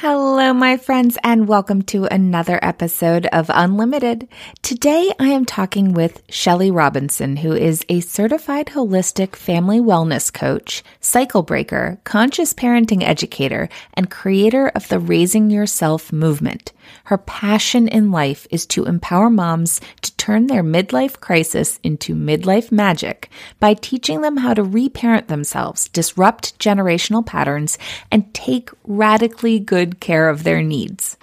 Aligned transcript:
Hello, 0.00 0.52
my 0.52 0.76
friends, 0.76 1.16
and 1.24 1.48
welcome 1.48 1.80
to 1.84 2.04
another 2.04 2.58
episode 2.60 3.24
of 3.32 3.46
Unlimited. 3.48 4.28
Today 4.60 5.10
I 5.18 5.28
am 5.28 5.46
talking 5.46 5.94
with 5.94 6.22
Shelly 6.28 6.70
Robinson, 6.70 7.38
who 7.38 7.54
is 7.54 7.82
a 7.88 8.00
certified 8.00 8.66
holistic 8.66 9.34
family 9.34 9.80
wellness 9.80 10.30
coach, 10.30 10.84
cycle 11.00 11.42
breaker, 11.42 11.98
conscious 12.04 12.52
parenting 12.52 13.02
educator, 13.02 13.70
and 13.94 14.10
creator 14.10 14.68
of 14.74 14.86
the 14.88 14.98
Raising 14.98 15.48
Yourself 15.48 16.12
movement. 16.12 16.74
Her 17.04 17.18
passion 17.18 17.88
in 17.88 18.10
life 18.10 18.46
is 18.50 18.66
to 18.66 18.84
empower 18.84 19.30
moms 19.30 19.80
to 20.02 20.16
turn 20.16 20.46
their 20.46 20.62
midlife 20.62 21.20
crisis 21.20 21.78
into 21.82 22.14
midlife 22.14 22.72
magic 22.72 23.30
by 23.60 23.74
teaching 23.74 24.20
them 24.20 24.38
how 24.38 24.54
to 24.54 24.62
reparent 24.62 25.28
themselves, 25.28 25.88
disrupt 25.88 26.58
generational 26.58 27.24
patterns, 27.24 27.78
and 28.10 28.32
take 28.34 28.70
radically 28.84 29.58
good 29.58 30.00
care 30.00 30.28
of 30.28 30.44
their 30.44 30.62
needs. 30.62 31.16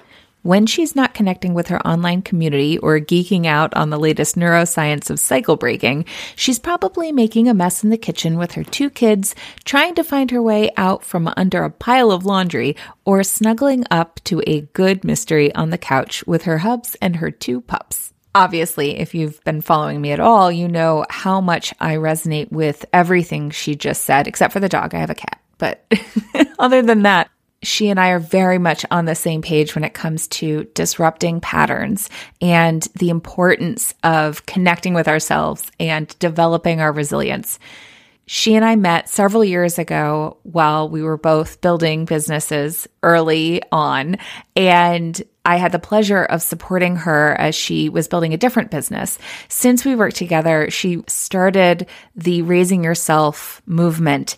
When 0.43 0.65
she's 0.65 0.93
not 0.93 1.13
connecting 1.13 1.53
with 1.53 1.69
her 1.69 1.87
online 1.87 2.21
community 2.21 2.77
or 2.77 2.99
geeking 2.99 3.45
out 3.45 3.73
on 3.75 3.89
the 3.89 3.99
latest 3.99 4.35
neuroscience 4.35 5.09
of 5.09 5.17
cycle 5.17 5.55
breaking, 5.55 6.03
she's 6.35 6.59
probably 6.59 7.13
making 7.13 7.47
a 7.47 7.53
mess 7.53 7.81
in 7.81 7.91
the 7.91 7.97
kitchen 7.97 8.37
with 8.37 8.51
her 8.51 8.63
two 8.65 8.89
kids, 8.89 9.35
trying 9.63 9.95
to 9.95 10.03
find 10.03 10.31
her 10.31 10.41
way 10.41 10.69
out 10.75 11.01
from 11.01 11.31
under 11.37 11.63
a 11.63 11.69
pile 11.69 12.11
of 12.11 12.25
laundry, 12.25 12.75
or 13.05 13.23
snuggling 13.23 13.85
up 13.89 14.19
to 14.25 14.43
a 14.45 14.67
good 14.73 15.05
mystery 15.05 15.55
on 15.55 15.69
the 15.69 15.77
couch 15.77 16.27
with 16.27 16.43
her 16.43 16.57
hubs 16.57 16.97
and 17.01 17.15
her 17.15 17.31
two 17.31 17.61
pups. 17.61 18.11
Obviously, 18.35 18.99
if 18.99 19.15
you've 19.15 19.41
been 19.45 19.61
following 19.61 20.01
me 20.01 20.11
at 20.11 20.19
all, 20.19 20.51
you 20.51 20.67
know 20.67 21.05
how 21.09 21.39
much 21.39 21.73
I 21.79 21.95
resonate 21.95 22.51
with 22.51 22.83
everything 22.91 23.49
she 23.51 23.75
just 23.75 24.03
said, 24.03 24.27
except 24.27 24.51
for 24.51 24.59
the 24.59 24.67
dog. 24.67 24.93
I 24.93 24.99
have 24.99 25.09
a 25.09 25.15
cat. 25.15 25.39
But 25.57 25.85
other 26.59 26.81
than 26.81 27.03
that, 27.03 27.29
she 27.63 27.89
and 27.89 27.99
I 27.99 28.09
are 28.09 28.19
very 28.19 28.57
much 28.57 28.85
on 28.91 29.05
the 29.05 29.15
same 29.15 29.41
page 29.41 29.73
when 29.73 29.83
it 29.83 29.93
comes 29.93 30.27
to 30.27 30.65
disrupting 30.75 31.41
patterns 31.41 32.09
and 32.41 32.81
the 32.99 33.09
importance 33.09 33.93
of 34.03 34.45
connecting 34.45 34.93
with 34.93 35.07
ourselves 35.07 35.71
and 35.79 36.17
developing 36.19 36.81
our 36.81 36.91
resilience. 36.91 37.59
She 38.25 38.55
and 38.55 38.63
I 38.63 38.75
met 38.75 39.09
several 39.09 39.43
years 39.43 39.77
ago 39.77 40.37
while 40.43 40.87
we 40.87 41.03
were 41.03 41.17
both 41.17 41.59
building 41.59 42.05
businesses 42.05 42.87
early 43.01 43.61
on. 43.71 44.17
And 44.55 45.21
I 45.43 45.57
had 45.57 45.73
the 45.73 45.79
pleasure 45.79 46.23
of 46.23 46.41
supporting 46.41 46.95
her 46.97 47.35
as 47.37 47.53
she 47.53 47.89
was 47.89 48.07
building 48.07 48.33
a 48.33 48.37
different 48.37 48.71
business. 48.71 49.19
Since 49.49 49.83
we 49.83 49.95
worked 49.95 50.15
together, 50.15 50.69
she 50.69 51.03
started 51.07 51.87
the 52.15 52.43
Raising 52.43 52.83
Yourself 52.85 53.61
movement. 53.65 54.37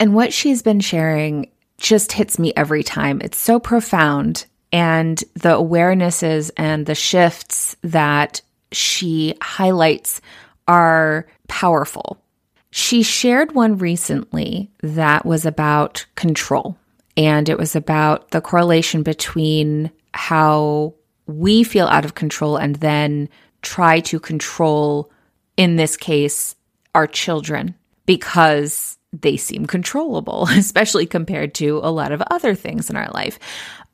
And 0.00 0.12
what 0.12 0.32
she's 0.32 0.62
been 0.62 0.80
sharing 0.80 1.50
just 1.80 2.12
hits 2.12 2.38
me 2.38 2.52
every 2.56 2.82
time. 2.82 3.20
It's 3.22 3.38
so 3.38 3.58
profound. 3.58 4.46
And 4.72 5.18
the 5.34 5.56
awarenesses 5.56 6.50
and 6.56 6.86
the 6.86 6.94
shifts 6.94 7.74
that 7.82 8.40
she 8.70 9.34
highlights 9.42 10.20
are 10.68 11.26
powerful. 11.48 12.22
She 12.70 13.02
shared 13.02 13.52
one 13.52 13.78
recently 13.78 14.70
that 14.82 15.26
was 15.26 15.44
about 15.44 16.06
control. 16.14 16.78
And 17.16 17.48
it 17.48 17.58
was 17.58 17.74
about 17.74 18.30
the 18.30 18.40
correlation 18.40 19.02
between 19.02 19.90
how 20.14 20.94
we 21.26 21.64
feel 21.64 21.86
out 21.86 22.04
of 22.04 22.14
control 22.14 22.56
and 22.56 22.76
then 22.76 23.28
try 23.62 24.00
to 24.00 24.20
control, 24.20 25.10
in 25.56 25.74
this 25.76 25.96
case, 25.96 26.54
our 26.94 27.06
children 27.06 27.74
because 28.06 28.98
they 29.12 29.36
seem 29.36 29.66
controllable, 29.66 30.46
especially 30.50 31.06
compared 31.06 31.54
to 31.54 31.80
a 31.82 31.90
lot 31.90 32.12
of 32.12 32.22
other 32.30 32.54
things 32.54 32.90
in 32.90 32.96
our 32.96 33.10
life. 33.10 33.38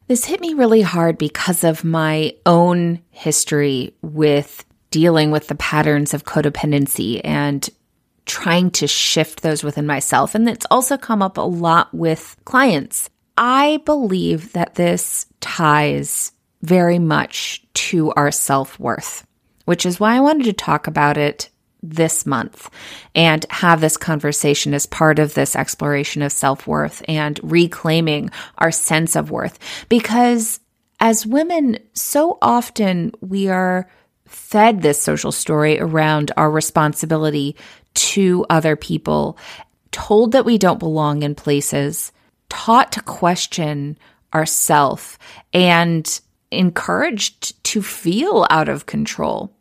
This 0.08 0.24
hit 0.24 0.40
me 0.40 0.54
really 0.54 0.82
hard 0.82 1.18
because 1.18 1.64
of 1.64 1.82
my 1.84 2.34
own 2.44 3.00
history 3.10 3.94
with 4.02 4.64
dealing 4.90 5.30
with 5.30 5.48
the 5.48 5.56
patterns 5.56 6.14
of 6.14 6.24
codependency 6.24 7.20
and 7.24 7.68
trying 8.24 8.70
to 8.72 8.86
shift 8.86 9.42
those 9.42 9.64
within 9.64 9.86
myself. 9.86 10.34
And 10.34 10.48
it's 10.48 10.66
also 10.70 10.96
come 10.96 11.22
up 11.22 11.38
a 11.38 11.42
lot 11.42 11.92
with 11.92 12.36
clients. 12.44 13.10
I 13.36 13.82
believe 13.84 14.52
that 14.52 14.76
this 14.76 15.26
ties 15.40 16.32
very 16.62 16.98
much 16.98 17.64
to 17.74 18.12
our 18.12 18.30
self 18.30 18.78
worth, 18.78 19.26
which 19.64 19.84
is 19.84 20.00
why 20.00 20.16
I 20.16 20.20
wanted 20.20 20.44
to 20.44 20.52
talk 20.52 20.86
about 20.86 21.18
it 21.18 21.50
this 21.90 22.26
month 22.26 22.70
and 23.14 23.44
have 23.50 23.80
this 23.80 23.96
conversation 23.96 24.74
as 24.74 24.86
part 24.86 25.18
of 25.18 25.34
this 25.34 25.56
exploration 25.56 26.22
of 26.22 26.32
self 26.32 26.66
worth 26.66 27.02
and 27.08 27.40
reclaiming 27.42 28.30
our 28.58 28.70
sense 28.70 29.16
of 29.16 29.30
worth. 29.30 29.58
Because 29.88 30.60
as 31.00 31.26
women, 31.26 31.78
so 31.92 32.38
often 32.40 33.12
we 33.20 33.48
are 33.48 33.88
fed 34.26 34.82
this 34.82 35.00
social 35.00 35.32
story 35.32 35.78
around 35.78 36.32
our 36.36 36.50
responsibility 36.50 37.56
to 37.94 38.44
other 38.50 38.76
people, 38.76 39.38
told 39.92 40.32
that 40.32 40.44
we 40.44 40.58
don't 40.58 40.78
belong 40.78 41.22
in 41.22 41.34
places, 41.34 42.12
taught 42.48 42.92
to 42.92 43.02
question 43.02 43.98
ourself, 44.34 45.18
and 45.52 46.20
encouraged 46.50 47.62
to 47.64 47.82
feel 47.82 48.46
out 48.50 48.68
of 48.68 48.86
control. 48.86 49.55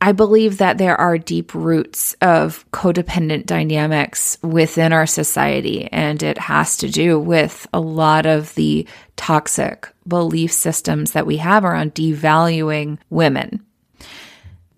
I 0.00 0.12
believe 0.12 0.58
that 0.58 0.78
there 0.78 0.98
are 1.00 1.16
deep 1.16 1.54
roots 1.54 2.14
of 2.20 2.70
codependent 2.70 3.46
dynamics 3.46 4.36
within 4.42 4.92
our 4.92 5.06
society, 5.06 5.88
and 5.90 6.22
it 6.22 6.36
has 6.38 6.76
to 6.78 6.88
do 6.88 7.18
with 7.18 7.66
a 7.72 7.80
lot 7.80 8.26
of 8.26 8.54
the 8.56 8.86
toxic 9.16 9.88
belief 10.06 10.52
systems 10.52 11.12
that 11.12 11.26
we 11.26 11.38
have 11.38 11.64
around 11.64 11.94
devaluing 11.94 12.98
women. 13.08 13.64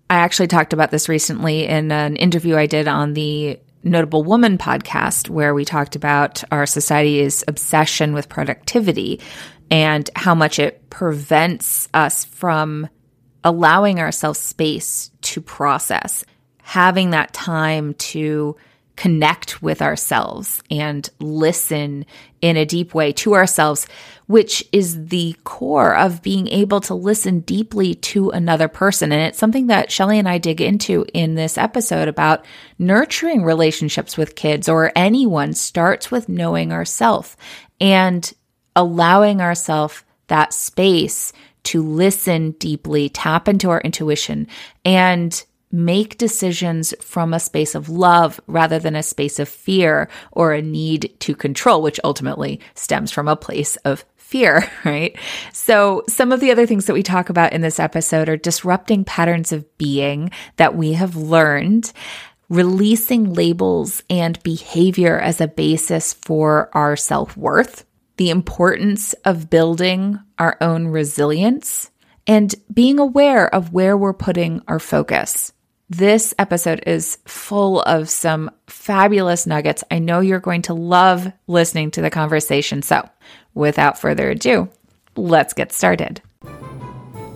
I 0.09 0.15
actually 0.15 0.47
talked 0.47 0.73
about 0.73 0.89
this 0.89 1.09
recently 1.09 1.67
in 1.67 1.91
an 1.91 2.15
interview 2.15 2.55
I 2.55 2.65
did 2.65 2.87
on 2.87 3.13
the 3.13 3.59
Notable 3.83 4.23
Woman 4.23 4.57
podcast, 4.57 5.29
where 5.29 5.53
we 5.53 5.65
talked 5.65 5.95
about 5.95 6.43
our 6.51 6.65
society's 6.65 7.43
obsession 7.47 8.13
with 8.13 8.29
productivity 8.29 9.19
and 9.69 10.09
how 10.15 10.33
much 10.33 10.59
it 10.59 10.89
prevents 10.89 11.87
us 11.93 12.25
from 12.25 12.89
allowing 13.43 13.99
ourselves 13.99 14.39
space 14.39 15.11
to 15.21 15.41
process, 15.41 16.25
having 16.61 17.11
that 17.11 17.33
time 17.33 17.93
to 17.95 18.55
connect 18.99 19.61
with 19.61 19.81
ourselves 19.81 20.61
and 20.69 21.09
listen 21.21 22.05
in 22.41 22.57
a 22.57 22.65
deep 22.65 22.93
way 22.93 23.13
to 23.13 23.33
ourselves, 23.33 23.87
which 24.27 24.61
is 24.73 25.05
the 25.05 25.33
core 25.45 25.95
of 25.95 26.21
being 26.21 26.49
able 26.49 26.81
to 26.81 26.93
listen 26.93 27.39
deeply 27.39 27.95
to 27.95 28.29
another 28.31 28.67
person. 28.67 29.13
And 29.13 29.21
it's 29.21 29.39
something 29.39 29.67
that 29.67 29.89
Shelly 29.89 30.19
and 30.19 30.27
I 30.27 30.37
dig 30.37 30.59
into 30.59 31.05
in 31.13 31.35
this 31.35 31.57
episode 31.57 32.09
about 32.09 32.43
nurturing 32.77 33.43
relationships 33.43 34.17
with 34.17 34.35
kids 34.35 34.67
or 34.67 34.91
anyone 34.97 35.53
starts 35.53 36.11
with 36.11 36.27
knowing 36.27 36.73
ourselves 36.73 37.37
and 37.79 38.29
allowing 38.75 39.39
ourselves 39.39 40.03
that 40.27 40.53
space 40.53 41.31
to 41.63 41.81
listen 41.81 42.51
deeply, 42.51 43.09
tap 43.09 43.47
into 43.47 43.69
our 43.69 43.81
intuition, 43.81 44.47
and 44.85 45.43
make 45.71 46.17
decisions 46.17 46.93
from 46.99 47.33
a 47.33 47.39
space 47.39 47.75
of 47.75 47.89
love 47.89 48.41
rather 48.47 48.79
than 48.79 48.95
a 48.95 49.03
space 49.03 49.39
of 49.39 49.47
fear 49.47 50.09
or 50.31 50.53
a 50.53 50.61
need 50.61 51.15
to 51.19 51.35
control, 51.35 51.81
which 51.81 51.99
ultimately 52.03 52.59
stems 52.73 53.11
from 53.11 53.27
a 53.27 53.35
place 53.35 53.75
of 53.77 54.03
fear, 54.15 54.69
right? 54.85 55.17
So 55.53 56.03
some 56.07 56.31
of 56.31 56.39
the 56.39 56.51
other 56.51 56.65
things 56.65 56.85
that 56.85 56.93
we 56.93 57.03
talk 57.03 57.29
about 57.29 57.53
in 57.53 57.61
this 57.61 57.79
episode 57.79 58.29
are 58.29 58.37
disrupting 58.37 59.03
patterns 59.03 59.51
of 59.51 59.77
being 59.77 60.31
that 60.57 60.75
we 60.75 60.93
have 60.93 61.15
learned, 61.15 61.91
releasing 62.47 63.33
labels 63.33 64.01
and 64.09 64.41
behavior 64.43 65.19
as 65.19 65.39
a 65.39 65.47
basis 65.47 66.13
for 66.13 66.69
our 66.73 66.95
self 66.95 67.37
worth, 67.37 67.85
the 68.17 68.29
importance 68.29 69.13
of 69.25 69.49
building 69.49 70.19
our 70.39 70.57
own 70.61 70.87
resilience, 70.87 71.91
and 72.25 72.55
being 72.73 72.97
aware 72.97 73.53
of 73.53 73.73
where 73.73 73.97
we're 73.97 74.13
putting 74.13 74.61
our 74.67 74.79
focus. 74.79 75.53
This 75.89 76.33
episode 76.39 76.83
is 76.85 77.17
full 77.25 77.81
of 77.81 78.09
some 78.09 78.51
fabulous 78.67 79.47
nuggets. 79.47 79.83
I 79.89 79.99
know 79.99 80.19
you're 80.19 80.39
going 80.39 80.61
to 80.63 80.73
love 80.73 81.31
listening 81.47 81.91
to 81.91 82.01
the 82.01 82.11
conversation. 82.11 82.83
So, 82.83 83.09
without 83.55 83.99
further 83.99 84.29
ado, 84.29 84.69
let's 85.15 85.53
get 85.53 85.71
started. 85.71 86.21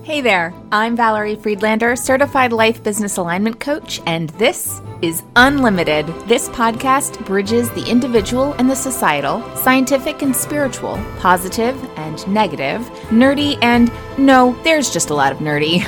Hey 0.03 0.19
there, 0.19 0.53
I'm 0.69 0.97
Valerie 0.97 1.37
Friedlander, 1.37 1.95
certified 1.95 2.51
life 2.51 2.83
business 2.83 3.15
alignment 3.15 3.61
coach, 3.61 4.01
and 4.05 4.29
this 4.31 4.81
is 5.01 5.23
Unlimited. 5.37 6.07
This 6.27 6.49
podcast 6.49 7.25
bridges 7.25 7.71
the 7.71 7.89
individual 7.89 8.51
and 8.55 8.69
the 8.69 8.75
societal, 8.75 9.41
scientific 9.55 10.21
and 10.21 10.35
spiritual, 10.35 11.01
positive 11.19 11.81
and 11.97 12.27
negative, 12.27 12.81
nerdy 13.11 13.57
and 13.63 13.89
no, 14.17 14.61
there's 14.65 14.91
just 14.91 15.09
a 15.09 15.15
lot 15.15 15.31
of 15.31 15.37
nerdy. 15.37 15.81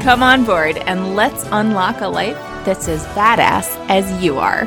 Come 0.02 0.24
on 0.24 0.44
board 0.44 0.78
and 0.78 1.14
let's 1.14 1.46
unlock 1.52 2.00
a 2.00 2.08
life 2.08 2.36
that's 2.64 2.88
as 2.88 3.06
badass 3.14 3.68
as 3.88 4.20
you 4.20 4.36
are. 4.40 4.66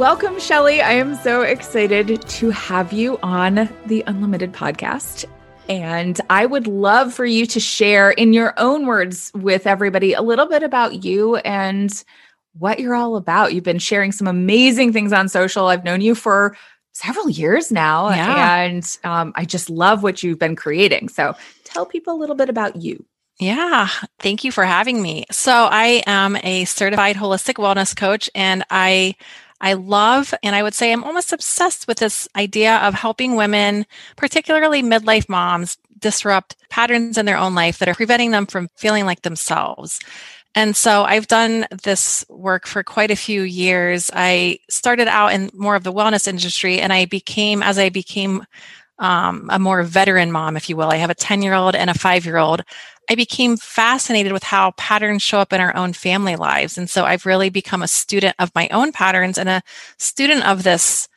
Welcome, 0.00 0.40
Shelly. 0.40 0.80
I 0.80 0.92
am 0.92 1.14
so 1.16 1.42
excited 1.42 2.22
to 2.26 2.48
have 2.48 2.90
you 2.90 3.18
on 3.22 3.68
the 3.84 4.02
Unlimited 4.06 4.50
podcast. 4.50 5.26
And 5.68 6.18
I 6.30 6.46
would 6.46 6.66
love 6.66 7.12
for 7.12 7.26
you 7.26 7.44
to 7.44 7.60
share 7.60 8.10
in 8.10 8.32
your 8.32 8.54
own 8.56 8.86
words 8.86 9.30
with 9.34 9.66
everybody 9.66 10.14
a 10.14 10.22
little 10.22 10.46
bit 10.46 10.62
about 10.62 11.04
you 11.04 11.36
and 11.36 11.92
what 12.58 12.80
you're 12.80 12.94
all 12.94 13.16
about. 13.16 13.52
You've 13.52 13.62
been 13.62 13.78
sharing 13.78 14.10
some 14.10 14.26
amazing 14.26 14.94
things 14.94 15.12
on 15.12 15.28
social. 15.28 15.66
I've 15.66 15.84
known 15.84 16.00
you 16.00 16.14
for 16.14 16.56
several 16.92 17.28
years 17.28 17.70
now. 17.70 18.08
Yeah. 18.08 18.62
And 18.62 18.98
um, 19.04 19.34
I 19.36 19.44
just 19.44 19.68
love 19.68 20.02
what 20.02 20.22
you've 20.22 20.38
been 20.38 20.56
creating. 20.56 21.10
So 21.10 21.36
tell 21.64 21.84
people 21.84 22.14
a 22.14 22.18
little 22.18 22.36
bit 22.36 22.48
about 22.48 22.76
you. 22.76 23.04
Yeah, 23.38 23.88
thank 24.18 24.44
you 24.44 24.52
for 24.52 24.64
having 24.64 25.00
me. 25.00 25.24
So, 25.30 25.50
I 25.50 26.02
am 26.06 26.36
a 26.36 26.66
certified 26.66 27.16
holistic 27.16 27.54
wellness 27.54 27.96
coach 27.96 28.28
and 28.34 28.62
I 28.68 29.14
I 29.60 29.74
love 29.74 30.32
and 30.42 30.56
I 30.56 30.62
would 30.62 30.74
say 30.74 30.92
I'm 30.92 31.04
almost 31.04 31.32
obsessed 31.32 31.86
with 31.86 31.98
this 31.98 32.28
idea 32.34 32.76
of 32.78 32.94
helping 32.94 33.36
women, 33.36 33.86
particularly 34.16 34.82
midlife 34.82 35.28
moms, 35.28 35.76
disrupt 35.98 36.56
patterns 36.70 37.18
in 37.18 37.26
their 37.26 37.36
own 37.36 37.54
life 37.54 37.78
that 37.78 37.88
are 37.88 37.94
preventing 37.94 38.30
them 38.30 38.46
from 38.46 38.68
feeling 38.76 39.04
like 39.04 39.22
themselves. 39.22 40.00
And 40.54 40.74
so 40.74 41.04
I've 41.04 41.28
done 41.28 41.66
this 41.84 42.24
work 42.28 42.66
for 42.66 42.82
quite 42.82 43.10
a 43.10 43.16
few 43.16 43.42
years. 43.42 44.10
I 44.12 44.58
started 44.68 45.06
out 45.06 45.32
in 45.32 45.50
more 45.54 45.76
of 45.76 45.84
the 45.84 45.92
wellness 45.92 46.26
industry 46.26 46.80
and 46.80 46.92
I 46.92 47.04
became, 47.04 47.62
as 47.62 47.78
I 47.78 47.88
became 47.88 48.44
um, 48.98 49.48
a 49.50 49.58
more 49.58 49.82
veteran 49.82 50.32
mom, 50.32 50.56
if 50.56 50.68
you 50.68 50.76
will, 50.76 50.90
I 50.90 50.96
have 50.96 51.10
a 51.10 51.14
10 51.14 51.42
year 51.42 51.54
old 51.54 51.74
and 51.74 51.88
a 51.88 51.94
five 51.94 52.26
year 52.26 52.36
old. 52.36 52.62
I 53.10 53.16
became 53.16 53.56
fascinated 53.56 54.32
with 54.32 54.44
how 54.44 54.70
patterns 54.76 55.22
show 55.22 55.40
up 55.40 55.52
in 55.52 55.60
our 55.60 55.76
own 55.76 55.92
family 55.92 56.36
lives. 56.36 56.78
And 56.78 56.88
so 56.88 57.04
I've 57.04 57.26
really 57.26 57.50
become 57.50 57.82
a 57.82 57.88
student 57.88 58.36
of 58.38 58.54
my 58.54 58.68
own 58.68 58.92
patterns 58.92 59.36
and 59.36 59.48
a 59.48 59.62
student 59.98 60.46
of 60.46 60.62
this 60.62 61.08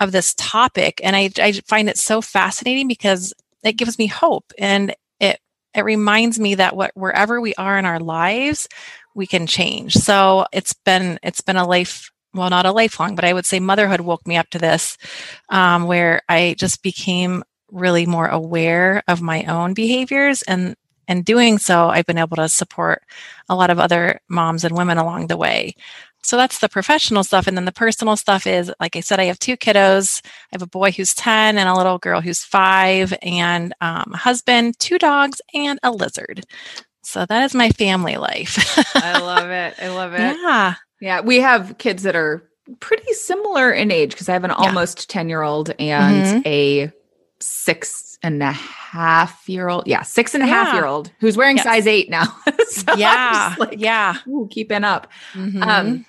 of 0.00 0.10
this 0.10 0.34
topic. 0.34 1.00
And 1.04 1.14
I, 1.14 1.30
I 1.38 1.52
find 1.52 1.88
it 1.88 1.98
so 1.98 2.20
fascinating 2.22 2.88
because 2.88 3.34
it 3.62 3.74
gives 3.74 3.98
me 3.98 4.06
hope 4.06 4.52
and 4.58 4.96
it 5.20 5.38
it 5.74 5.84
reminds 5.84 6.40
me 6.40 6.54
that 6.54 6.76
what 6.76 6.92
wherever 6.94 7.42
we 7.42 7.54
are 7.56 7.78
in 7.78 7.84
our 7.84 8.00
lives, 8.00 8.66
we 9.14 9.26
can 9.26 9.46
change. 9.46 9.92
So 9.92 10.46
it's 10.50 10.72
been 10.72 11.18
it's 11.22 11.42
been 11.42 11.56
a 11.56 11.68
life 11.68 12.10
well, 12.32 12.50
not 12.50 12.66
a 12.66 12.72
lifelong, 12.72 13.14
but 13.14 13.24
I 13.26 13.34
would 13.34 13.46
say 13.46 13.60
motherhood 13.60 14.00
woke 14.00 14.26
me 14.26 14.36
up 14.36 14.48
to 14.50 14.58
this, 14.58 14.96
um, 15.50 15.84
where 15.84 16.22
I 16.28 16.56
just 16.58 16.82
became 16.82 17.44
really 17.70 18.06
more 18.06 18.26
aware 18.26 19.02
of 19.06 19.22
my 19.22 19.44
own 19.44 19.74
behaviors 19.74 20.42
and 20.42 20.74
and 21.08 21.24
doing 21.24 21.58
so, 21.58 21.88
I've 21.88 22.06
been 22.06 22.18
able 22.18 22.36
to 22.36 22.48
support 22.48 23.02
a 23.48 23.54
lot 23.54 23.70
of 23.70 23.78
other 23.78 24.20
moms 24.28 24.64
and 24.64 24.76
women 24.76 24.98
along 24.98 25.26
the 25.26 25.36
way. 25.36 25.74
So 26.22 26.38
that's 26.38 26.58
the 26.58 26.70
professional 26.70 27.22
stuff. 27.22 27.46
And 27.46 27.56
then 27.56 27.66
the 27.66 27.72
personal 27.72 28.16
stuff 28.16 28.46
is, 28.46 28.72
like 28.80 28.96
I 28.96 29.00
said, 29.00 29.20
I 29.20 29.24
have 29.24 29.38
two 29.38 29.58
kiddos. 29.58 30.22
I 30.24 30.30
have 30.52 30.62
a 30.62 30.66
boy 30.66 30.90
who's 30.90 31.14
10 31.14 31.58
and 31.58 31.68
a 31.68 31.74
little 31.74 31.98
girl 31.98 32.22
who's 32.22 32.42
five, 32.42 33.12
and 33.20 33.74
um, 33.82 34.10
a 34.14 34.16
husband, 34.16 34.78
two 34.78 34.98
dogs, 34.98 35.42
and 35.52 35.78
a 35.82 35.90
lizard. 35.90 36.44
So 37.02 37.26
that 37.26 37.44
is 37.44 37.54
my 37.54 37.68
family 37.68 38.16
life. 38.16 38.78
I 38.94 39.18
love 39.18 39.50
it. 39.50 39.74
I 39.80 39.88
love 39.88 40.14
it. 40.14 40.20
Yeah. 40.20 40.74
Yeah. 41.00 41.20
We 41.20 41.40
have 41.40 41.76
kids 41.76 42.04
that 42.04 42.16
are 42.16 42.48
pretty 42.80 43.12
similar 43.12 43.70
in 43.70 43.90
age 43.90 44.12
because 44.12 44.28
I 44.28 44.32
have 44.32 44.44
an 44.44 44.50
almost 44.50 45.10
10 45.10 45.28
year 45.28 45.42
old 45.42 45.74
and 45.78 46.24
mm-hmm. 46.24 46.48
a 46.48 46.90
six 47.44 48.18
and 48.22 48.42
a 48.42 48.52
half 48.52 49.48
year 49.48 49.68
old. 49.68 49.86
Yeah, 49.86 50.02
six 50.02 50.34
and 50.34 50.42
a 50.42 50.46
yeah. 50.46 50.64
half 50.64 50.74
year 50.74 50.86
old 50.86 51.10
who's 51.20 51.36
wearing 51.36 51.56
yes. 51.56 51.64
size 51.64 51.86
eight 51.86 52.10
now. 52.10 52.24
so 52.68 52.94
yeah. 52.96 53.54
Like, 53.58 53.78
yeah. 53.78 54.16
Ooh, 54.28 54.48
keeping 54.50 54.84
up. 54.84 55.08
Mm-hmm. 55.34 55.62
Um, 55.62 56.06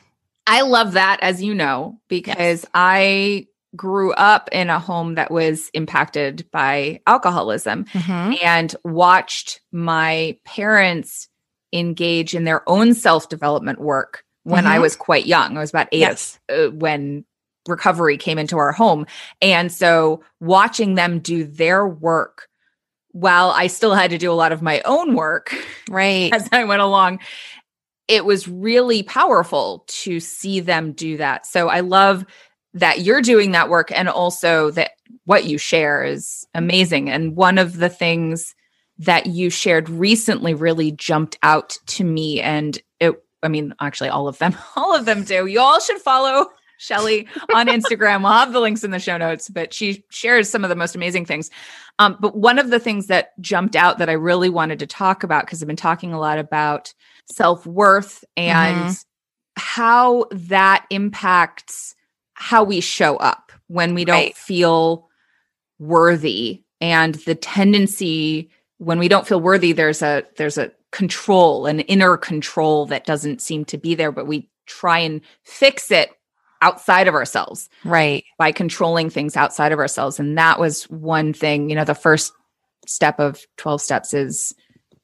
I 0.47 0.61
love 0.61 0.93
that, 0.93 1.19
as 1.21 1.41
you 1.43 1.53
know, 1.53 1.99
because 2.07 2.63
yes. 2.63 2.65
I 2.73 3.47
grew 3.75 4.13
up 4.13 4.49
in 4.51 4.69
a 4.69 4.79
home 4.79 5.15
that 5.15 5.31
was 5.31 5.69
impacted 5.73 6.49
by 6.51 7.01
alcoholism 7.05 7.85
mm-hmm. 7.85 8.35
and 8.41 8.75
watched 8.83 9.59
my 9.71 10.37
parents 10.45 11.27
engage 11.73 12.33
in 12.33 12.45
their 12.45 12.67
own 12.69 12.93
self 12.93 13.27
development 13.27 13.79
work 13.79 14.23
when 14.43 14.63
mm-hmm. 14.63 14.73
I 14.73 14.79
was 14.79 14.95
quite 14.95 15.25
young. 15.25 15.57
I 15.57 15.59
was 15.59 15.71
about 15.71 15.89
eight 15.91 15.99
yes. 15.99 16.39
uh, 16.49 16.67
when 16.67 17.25
recovery 17.67 18.17
came 18.17 18.37
into 18.37 18.57
our 18.57 18.71
home. 18.71 19.05
And 19.41 19.71
so 19.71 20.23
watching 20.39 20.95
them 20.95 21.19
do 21.19 21.43
their 21.43 21.87
work 21.87 22.47
while 23.11 23.51
I 23.51 23.67
still 23.67 23.93
had 23.93 24.11
to 24.11 24.17
do 24.17 24.31
a 24.31 24.33
lot 24.33 24.51
of 24.51 24.61
my 24.61 24.81
own 24.85 25.15
work 25.15 25.55
right 25.89 26.33
as 26.33 26.49
I 26.51 26.65
went 26.65 26.81
along 26.81 27.19
it 28.07 28.25
was 28.25 28.47
really 28.47 29.03
powerful 29.03 29.83
to 29.87 30.19
see 30.19 30.59
them 30.59 30.91
do 30.91 31.17
that. 31.17 31.45
So 31.45 31.69
I 31.69 31.79
love 31.79 32.25
that 32.73 33.01
you're 33.01 33.21
doing 33.21 33.51
that 33.51 33.69
work 33.69 33.91
and 33.91 34.09
also 34.09 34.71
that 34.71 34.91
what 35.25 35.45
you 35.45 35.57
share 35.57 36.03
is 36.03 36.45
amazing 36.53 37.09
and 37.09 37.35
one 37.35 37.57
of 37.57 37.77
the 37.77 37.89
things 37.89 38.53
that 38.97 39.27
you 39.27 39.49
shared 39.49 39.89
recently 39.89 40.53
really 40.53 40.91
jumped 40.91 41.37
out 41.41 41.77
to 41.87 42.03
me 42.03 42.41
and 42.41 42.79
it 42.99 43.13
I 43.43 43.47
mean 43.47 43.73
actually 43.81 44.09
all 44.09 44.27
of 44.27 44.37
them 44.37 44.55
all 44.75 44.95
of 44.95 45.05
them 45.05 45.23
do. 45.23 45.45
You 45.45 45.59
all 45.59 45.79
should 45.79 45.99
follow 45.99 46.47
Shelly 46.77 47.27
on 47.53 47.67
Instagram. 47.67 48.21
we'll 48.23 48.31
have 48.31 48.53
the 48.53 48.59
links 48.59 48.83
in 48.83 48.91
the 48.91 48.99
show 48.99 49.17
notes, 49.17 49.49
but 49.49 49.73
she 49.73 50.03
shares 50.09 50.49
some 50.49 50.63
of 50.63 50.69
the 50.69 50.75
most 50.75 50.95
amazing 50.95 51.25
things. 51.25 51.49
Um, 51.99 52.17
but 52.19 52.35
one 52.35 52.59
of 52.59 52.69
the 52.69 52.79
things 52.79 53.07
that 53.07 53.39
jumped 53.39 53.75
out 53.75 53.97
that 53.99 54.09
I 54.09 54.13
really 54.13 54.49
wanted 54.49 54.79
to 54.79 54.87
talk 54.87 55.23
about, 55.23 55.45
because 55.45 55.61
I've 55.61 55.67
been 55.67 55.75
talking 55.75 56.13
a 56.13 56.19
lot 56.19 56.39
about 56.39 56.93
self 57.31 57.65
worth 57.65 58.23
and 58.35 58.77
mm-hmm. 58.77 58.91
how 59.57 60.25
that 60.31 60.85
impacts 60.89 61.95
how 62.33 62.63
we 62.63 62.81
show 62.81 63.15
up 63.17 63.51
when 63.67 63.93
we 63.95 64.05
don't 64.05 64.15
right. 64.15 64.35
feel 64.35 65.09
worthy 65.79 66.63
and 66.81 67.15
the 67.15 67.35
tendency 67.35 68.49
when 68.77 68.99
we 68.99 69.07
don't 69.07 69.27
feel 69.27 69.39
worthy 69.39 69.71
there's 69.71 70.01
a 70.01 70.23
there's 70.37 70.57
a 70.57 70.71
control 70.91 71.65
an 71.65 71.81
inner 71.81 72.17
control 72.17 72.85
that 72.85 73.05
doesn't 73.05 73.41
seem 73.41 73.65
to 73.65 73.77
be 73.77 73.95
there 73.95 74.11
but 74.11 74.27
we 74.27 74.49
try 74.65 74.99
and 74.99 75.21
fix 75.43 75.91
it 75.91 76.11
outside 76.61 77.07
of 77.07 77.13
ourselves. 77.13 77.69
Right. 77.83 78.23
By 78.37 78.51
controlling 78.51 79.09
things 79.09 79.35
outside 79.35 79.71
of 79.71 79.79
ourselves. 79.79 80.19
And 80.19 80.37
that 80.37 80.59
was 80.59 80.83
one 80.89 81.33
thing, 81.33 81.69
you 81.69 81.75
know, 81.75 81.85
the 81.85 81.95
first 81.95 82.33
step 82.87 83.19
of 83.19 83.45
12 83.57 83.81
steps 83.81 84.13
is 84.13 84.53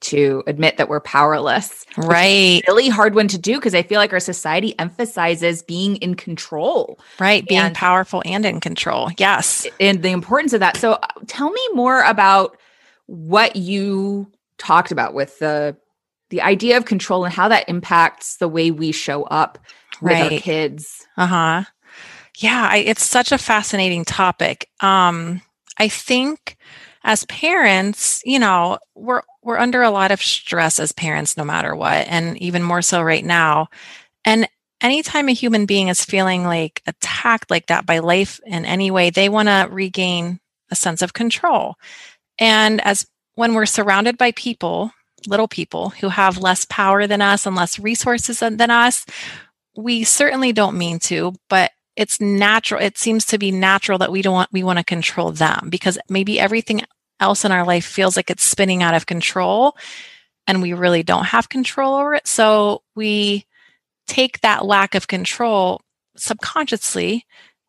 to 0.02 0.44
admit 0.48 0.78
that 0.78 0.90
we're 0.90 1.00
powerless. 1.00 1.86
Right. 1.96 2.64
really 2.68 2.90
hard 2.90 3.16
one 3.16 3.28
to 3.30 3.38
do 3.38 3.56
because 3.56 3.76
I 3.76 3.84
feel 3.84 4.00
like 4.00 4.12
our 4.12 4.20
society 4.20 4.78
emphasizes 4.80 5.62
being 5.62 5.98
in 5.98 6.16
control. 6.16 7.00
Right. 7.20 7.48
Being 7.48 7.62
and, 7.62 7.76
powerful 7.76 8.22
and 8.26 8.46
in 8.46 8.60
control. 8.60 9.12
Yes. 9.18 9.68
And 9.80 10.02
the 10.02 10.10
importance 10.10 10.54
of 10.54 10.60
that. 10.60 10.78
So 10.78 10.94
uh, 10.94 11.08
tell 11.28 11.52
me 11.52 11.62
more 11.74 12.04
about 12.04 12.58
what 13.06 13.56
you 13.56 14.32
talked 14.58 14.92
about 14.92 15.14
with 15.14 15.38
the 15.40 15.78
the 16.30 16.42
idea 16.42 16.78
of 16.78 16.86
control 16.86 17.26
and 17.26 17.34
how 17.34 17.50
that 17.50 17.68
impacts 17.68 18.38
the 18.38 18.48
way 18.48 18.72
we 18.72 18.94
show 18.94 19.24
up 19.24 19.60
with 20.02 20.14
right. 20.14 20.34
our 20.34 20.40
kids. 20.40 21.06
Uh 21.18 21.28
huh. 21.28 21.64
Yeah, 22.38 22.70
I, 22.72 22.78
it's 22.78 23.04
such 23.04 23.32
a 23.32 23.38
fascinating 23.38 24.06
topic. 24.06 24.70
Um, 24.80 25.42
I 25.78 25.88
think 25.88 26.58
as 27.04 27.26
parents, 27.26 28.22
you 28.26 28.40
know, 28.40 28.80
we're 28.96 29.22
we're 29.44 29.58
under 29.58 29.82
a 29.82 29.92
lot 29.92 30.12
of 30.12 30.22
stress 30.22 30.80
as 30.80 30.92
parents, 30.92 31.36
no 31.36 31.44
matter 31.44 31.76
what, 31.76 32.08
and 32.08 32.38
even 32.42 32.64
more 32.64 32.82
so 32.82 33.02
right 33.02 33.26
now. 33.26 33.68
And 34.24 34.48
anytime 34.82 35.30
a 35.30 35.34
human 35.34 35.66
being 35.66 35.88
is 35.88 36.06
feeling 36.06 36.44
like 36.44 36.82
attacked 36.86 37.50
like 37.50 37.68
that 37.68 37.86
by 37.86 38.00
life 38.00 38.40
in 38.46 38.66
any 38.66 38.92
way, 38.92 39.10
they 39.10 39.30
want 39.30 39.48
to 39.48 39.68
regain 39.72 40.40
a 40.70 40.76
sense 40.76 41.02
of 41.02 41.14
control. 41.14 41.76
And 42.40 42.82
as 42.82 43.08
when 43.36 43.54
we're 43.54 43.66
surrounded 43.66 44.18
by 44.18 44.32
people, 44.34 44.92
little 45.28 45.48
people 45.48 45.90
who 45.90 46.10
have 46.10 46.38
less 46.38 46.66
power 46.66 47.08
than 47.08 47.22
us 47.22 47.46
and 47.46 47.56
less 47.56 47.80
resources 47.80 48.40
than 48.40 48.70
us, 48.70 49.06
we 49.76 50.04
certainly 50.04 50.52
don't 50.52 50.78
mean 50.78 51.00
to, 51.00 51.34
but 51.50 51.72
it's 51.96 52.20
natural. 52.22 52.82
It 52.82 52.98
seems 52.98 53.26
to 53.26 53.38
be 53.38 53.52
natural 53.52 53.98
that 54.00 54.12
we 54.12 54.22
don't 54.22 54.34
want, 54.34 54.50
we 54.52 54.64
want 54.64 54.80
to 54.80 54.84
control 54.86 55.32
them 55.32 55.68
because 55.70 55.98
maybe 56.10 56.40
everything 56.40 56.82
else 57.20 57.46
in 57.46 57.52
our 57.52 57.66
life 57.66 57.86
feels 57.86 58.16
like 58.16 58.30
it's 58.30 58.44
spinning 58.44 58.82
out 58.82 58.96
of 58.96 59.06
control 59.06 59.76
and 60.48 60.62
we 60.62 60.74
really 60.74 61.04
don't 61.04 61.26
have 61.26 61.50
control 61.50 61.96
over 61.96 62.16
it. 62.16 62.28
So 62.28 62.82
we 62.96 63.46
take 64.08 64.42
that 64.42 64.66
lack 64.66 64.96
of 64.96 65.08
control 65.08 65.82
subconsciously 66.18 67.26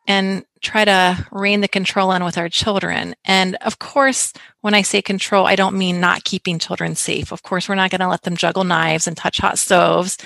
and 0.06 0.44
try 0.60 0.84
to 0.84 1.26
rein 1.30 1.60
the 1.60 1.68
control 1.68 2.12
in 2.12 2.24
with 2.24 2.38
our 2.38 2.48
children. 2.48 3.14
And 3.24 3.56
of 3.56 3.78
course, 3.78 4.32
when 4.60 4.74
I 4.74 4.82
say 4.82 5.02
control, 5.02 5.46
I 5.46 5.56
don't 5.56 5.76
mean 5.76 6.00
not 6.00 6.24
keeping 6.24 6.58
children 6.58 6.94
safe. 6.94 7.32
Of 7.32 7.42
course, 7.42 7.68
we're 7.68 7.74
not 7.74 7.90
going 7.90 8.00
to 8.00 8.08
let 8.08 8.22
them 8.22 8.36
juggle 8.36 8.64
knives 8.64 9.06
and 9.06 9.16
touch 9.16 9.38
hot 9.38 9.58
stoves, 9.58 10.18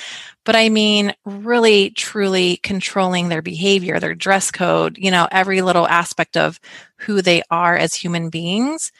but 0.44 0.56
I 0.56 0.68
mean 0.68 1.14
really 1.24 1.90
truly 1.90 2.58
controlling 2.58 3.28
their 3.28 3.42
behavior, 3.42 3.98
their 3.98 4.14
dress 4.14 4.50
code, 4.50 4.98
you 4.98 5.10
know, 5.10 5.26
every 5.30 5.62
little 5.62 5.88
aspect 5.88 6.36
of 6.36 6.60
who 6.96 7.22
they 7.22 7.42
are 7.50 7.76
as 7.76 7.94
human 7.94 8.30
beings. 8.30 8.92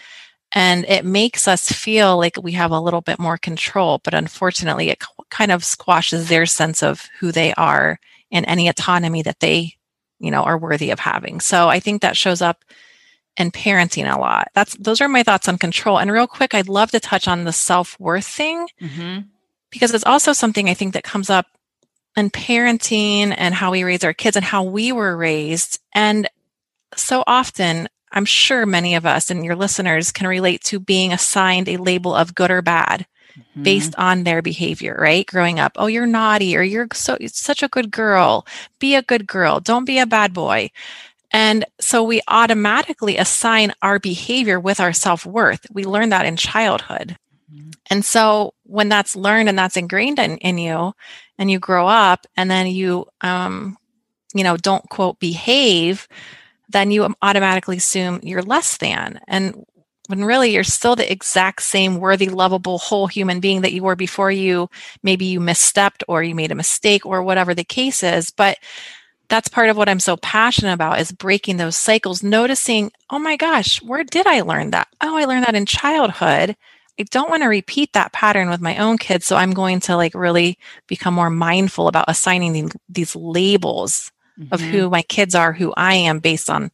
And 0.52 0.85
it 0.87 1.04
makes 1.04 1.49
us 1.49 1.71
feel 1.71 2.16
like 2.16 2.42
we 2.42 2.52
have 2.52 2.71
a 2.71 2.80
little 2.80 3.02
bit 3.02 3.18
more 3.18 3.37
control, 3.37 4.00
but 4.02 4.14
unfortunately, 4.14 4.90
it 4.90 5.02
kind 5.28 5.52
of 5.52 5.64
squashes 5.64 6.28
their 6.28 6.47
sense 6.47 6.83
of 6.83 7.09
who 7.18 7.33
they 7.33 7.52
are 7.54 7.99
and 8.30 8.47
any 8.47 8.68
autonomy 8.68 9.23
that 9.23 9.40
they 9.40 9.76
you 10.18 10.30
know, 10.30 10.42
are 10.42 10.58
worthy 10.58 10.90
of 10.90 10.99
having. 10.99 11.40
So 11.40 11.68
I 11.68 11.80
think 11.80 12.02
that 12.02 12.16
shows 12.16 12.42
up 12.42 12.64
in 13.37 13.50
parenting 13.50 14.11
a 14.12 14.18
lot. 14.18 14.49
That's 14.54 14.75
those 14.76 15.00
are 15.00 15.08
my 15.08 15.23
thoughts 15.23 15.49
on 15.49 15.58
control. 15.58 15.99
And 15.99 16.11
real 16.11 16.26
quick, 16.26 16.54
I'd 16.54 16.68
love 16.68 16.90
to 16.92 17.00
touch 17.00 17.28
on 17.28 17.44
the 17.44 17.52
self-worth 17.52 18.26
thing 18.26 18.68
mm-hmm. 18.80 19.20
because 19.70 19.92
it's 19.92 20.06
also 20.06 20.32
something 20.32 20.68
I 20.68 20.75
think 20.75 20.94
that 20.94 21.04
comes 21.04 21.28
up 21.28 21.46
in 22.16 22.30
parenting 22.30 23.35
and 23.37 23.54
how 23.54 23.70
we 23.70 23.85
raise 23.85 24.04
our 24.04 24.14
kids 24.14 24.37
and 24.37 24.44
how 24.44 24.62
we 24.62 24.90
were 24.90 25.16
raised. 25.16 25.80
And 25.94 26.28
so 26.94 27.23
often, 27.26 27.88
I'm 28.11 28.25
sure 28.25 28.64
many 28.64 28.94
of 28.94 29.04
us 29.04 29.30
and 29.30 29.44
your 29.44 29.56
listeners 29.56 30.12
can 30.12 30.26
relate 30.26 30.64
to 30.64 30.80
being 30.80 31.12
assigned 31.12 31.68
a 31.68 31.76
label 31.76 32.14
of 32.14 32.35
good 32.35 32.50
or 32.50 32.62
bad 32.62 33.06
mm-hmm. 33.38 33.62
based 33.62 33.95
on 33.97 34.25
their 34.25 34.43
behavior, 34.43 34.97
right? 34.99 35.26
Growing 35.26 35.59
up, 35.59 35.73
oh, 35.76 35.87
you're 35.87 36.07
naughty 36.07 36.57
or 36.57 36.62
you're 36.62 36.88
so 36.93 37.16
such 37.26 37.62
a 37.62 37.69
good 37.69 37.90
girl. 37.90 38.47
Be 38.78 38.95
a 38.95 39.02
good 39.02 39.26
girl. 39.26 39.61
Don't 39.61 39.85
be 39.85 39.99
a 39.99 40.07
bad 40.07 40.33
boy. 40.33 40.71
And 41.31 41.64
so 41.81 42.02
we 42.02 42.23
automatically 42.28 43.16
assign 43.16 43.73
our 43.83 43.99
behavior 43.99 44.61
with 44.61 44.81
our 44.81 44.93
self 44.93 45.26
worth. 45.26 45.66
We 45.73 45.85
learn 45.85 46.11
that 46.11 46.26
in 46.26 46.37
childhood. 46.37 47.16
Mm-hmm. 47.52 47.71
And 47.90 48.05
so 48.05 48.55
when 48.64 48.88
that's 48.88 49.16
learned 49.16 49.49
and 49.49 49.59
that's 49.59 49.76
ingrained 49.76 50.19
in, 50.19 50.38
in 50.38 50.59
you 50.59 50.95
and 51.38 51.50
you 51.50 51.59
grow 51.59 51.87
up 51.87 52.26
and 52.37 52.50
then 52.50 52.66
you, 52.69 53.07
um, 53.21 53.76
you 54.35 54.45
know, 54.45 54.57
don't 54.57 54.88
quote 54.88 55.19
behave, 55.19 56.09
then 56.69 56.90
you 56.90 57.14
automatically 57.23 57.76
assume 57.76 58.21
you're 58.23 58.43
less 58.43 58.76
than. 58.78 59.21
And 59.28 59.64
when 60.09 60.25
really 60.25 60.53
you're 60.53 60.65
still 60.65 60.97
the 60.97 61.11
exact 61.11 61.63
same 61.63 61.97
worthy, 61.97 62.29
lovable, 62.29 62.79
whole 62.79 63.07
human 63.07 63.41
being 63.41 63.63
that 63.63 63.73
you 63.73 63.83
were 63.83 63.97
before 63.97 64.31
you, 64.31 64.69
maybe 65.03 65.25
you 65.25 65.41
misstepped 65.41 66.03
or 66.09 66.23
you 66.23 66.35
made 66.35 66.53
a 66.53 66.57
mistake 66.57 67.05
or 67.05 67.23
whatever 67.23 67.55
the 67.55 67.65
case 67.65 68.03
is. 68.03 68.31
But 68.31 68.59
that's 69.29 69.49
part 69.49 69.69
of 69.69 69.77
what 69.77 69.89
I'm 69.89 70.01
so 70.01 70.17
passionate 70.19 70.73
about 70.73 71.01
is 71.01 71.13
breaking 71.13 71.57
those 71.57 71.77
cycles, 71.77 72.23
noticing, 72.23 72.93
oh 73.11 73.19
my 73.19 73.37
gosh, 73.37 73.83
where 73.83 74.05
did 74.05 74.27
I 74.27 74.43
learn 74.43 74.71
that? 74.71 74.89
Oh, 75.01 75.17
I 75.17 75.25
learned 75.25 75.45
that 75.45 75.55
in 75.55 75.67
childhood. 75.67 76.57
I 76.99 77.03
don't 77.03 77.29
want 77.29 77.43
to 77.43 77.49
repeat 77.49 77.93
that 77.93 78.13
pattern 78.13 78.49
with 78.49 78.61
my 78.61 78.79
own 78.79 78.99
kids. 78.99 79.27
So 79.27 79.37
I'm 79.37 79.53
going 79.53 79.81
to 79.81 79.97
like 79.97 80.15
really 80.15 80.59
become 80.87 81.15
more 81.15 81.31
mindful 81.31 81.89
about 81.89 82.09
assigning 82.09 82.71
these 82.89 83.15
labels 83.15 84.13
mm-hmm. 84.39 84.55
of 84.55 84.61
who 84.61 84.89
my 84.89 85.03
kids 85.03 85.35
are, 85.35 85.53
who 85.53 85.75
I 85.77 85.95
am 85.95 86.21
based 86.21 86.49
on 86.49 86.71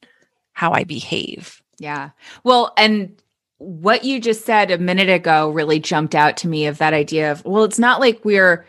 how 0.52 0.72
I 0.72 0.84
behave. 0.84 1.62
Yeah. 1.78 2.10
Well, 2.44 2.72
and 2.76 3.20
what 3.62 4.04
you 4.04 4.20
just 4.20 4.44
said 4.44 4.70
a 4.70 4.78
minute 4.78 5.08
ago 5.08 5.50
really 5.50 5.78
jumped 5.78 6.14
out 6.14 6.36
to 6.38 6.48
me 6.48 6.66
of 6.66 6.78
that 6.78 6.94
idea 6.94 7.30
of, 7.30 7.44
well, 7.44 7.62
it's 7.62 7.78
not 7.78 8.00
like 8.00 8.24
we're 8.24 8.66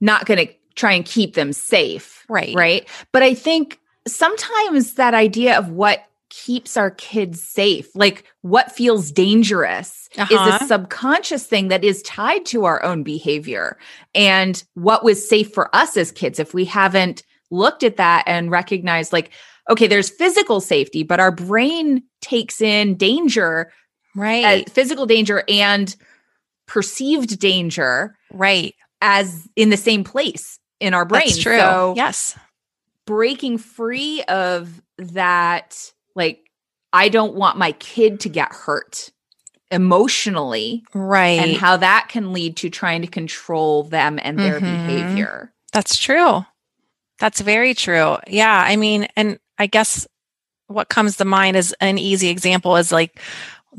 not 0.00 0.24
going 0.24 0.46
to 0.46 0.52
try 0.76 0.92
and 0.92 1.04
keep 1.04 1.34
them 1.34 1.52
safe. 1.52 2.24
Right. 2.28 2.54
Right. 2.54 2.88
But 3.12 3.24
I 3.24 3.34
think 3.34 3.80
sometimes 4.06 4.94
that 4.94 5.14
idea 5.14 5.58
of 5.58 5.70
what 5.70 6.04
keeps 6.28 6.76
our 6.76 6.92
kids 6.92 7.42
safe, 7.42 7.88
like 7.96 8.24
what 8.42 8.70
feels 8.70 9.10
dangerous, 9.10 10.08
uh-huh. 10.16 10.32
is 10.32 10.40
a 10.40 10.54
uh-huh. 10.54 10.66
subconscious 10.66 11.44
thing 11.44 11.68
that 11.68 11.82
is 11.82 12.02
tied 12.02 12.46
to 12.46 12.66
our 12.66 12.82
own 12.84 13.02
behavior 13.02 13.78
and 14.14 14.62
what 14.74 15.02
was 15.02 15.28
safe 15.28 15.52
for 15.52 15.74
us 15.74 15.96
as 15.96 16.12
kids. 16.12 16.38
If 16.38 16.54
we 16.54 16.64
haven't 16.64 17.24
looked 17.50 17.82
at 17.82 17.96
that 17.96 18.22
and 18.28 18.50
recognized, 18.50 19.12
like, 19.12 19.30
okay, 19.68 19.88
there's 19.88 20.08
physical 20.08 20.60
safety, 20.60 21.02
but 21.02 21.18
our 21.18 21.32
brain 21.32 22.04
takes 22.20 22.60
in 22.60 22.96
danger, 22.96 23.72
right? 24.14 24.66
Uh, 24.66 24.70
physical 24.70 25.06
danger 25.06 25.42
and 25.48 25.94
perceived 26.66 27.38
danger, 27.38 28.16
right? 28.32 28.74
As 29.00 29.48
in 29.56 29.70
the 29.70 29.76
same 29.76 30.04
place 30.04 30.58
in 30.78 30.94
our 30.94 31.04
brain. 31.04 31.22
That's 31.26 31.38
true. 31.38 31.58
So 31.58 31.94
yes. 31.96 32.38
Breaking 33.06 33.58
free 33.58 34.22
of 34.28 34.80
that, 34.98 35.92
like, 36.14 36.48
I 36.92 37.08
don't 37.08 37.34
want 37.34 37.58
my 37.58 37.72
kid 37.72 38.20
to 38.20 38.28
get 38.28 38.52
hurt 38.52 39.10
emotionally. 39.70 40.84
Right. 40.94 41.40
And 41.40 41.56
how 41.56 41.76
that 41.78 42.08
can 42.08 42.32
lead 42.32 42.56
to 42.58 42.70
trying 42.70 43.02
to 43.02 43.08
control 43.08 43.84
them 43.84 44.18
and 44.22 44.38
their 44.38 44.60
mm-hmm. 44.60 44.86
behavior. 44.86 45.52
That's 45.72 45.96
true. 45.96 46.44
That's 47.18 47.40
very 47.40 47.74
true. 47.74 48.18
Yeah. 48.26 48.64
I 48.66 48.76
mean, 48.76 49.08
and 49.16 49.38
I 49.58 49.66
guess 49.66 50.06
what 50.66 50.88
comes 50.88 51.16
to 51.16 51.24
mind 51.24 51.56
is 51.56 51.74
an 51.80 51.98
easy 51.98 52.28
example 52.28 52.76
is 52.76 52.92
like 52.92 53.20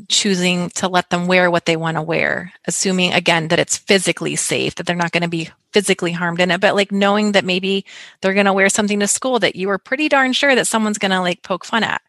choosing 0.08 0.70
to 0.70 0.88
let 0.88 1.10
them 1.10 1.26
wear 1.26 1.50
what 1.50 1.66
they 1.66 1.76
want 1.76 1.96
to 1.96 2.02
wear, 2.02 2.52
assuming 2.66 3.12
again 3.12 3.48
that 3.48 3.58
it's 3.58 3.76
physically 3.76 4.36
safe, 4.36 4.74
that 4.74 4.86
they're 4.86 4.96
not 4.96 5.12
going 5.12 5.22
to 5.22 5.28
be 5.28 5.50
physically 5.72 6.12
harmed 6.12 6.40
in 6.40 6.50
it, 6.50 6.60
but 6.60 6.74
like 6.74 6.92
knowing 6.92 7.32
that 7.32 7.44
maybe 7.44 7.84
they're 8.20 8.34
going 8.34 8.46
to 8.46 8.52
wear 8.52 8.68
something 8.68 9.00
to 9.00 9.06
school 9.06 9.38
that 9.38 9.56
you 9.56 9.68
are 9.70 9.78
pretty 9.78 10.08
darn 10.08 10.32
sure 10.32 10.54
that 10.54 10.66
someone's 10.66 10.98
going 10.98 11.10
to 11.10 11.20
like 11.20 11.42
poke 11.42 11.64
fun 11.64 11.84
at. 11.84 12.02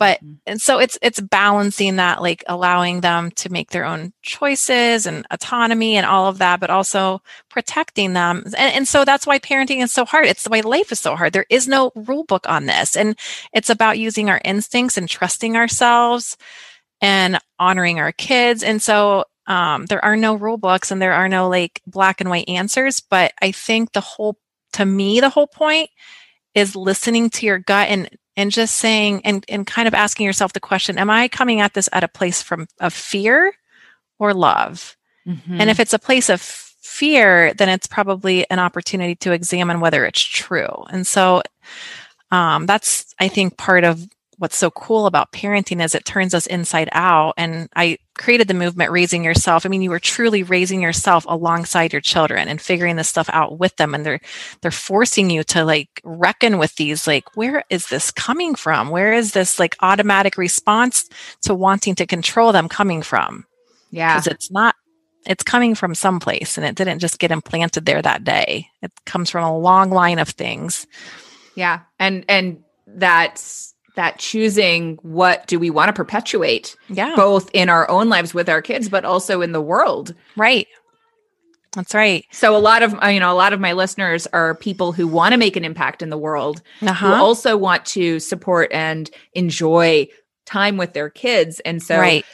But 0.00 0.24
mm-hmm. 0.24 0.34
and 0.46 0.62
so 0.62 0.78
it's 0.78 0.98
it's 1.02 1.20
balancing 1.20 1.96
that 1.96 2.22
like 2.22 2.42
allowing 2.48 3.02
them 3.02 3.30
to 3.32 3.52
make 3.52 3.70
their 3.70 3.84
own 3.84 4.14
choices 4.22 5.04
and 5.04 5.26
autonomy 5.30 5.96
and 5.96 6.06
all 6.06 6.26
of 6.26 6.38
that 6.38 6.58
but 6.58 6.70
also 6.70 7.20
protecting 7.50 8.14
them. 8.14 8.44
And, 8.56 8.74
and 8.74 8.88
so 8.88 9.04
that's 9.04 9.26
why 9.26 9.38
parenting 9.38 9.82
is 9.82 9.92
so 9.92 10.06
hard. 10.06 10.24
It's 10.24 10.44
the 10.44 10.50
way 10.50 10.62
life 10.62 10.90
is 10.90 11.00
so 11.00 11.16
hard. 11.16 11.34
There 11.34 11.44
is 11.50 11.68
no 11.68 11.92
rule 11.94 12.24
book 12.24 12.48
on 12.48 12.64
this 12.64 12.96
and 12.96 13.14
it's 13.52 13.68
about 13.68 13.98
using 13.98 14.30
our 14.30 14.40
instincts 14.42 14.96
and 14.96 15.06
trusting 15.06 15.54
ourselves 15.54 16.38
and 17.00 17.38
honoring 17.58 17.98
our 17.98 18.12
kids. 18.12 18.62
And 18.62 18.82
so 18.82 19.24
um, 19.50 19.86
there 19.86 20.02
are 20.04 20.16
no 20.16 20.34
rule 20.34 20.56
books 20.56 20.90
and 20.90 21.02
there 21.02 21.12
are 21.12 21.28
no 21.28 21.48
like 21.48 21.82
black 21.86 22.20
and 22.20 22.30
white 22.30 22.48
answers 22.48 23.00
but 23.00 23.32
i 23.42 23.50
think 23.50 23.92
the 23.92 24.00
whole 24.00 24.38
to 24.72 24.86
me 24.86 25.20
the 25.20 25.28
whole 25.28 25.48
point 25.48 25.90
is 26.54 26.76
listening 26.76 27.28
to 27.28 27.44
your 27.44 27.58
gut 27.58 27.88
and 27.88 28.08
and 28.36 28.52
just 28.52 28.76
saying 28.76 29.20
and, 29.24 29.44
and 29.48 29.66
kind 29.66 29.88
of 29.88 29.92
asking 29.92 30.24
yourself 30.24 30.52
the 30.52 30.60
question 30.60 30.98
am 30.98 31.10
i 31.10 31.26
coming 31.26 31.60
at 31.60 31.74
this 31.74 31.88
at 31.92 32.04
a 32.04 32.08
place 32.08 32.40
from 32.42 32.66
of 32.80 32.94
fear 32.94 33.52
or 34.18 34.32
love? 34.32 34.96
Mm-hmm. 35.26 35.60
and 35.60 35.68
if 35.68 35.80
it's 35.80 35.92
a 35.92 35.98
place 35.98 36.30
of 36.30 36.40
fear 36.40 37.52
then 37.54 37.68
it's 37.68 37.86
probably 37.86 38.48
an 38.50 38.58
opportunity 38.58 39.14
to 39.16 39.32
examine 39.32 39.80
whether 39.80 40.04
it's 40.06 40.22
true. 40.22 40.86
And 40.90 41.06
so 41.06 41.42
um, 42.30 42.66
that's 42.66 43.14
i 43.18 43.26
think 43.28 43.58
part 43.58 43.84
of 43.84 44.06
what's 44.40 44.56
so 44.56 44.70
cool 44.70 45.04
about 45.04 45.32
parenting 45.32 45.84
is 45.84 45.94
it 45.94 46.06
turns 46.06 46.32
us 46.32 46.46
inside 46.46 46.88
out. 46.92 47.34
And 47.36 47.68
I 47.76 47.98
created 48.16 48.48
the 48.48 48.54
movement 48.54 48.90
raising 48.90 49.22
yourself. 49.22 49.66
I 49.66 49.68
mean, 49.68 49.82
you 49.82 49.90
were 49.90 49.98
truly 49.98 50.42
raising 50.42 50.80
yourself 50.80 51.26
alongside 51.28 51.92
your 51.92 52.00
children 52.00 52.48
and 52.48 52.58
figuring 52.58 52.96
this 52.96 53.10
stuff 53.10 53.28
out 53.34 53.58
with 53.58 53.76
them. 53.76 53.94
And 53.94 54.04
they're 54.04 54.20
they're 54.62 54.70
forcing 54.70 55.28
you 55.28 55.44
to 55.44 55.62
like 55.62 56.00
reckon 56.04 56.56
with 56.56 56.74
these, 56.76 57.06
like, 57.06 57.36
where 57.36 57.64
is 57.68 57.88
this 57.88 58.10
coming 58.10 58.54
from? 58.54 58.88
Where 58.88 59.12
is 59.12 59.32
this 59.32 59.58
like 59.58 59.76
automatic 59.80 60.38
response 60.38 61.06
to 61.42 61.54
wanting 61.54 61.94
to 61.96 62.06
control 62.06 62.50
them 62.50 62.66
coming 62.66 63.02
from? 63.02 63.44
Yeah. 63.90 64.14
Because 64.14 64.26
it's 64.26 64.50
not 64.50 64.74
it's 65.26 65.44
coming 65.44 65.74
from 65.74 65.94
someplace 65.94 66.56
and 66.56 66.66
it 66.66 66.76
didn't 66.76 67.00
just 67.00 67.18
get 67.18 67.30
implanted 67.30 67.84
there 67.84 68.00
that 68.00 68.24
day. 68.24 68.68
It 68.80 68.90
comes 69.04 69.28
from 69.28 69.44
a 69.44 69.58
long 69.58 69.90
line 69.90 70.18
of 70.18 70.30
things. 70.30 70.86
Yeah. 71.54 71.80
And 71.98 72.24
and 72.26 72.62
that's 72.86 73.74
that 74.00 74.18
choosing 74.18 74.98
what 75.02 75.46
do 75.46 75.58
we 75.58 75.68
want 75.68 75.90
to 75.90 75.92
perpetuate 75.92 76.74
yeah. 76.88 77.14
both 77.16 77.50
in 77.52 77.68
our 77.68 77.86
own 77.90 78.08
lives 78.08 78.32
with 78.32 78.48
our 78.48 78.62
kids 78.62 78.88
but 78.88 79.04
also 79.04 79.42
in 79.42 79.52
the 79.52 79.60
world. 79.60 80.14
Right. 80.36 80.66
That's 81.74 81.94
right. 81.94 82.24
So 82.32 82.56
a 82.56 82.58
lot 82.58 82.82
of 82.82 82.92
you 83.12 83.20
know 83.20 83.30
a 83.30 83.36
lot 83.36 83.52
of 83.52 83.60
my 83.60 83.74
listeners 83.74 84.26
are 84.28 84.54
people 84.54 84.92
who 84.92 85.06
want 85.06 85.32
to 85.32 85.38
make 85.38 85.54
an 85.54 85.66
impact 85.66 86.00
in 86.00 86.08
the 86.08 86.16
world 86.16 86.62
uh-huh. 86.80 86.94
who 86.94 87.12
also 87.12 87.58
want 87.58 87.84
to 87.86 88.20
support 88.20 88.72
and 88.72 89.10
enjoy 89.34 90.08
time 90.46 90.78
with 90.78 90.94
their 90.94 91.10
kids. 91.10 91.60
And 91.60 91.82
so 91.82 91.98
right. 91.98 92.24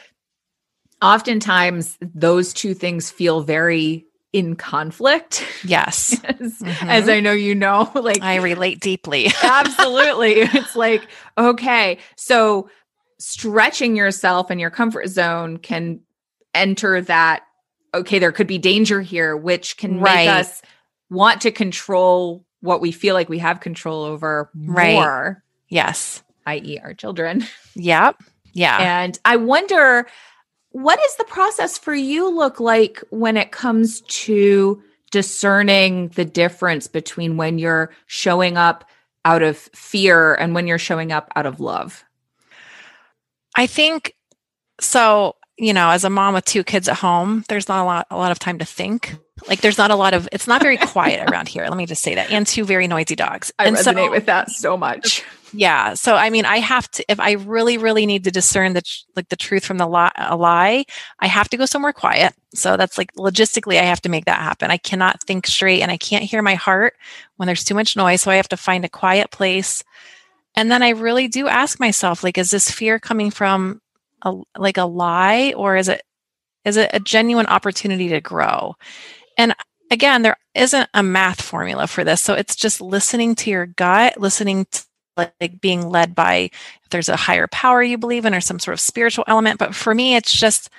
oftentimes 1.02 1.99
those 2.00 2.54
two 2.54 2.75
things 2.75 3.11
feel 3.11 3.42
very 3.42 4.05
in 4.36 4.54
conflict. 4.54 5.42
Yes. 5.64 6.12
as, 6.24 6.36
mm-hmm. 6.36 6.88
as, 6.90 7.08
I 7.08 7.20
know 7.20 7.32
you 7.32 7.54
know, 7.54 7.90
like 7.94 8.22
I 8.22 8.36
relate 8.36 8.80
deeply. 8.80 9.28
absolutely. 9.42 10.40
It's 10.40 10.76
like, 10.76 11.08
okay, 11.38 11.98
so 12.16 12.68
stretching 13.18 13.96
yourself 13.96 14.50
and 14.50 14.60
your 14.60 14.68
comfort 14.68 15.08
zone 15.08 15.56
can 15.56 16.00
enter 16.54 17.00
that 17.00 17.44
okay, 17.94 18.18
there 18.18 18.32
could 18.32 18.46
be 18.46 18.58
danger 18.58 19.00
here, 19.00 19.34
which 19.34 19.78
can 19.78 20.00
right. 20.00 20.26
make 20.26 20.28
us 20.28 20.60
want 21.08 21.40
to 21.40 21.50
control 21.50 22.44
what 22.60 22.82
we 22.82 22.92
feel 22.92 23.14
like 23.14 23.30
we 23.30 23.38
have 23.38 23.60
control 23.60 24.04
over 24.04 24.50
right. 24.54 24.92
more. 24.92 25.42
Yes. 25.70 26.22
i.e. 26.44 26.78
our 26.80 26.92
children. 26.92 27.46
Yep. 27.74 28.22
Yeah. 28.52 28.76
And 29.02 29.18
I 29.24 29.36
wonder 29.36 30.06
what 30.76 31.00
does 31.00 31.16
the 31.16 31.25
process 31.25 31.78
for 31.78 31.95
you 31.95 32.28
look 32.28 32.61
like 32.61 33.02
when 33.09 33.38
it 33.38 33.50
comes 33.50 34.02
to 34.02 34.83
discerning 35.11 36.09
the 36.09 36.25
difference 36.26 36.87
between 36.87 37.38
when 37.38 37.59
you're 37.59 37.90
showing 38.04 38.59
up 38.59 38.85
out 39.25 39.42
of 39.42 39.56
fear 39.56 40.35
and 40.35 40.54
when 40.54 40.66
you're 40.66 40.78
showing 40.78 41.12
up 41.12 41.33
out 41.35 41.47
of 41.47 41.61
love? 41.61 42.04
I 43.54 43.66
think 43.66 44.14
so. 44.78 45.37
you 45.56 45.73
know, 45.73 45.88
as 45.88 46.04
a 46.04 46.11
mom 46.11 46.35
with 46.35 46.45
two 46.45 46.62
kids 46.62 46.90
at 46.90 46.97
home, 46.97 47.42
there's 47.49 47.68
not 47.68 47.83
a 47.83 47.87
lot 47.87 48.06
a 48.11 48.18
lot 48.18 48.30
of 48.30 48.38
time 48.38 48.59
to 48.59 48.66
think. 48.66 49.16
Like 49.49 49.62
there's 49.62 49.78
not 49.78 49.90
a 49.90 49.97
lot 49.97 50.12
of 50.12 50.28
it's 50.30 50.47
not 50.47 50.61
very 50.61 50.76
quiet 50.92 51.30
around 51.30 51.49
here. 51.49 51.66
Let 51.66 51.78
me 51.78 51.87
just 51.87 52.02
say 52.02 52.16
that. 52.16 52.30
And 52.30 52.47
two 52.47 52.66
very 52.66 52.87
noisy 52.87 53.16
dogs. 53.16 53.50
I 53.59 53.64
and 53.64 53.76
resonate 53.76 54.09
so, 54.09 54.11
with 54.11 54.26
that 54.26 54.50
so 54.50 54.76
much. 54.76 55.25
Yeah. 55.52 55.94
So 55.94 56.16
I 56.16 56.30
mean, 56.30 56.44
I 56.44 56.58
have 56.58 56.90
to 56.92 57.04
if 57.10 57.20
I 57.20 57.32
really 57.32 57.78
really 57.78 58.04
need 58.04 58.24
to 58.24 58.30
discern 58.30 58.72
the 58.74 58.82
like 59.14 59.28
the 59.28 59.36
truth 59.36 59.64
from 59.64 59.78
the 59.78 59.86
lie, 59.86 60.12
a 60.16 60.36
lie, 60.36 60.84
I 61.20 61.28
have 61.28 61.48
to 61.50 61.56
go 61.56 61.66
somewhere 61.66 61.92
quiet. 61.92 62.34
So 62.54 62.76
that's 62.76 62.98
like 62.98 63.12
logistically 63.14 63.78
I 63.78 63.84
have 63.84 64.02
to 64.02 64.08
make 64.08 64.24
that 64.26 64.40
happen. 64.40 64.70
I 64.70 64.76
cannot 64.76 65.22
think 65.22 65.46
straight 65.46 65.82
and 65.82 65.90
I 65.90 65.96
can't 65.98 66.24
hear 66.24 66.42
my 66.42 66.54
heart 66.54 66.94
when 67.36 67.46
there's 67.46 67.64
too 67.64 67.74
much 67.74 67.96
noise, 67.96 68.22
so 68.22 68.30
I 68.30 68.36
have 68.36 68.48
to 68.48 68.56
find 68.56 68.84
a 68.84 68.88
quiet 68.88 69.30
place. 69.30 69.84
And 70.56 70.70
then 70.70 70.82
I 70.82 70.90
really 70.90 71.28
do 71.28 71.48
ask 71.48 71.78
myself 71.80 72.24
like 72.24 72.38
is 72.38 72.50
this 72.50 72.70
fear 72.70 72.98
coming 72.98 73.30
from 73.30 73.80
a 74.22 74.34
like 74.58 74.78
a 74.78 74.84
lie 74.84 75.54
or 75.56 75.76
is 75.76 75.88
it 75.88 76.02
is 76.64 76.76
it 76.76 76.90
a 76.92 77.00
genuine 77.00 77.46
opportunity 77.46 78.08
to 78.08 78.20
grow 78.20 78.74
and 79.38 79.54
again 79.90 80.22
there 80.22 80.36
isn't 80.54 80.88
a 80.94 81.02
math 81.02 81.42
formula 81.42 81.86
for 81.86 82.04
this 82.04 82.22
so 82.22 82.34
it's 82.34 82.56
just 82.56 82.80
listening 82.80 83.34
to 83.34 83.50
your 83.50 83.66
gut 83.66 84.18
listening 84.18 84.66
to 84.72 84.85
like 85.16 85.61
being 85.61 85.88
led 85.88 86.14
by 86.14 86.50
if 86.82 86.90
there's 86.90 87.08
a 87.08 87.16
higher 87.16 87.46
power 87.46 87.82
you 87.82 87.99
believe 87.99 88.25
in 88.25 88.35
or 88.35 88.40
some 88.40 88.58
sort 88.58 88.75
of 88.75 88.80
spiritual 88.80 89.25
element. 89.26 89.58
But 89.58 89.75
for 89.75 89.94
me 89.94 90.16
it's 90.16 90.32
just 90.32 90.70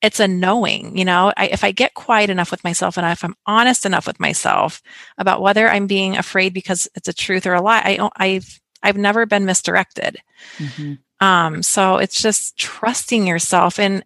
it's 0.00 0.20
a 0.20 0.28
knowing 0.28 0.96
you 0.96 1.04
know? 1.04 1.32
I, 1.36 1.48
if 1.48 1.64
i 1.64 1.72
get 1.72 1.94
quiet 1.94 2.30
enough 2.30 2.52
with 2.52 2.62
myself 2.62 2.96
and 2.96 3.06
if 3.10 3.24
i'm 3.24 3.34
honest 3.46 3.84
enough 3.84 4.06
with 4.06 4.20
myself 4.20 4.80
about 5.16 5.42
whether 5.42 5.68
i'm 5.68 5.88
being 5.88 6.16
afraid 6.16 6.54
because 6.54 6.86
it's 6.94 7.08
a 7.08 7.12
truth 7.12 7.46
or 7.46 7.54
a 7.54 7.60
lie 7.60 7.98
I, 7.98 8.10
i've 8.16 8.60
i've 8.82 8.96
never 8.96 9.26
been 9.26 9.44
misdirected. 9.44 10.18
Mm-hmm. 10.58 10.94
Um, 11.24 11.62
so 11.62 11.96
it's 11.96 12.22
just 12.22 12.56
trusting 12.56 13.26
yourself. 13.26 13.78
And 13.78 14.04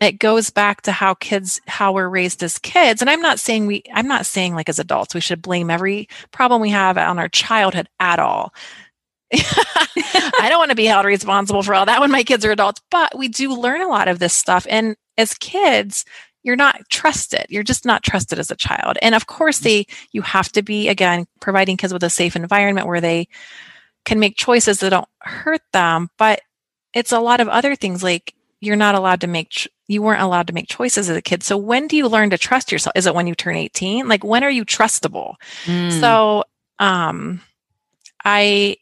it 0.00 0.18
goes 0.18 0.50
back 0.50 0.82
to 0.82 0.92
how 0.92 1.14
kids 1.14 1.60
how 1.66 1.92
we're 1.92 2.08
raised 2.08 2.42
as 2.42 2.58
kids. 2.58 3.00
And 3.00 3.10
i'm 3.10 3.22
not 3.22 3.40
saying 3.40 3.66
we 3.66 3.82
i'm 3.94 4.08
not 4.08 4.26
saying 4.26 4.54
like 4.54 4.68
as 4.68 4.78
adults 4.78 5.14
we 5.14 5.20
should 5.20 5.40
blame 5.42 5.70
every 5.70 6.08
problem 6.32 6.60
we 6.60 6.70
have 6.70 6.98
on 6.98 7.18
our 7.18 7.28
childhood 7.28 7.88
at 7.98 8.18
all 8.18 8.52
i 9.34 10.46
don't 10.48 10.58
want 10.58 10.70
to 10.70 10.76
be 10.76 10.84
held 10.84 11.04
responsible 11.04 11.62
for 11.62 11.74
all 11.74 11.86
that 11.86 12.00
when 12.00 12.10
my 12.10 12.22
kids 12.22 12.44
are 12.44 12.52
adults 12.52 12.80
but 12.90 13.16
we 13.18 13.28
do 13.28 13.52
learn 13.52 13.80
a 13.80 13.88
lot 13.88 14.08
of 14.08 14.18
this 14.18 14.32
stuff 14.32 14.66
and 14.70 14.96
as 15.18 15.34
kids 15.34 16.04
you're 16.46 16.54
not 16.54 16.88
trusted. 16.88 17.44
You're 17.48 17.64
just 17.64 17.84
not 17.84 18.04
trusted 18.04 18.38
as 18.38 18.52
a 18.52 18.56
child 18.56 18.96
and 19.02 19.16
of 19.16 19.26
course 19.26 19.58
they 19.58 19.84
you 20.12 20.22
have 20.22 20.50
to 20.52 20.62
be 20.62 20.88
again 20.88 21.26
providing 21.40 21.76
kids 21.76 21.92
with 21.92 22.04
a 22.04 22.08
safe 22.08 22.36
environment 22.36 22.86
where 22.86 23.00
they 23.00 23.26
can 24.04 24.20
make 24.20 24.36
choices 24.36 24.78
that 24.78 24.90
don't 24.90 25.08
hurt 25.22 25.62
them 25.72 26.08
but 26.16 26.40
it's 26.94 27.10
a 27.10 27.18
lot 27.18 27.40
of 27.40 27.48
other 27.48 27.74
things 27.74 28.04
like 28.04 28.32
you're 28.60 28.76
not 28.76 28.94
allowed 28.94 29.20
to 29.22 29.26
make 29.26 29.68
you 29.88 30.00
weren't 30.00 30.22
allowed 30.22 30.46
to 30.46 30.52
make 30.52 30.68
choices 30.68 31.10
as 31.10 31.16
a 31.16 31.20
kid 31.20 31.42
so 31.42 31.56
when 31.56 31.88
do 31.88 31.96
you 31.96 32.06
learn 32.06 32.30
to 32.30 32.38
trust 32.38 32.70
yourself? 32.70 32.92
Is 32.94 33.06
it 33.06 33.14
when 33.14 33.26
you 33.26 33.34
turn 33.34 33.56
18 33.56 34.06
like 34.06 34.22
when 34.22 34.44
are 34.44 34.50
you 34.50 34.64
trustable? 34.64 35.34
Mm. 35.64 36.00
so 36.00 36.44
um 36.78 37.40
i 38.24 38.76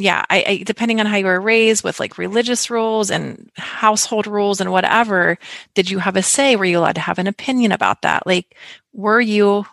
yeah 0.00 0.24
I, 0.30 0.44
I, 0.46 0.56
depending 0.64 1.00
on 1.00 1.06
how 1.06 1.16
you 1.16 1.26
were 1.26 1.40
raised 1.40 1.84
with 1.84 2.00
like 2.00 2.18
religious 2.18 2.70
rules 2.70 3.10
and 3.10 3.50
household 3.56 4.26
rules 4.26 4.60
and 4.60 4.72
whatever 4.72 5.38
did 5.74 5.90
you 5.90 5.98
have 5.98 6.16
a 6.16 6.22
say 6.22 6.56
were 6.56 6.64
you 6.64 6.78
allowed 6.78 6.96
to 6.96 7.00
have 7.00 7.18
an 7.18 7.26
opinion 7.26 7.72
about 7.72 8.02
that 8.02 8.26
like 8.26 8.56
were 8.92 9.20
you 9.20 9.66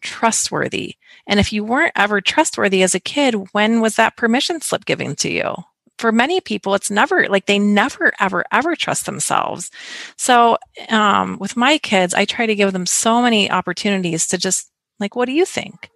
trustworthy 0.00 0.96
and 1.26 1.38
if 1.38 1.52
you 1.52 1.64
weren't 1.64 1.92
ever 1.96 2.20
trustworthy 2.20 2.82
as 2.82 2.94
a 2.94 3.00
kid, 3.00 3.34
when 3.52 3.80
was 3.80 3.96
that 3.96 4.16
permission 4.16 4.60
slip 4.60 4.84
given 4.84 5.14
to 5.16 5.30
you? 5.30 5.54
For 5.98 6.10
many 6.10 6.40
people, 6.40 6.74
it's 6.74 6.90
never 6.90 7.28
like 7.28 7.46
they 7.46 7.58
never, 7.58 8.12
ever, 8.18 8.44
ever 8.50 8.74
trust 8.74 9.06
themselves. 9.06 9.70
So, 10.16 10.58
um, 10.88 11.38
with 11.38 11.56
my 11.56 11.78
kids, 11.78 12.12
I 12.12 12.24
try 12.24 12.46
to 12.46 12.56
give 12.56 12.72
them 12.72 12.86
so 12.86 13.22
many 13.22 13.50
opportunities 13.50 14.26
to 14.28 14.38
just 14.38 14.70
like, 14.98 15.14
what 15.14 15.26
do 15.26 15.32
you 15.32 15.44
think? 15.44 15.90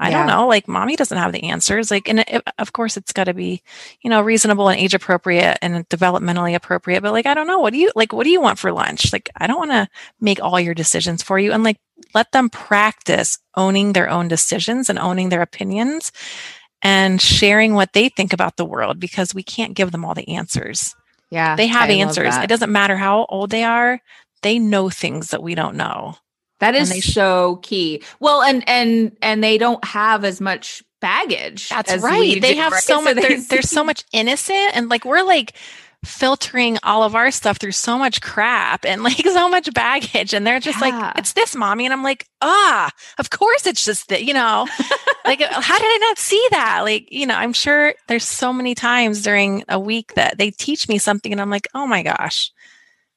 I 0.00 0.10
yeah. 0.10 0.18
don't 0.18 0.26
know. 0.28 0.46
Like, 0.46 0.68
mommy 0.68 0.94
doesn't 0.96 1.18
have 1.18 1.32
the 1.32 1.44
answers. 1.44 1.90
Like, 1.90 2.08
and 2.08 2.20
it, 2.20 2.42
of 2.58 2.72
course, 2.72 2.96
it's 2.96 3.12
got 3.12 3.24
to 3.24 3.34
be, 3.34 3.62
you 4.00 4.10
know, 4.10 4.20
reasonable 4.20 4.68
and 4.68 4.80
age 4.80 4.94
appropriate 4.94 5.58
and 5.60 5.88
developmentally 5.88 6.54
appropriate. 6.54 7.02
But 7.02 7.12
like, 7.12 7.26
I 7.26 7.34
don't 7.34 7.46
know. 7.46 7.58
What 7.58 7.72
do 7.72 7.78
you 7.78 7.90
like? 7.96 8.12
What 8.12 8.24
do 8.24 8.30
you 8.30 8.40
want 8.40 8.58
for 8.58 8.70
lunch? 8.70 9.12
Like, 9.12 9.28
I 9.36 9.46
don't 9.46 9.58
want 9.58 9.72
to 9.72 9.88
make 10.20 10.40
all 10.40 10.60
your 10.60 10.74
decisions 10.74 11.22
for 11.22 11.38
you. 11.38 11.52
And 11.52 11.64
like, 11.64 11.78
let 12.14 12.30
them 12.32 12.48
practice 12.48 13.38
owning 13.56 13.92
their 13.92 14.08
own 14.08 14.28
decisions 14.28 14.88
and 14.88 14.98
owning 14.98 15.30
their 15.30 15.42
opinions 15.42 16.12
and 16.80 17.20
sharing 17.20 17.74
what 17.74 17.92
they 17.92 18.08
think 18.08 18.32
about 18.32 18.56
the 18.56 18.64
world 18.64 19.00
because 19.00 19.34
we 19.34 19.42
can't 19.42 19.74
give 19.74 19.90
them 19.90 20.04
all 20.04 20.14
the 20.14 20.28
answers. 20.28 20.94
Yeah. 21.30 21.56
They 21.56 21.66
have 21.66 21.90
I 21.90 21.94
answers. 21.94 22.36
It 22.36 22.48
doesn't 22.48 22.72
matter 22.72 22.96
how 22.96 23.26
old 23.28 23.50
they 23.50 23.64
are, 23.64 24.00
they 24.42 24.58
know 24.58 24.88
things 24.88 25.30
that 25.30 25.42
we 25.42 25.54
don't 25.54 25.76
know. 25.76 26.16
That 26.60 26.74
is 26.74 26.94
sh- 26.94 27.12
so 27.14 27.56
key. 27.62 28.02
Well, 28.20 28.42
and 28.42 28.68
and 28.68 29.16
and 29.22 29.42
they 29.42 29.58
don't 29.58 29.84
have 29.84 30.24
as 30.24 30.40
much 30.40 30.82
baggage. 31.00 31.68
That's 31.68 31.96
right. 31.98 32.40
They 32.40 32.54
do, 32.54 32.60
have 32.60 32.72
right? 32.72 32.82
so 32.82 33.00
much. 33.00 33.16
So 33.16 33.36
there's 33.48 33.70
so 33.70 33.84
much 33.84 34.04
innocent, 34.12 34.76
and 34.76 34.88
like 34.88 35.04
we're 35.04 35.22
like 35.22 35.54
filtering 36.04 36.78
all 36.84 37.02
of 37.02 37.16
our 37.16 37.30
stuff 37.30 37.58
through 37.58 37.72
so 37.72 37.98
much 37.98 38.20
crap 38.20 38.84
and 38.84 39.02
like 39.02 39.16
so 39.24 39.48
much 39.48 39.72
baggage 39.74 40.32
and 40.32 40.46
they're 40.46 40.60
just 40.60 40.80
yeah. 40.80 40.90
like 40.90 41.18
it's 41.18 41.32
this 41.32 41.56
mommy 41.56 41.84
and 41.84 41.92
i'm 41.92 42.04
like 42.04 42.24
ah 42.40 42.88
of 43.18 43.30
course 43.30 43.66
it's 43.66 43.84
just 43.84 44.08
that 44.08 44.22
you 44.22 44.32
know 44.32 44.66
like 45.24 45.40
how 45.40 45.76
did 45.76 45.84
i 45.84 45.98
not 46.00 46.18
see 46.18 46.46
that 46.52 46.82
like 46.82 47.10
you 47.10 47.26
know 47.26 47.34
i'm 47.34 47.52
sure 47.52 47.94
there's 48.06 48.24
so 48.24 48.52
many 48.52 48.76
times 48.76 49.22
during 49.22 49.64
a 49.68 49.78
week 49.78 50.14
that 50.14 50.38
they 50.38 50.52
teach 50.52 50.88
me 50.88 50.98
something 50.98 51.32
and 51.32 51.40
i'm 51.40 51.50
like 51.50 51.66
oh 51.74 51.86
my 51.86 52.04
gosh 52.04 52.52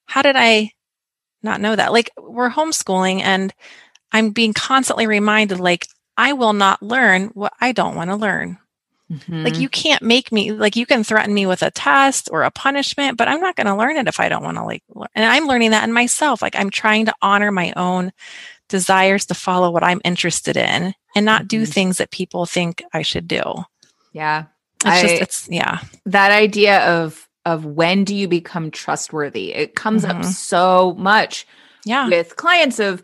how 0.07 0.23
did 0.23 0.35
i 0.35 0.71
not 1.43 1.61
know 1.61 1.75
that. 1.75 1.91
Like 1.91 2.11
we're 2.17 2.49
homeschooling 2.49 3.21
and 3.21 3.53
I'm 4.11 4.31
being 4.31 4.53
constantly 4.53 5.07
reminded 5.07 5.59
like 5.59 5.87
I 6.17 6.33
will 6.33 6.53
not 6.53 6.81
learn 6.81 7.27
what 7.27 7.53
I 7.59 7.71
don't 7.71 7.95
want 7.95 8.09
to 8.09 8.15
learn. 8.15 8.57
Mm-hmm. 9.11 9.43
Like 9.43 9.57
you 9.57 9.67
can't 9.67 10.01
make 10.01 10.31
me 10.31 10.51
like 10.51 10.75
you 10.75 10.85
can 10.85 11.03
threaten 11.03 11.33
me 11.33 11.45
with 11.45 11.61
a 11.63 11.71
test 11.71 12.29
or 12.31 12.43
a 12.43 12.51
punishment, 12.51 13.17
but 13.17 13.27
I'm 13.27 13.41
not 13.41 13.55
going 13.55 13.67
to 13.67 13.75
learn 13.75 13.97
it 13.97 14.07
if 14.07 14.19
I 14.19 14.29
don't 14.29 14.43
want 14.43 14.57
to 14.57 14.63
like 14.63 14.83
learn. 14.89 15.09
And 15.15 15.25
I'm 15.25 15.47
learning 15.47 15.71
that 15.71 15.83
in 15.83 15.91
myself. 15.91 16.41
Like 16.41 16.55
I'm 16.55 16.69
trying 16.69 17.05
to 17.05 17.15
honor 17.21 17.51
my 17.51 17.73
own 17.75 18.11
desires 18.69 19.25
to 19.25 19.33
follow 19.33 19.69
what 19.69 19.83
I'm 19.83 20.01
interested 20.05 20.55
in 20.55 20.93
and 21.13 21.25
not 21.25 21.47
do 21.47 21.63
mm-hmm. 21.63 21.71
things 21.71 21.97
that 21.97 22.11
people 22.11 22.45
think 22.45 22.83
I 22.93 23.01
should 23.01 23.27
do. 23.27 23.43
Yeah. 24.13 24.45
It's 24.85 24.85
I, 24.85 25.01
just 25.01 25.21
it's 25.21 25.47
yeah. 25.49 25.79
That 26.05 26.31
idea 26.31 26.79
of 26.79 27.27
of 27.45 27.65
when 27.65 28.03
do 28.03 28.15
you 28.15 28.27
become 28.27 28.71
trustworthy. 28.71 29.53
It 29.53 29.75
comes 29.75 30.03
mm-hmm. 30.03 30.19
up 30.19 30.25
so 30.25 30.95
much 30.97 31.47
yeah. 31.85 32.07
with 32.07 32.35
clients 32.35 32.79
of 32.79 33.01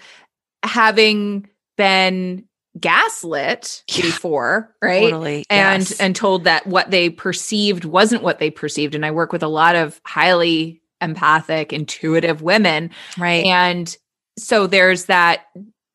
having 0.63 1.47
been 1.75 2.43
gaslit 2.79 3.83
yeah. 3.89 4.01
before, 4.03 4.75
right? 4.81 5.09
Totally. 5.09 5.45
And 5.49 5.81
yes. 5.81 5.99
and 5.99 6.15
told 6.15 6.43
that 6.43 6.67
what 6.67 6.91
they 6.91 7.09
perceived 7.09 7.85
wasn't 7.85 8.23
what 8.23 8.39
they 8.39 8.51
perceived. 8.51 8.95
And 8.95 9.05
I 9.05 9.11
work 9.11 9.31
with 9.31 9.43
a 9.43 9.47
lot 9.47 9.75
of 9.75 9.99
highly 10.05 10.81
empathic, 11.01 11.73
intuitive 11.73 12.41
women. 12.41 12.91
Right. 13.17 13.45
And 13.45 13.95
so 14.37 14.67
there's 14.67 15.05
that 15.05 15.45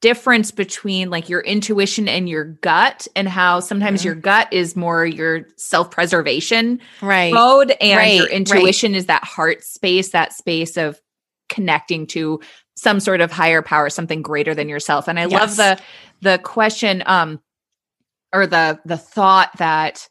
difference 0.03 0.51
between 0.51 1.09
like 1.09 1.29
your 1.29 1.41
intuition 1.41 2.09
and 2.09 2.29
your 2.29 2.45
gut 2.45 3.07
and 3.15 3.29
how 3.29 3.61
sometimes 3.61 4.01
mm-hmm. 4.01 4.09
your 4.09 4.15
gut 4.17 4.53
is 4.53 4.77
more 4.77 5.07
your 5.07 5.47
self-preservation 5.57 6.81
right. 7.01 7.33
mode 7.33 7.71
and 7.81 7.97
right. 7.97 8.17
your 8.17 8.29
intuition 8.29 8.93
right. 8.93 8.99
is 8.99 9.07
that 9.07 9.25
heart 9.25 9.63
space 9.63 10.11
that 10.11 10.33
space 10.33 10.77
of 10.77 11.01
connecting 11.49 12.07
to 12.07 12.41
some 12.77 12.99
sort 12.99 13.21
of 13.21 13.31
higher 13.31 13.63
power 13.63 13.89
something 13.89 14.23
greater 14.23 14.55
than 14.55 14.69
yourself 14.69 15.07
and 15.07 15.21
i 15.21 15.27
yes. 15.27 15.41
love 15.41 15.57
the 15.57 15.83
the 16.31 16.39
question 16.39 17.03
um 17.07 17.41
or 18.33 18.47
the 18.47 18.81
the 18.85 18.97
thought 18.99 19.51
that 19.59 20.09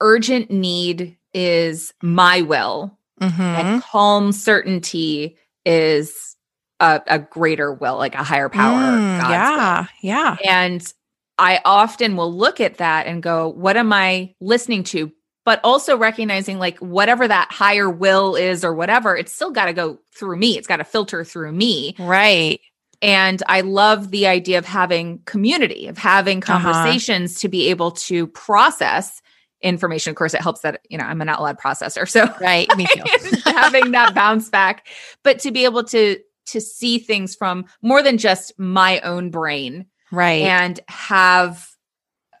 urgent 0.00 0.50
need 0.50 1.16
is 1.34 1.92
my 2.02 2.40
will 2.40 2.98
mm-hmm. 3.20 3.42
and 3.42 3.82
calm 3.82 4.32
certainty 4.32 5.36
is 5.66 6.35
a, 6.80 7.02
a 7.06 7.18
greater 7.18 7.72
will, 7.72 7.96
like 7.96 8.14
a 8.14 8.22
higher 8.22 8.48
power. 8.48 8.74
Mm, 8.74 9.30
yeah. 9.30 9.80
Will. 9.80 9.88
Yeah. 10.02 10.36
And 10.44 10.92
I 11.38 11.60
often 11.64 12.16
will 12.16 12.32
look 12.32 12.60
at 12.60 12.78
that 12.78 13.06
and 13.06 13.22
go, 13.22 13.48
what 13.48 13.76
am 13.76 13.92
I 13.92 14.34
listening 14.40 14.84
to? 14.84 15.12
But 15.44 15.60
also 15.62 15.96
recognizing 15.96 16.58
like 16.58 16.78
whatever 16.78 17.28
that 17.28 17.52
higher 17.52 17.88
will 17.88 18.34
is 18.34 18.64
or 18.64 18.74
whatever, 18.74 19.16
it's 19.16 19.32
still 19.32 19.52
got 19.52 19.66
to 19.66 19.72
go 19.72 19.98
through 20.14 20.36
me. 20.36 20.58
It's 20.58 20.66
got 20.66 20.78
to 20.78 20.84
filter 20.84 21.24
through 21.24 21.52
me. 21.52 21.94
Right. 21.98 22.60
And 23.02 23.42
I 23.46 23.60
love 23.60 24.10
the 24.10 24.26
idea 24.26 24.58
of 24.58 24.64
having 24.64 25.20
community, 25.26 25.86
of 25.86 25.98
having 25.98 26.42
uh-huh. 26.42 26.58
conversations 26.58 27.32
uh-huh. 27.32 27.40
to 27.40 27.48
be 27.48 27.70
able 27.70 27.92
to 27.92 28.26
process 28.28 29.22
information. 29.60 30.10
Of 30.10 30.16
course, 30.16 30.34
it 30.34 30.40
helps 30.40 30.60
that, 30.62 30.80
you 30.88 30.98
know, 30.98 31.04
I'm 31.04 31.20
an 31.20 31.28
out 31.28 31.42
loud 31.42 31.58
processor. 31.58 32.08
So, 32.08 32.32
right. 32.40 32.68
Me 32.76 32.86
too. 32.92 33.36
having 33.44 33.92
that 33.92 34.14
bounce 34.14 34.48
back, 34.48 34.88
but 35.22 35.38
to 35.40 35.50
be 35.52 35.64
able 35.64 35.84
to 35.84 36.18
to 36.46 36.60
see 36.60 36.98
things 36.98 37.34
from 37.34 37.64
more 37.82 38.02
than 38.02 38.18
just 38.18 38.52
my 38.58 39.00
own 39.00 39.30
brain. 39.30 39.86
Right. 40.12 40.42
And 40.42 40.78
have 40.88 41.68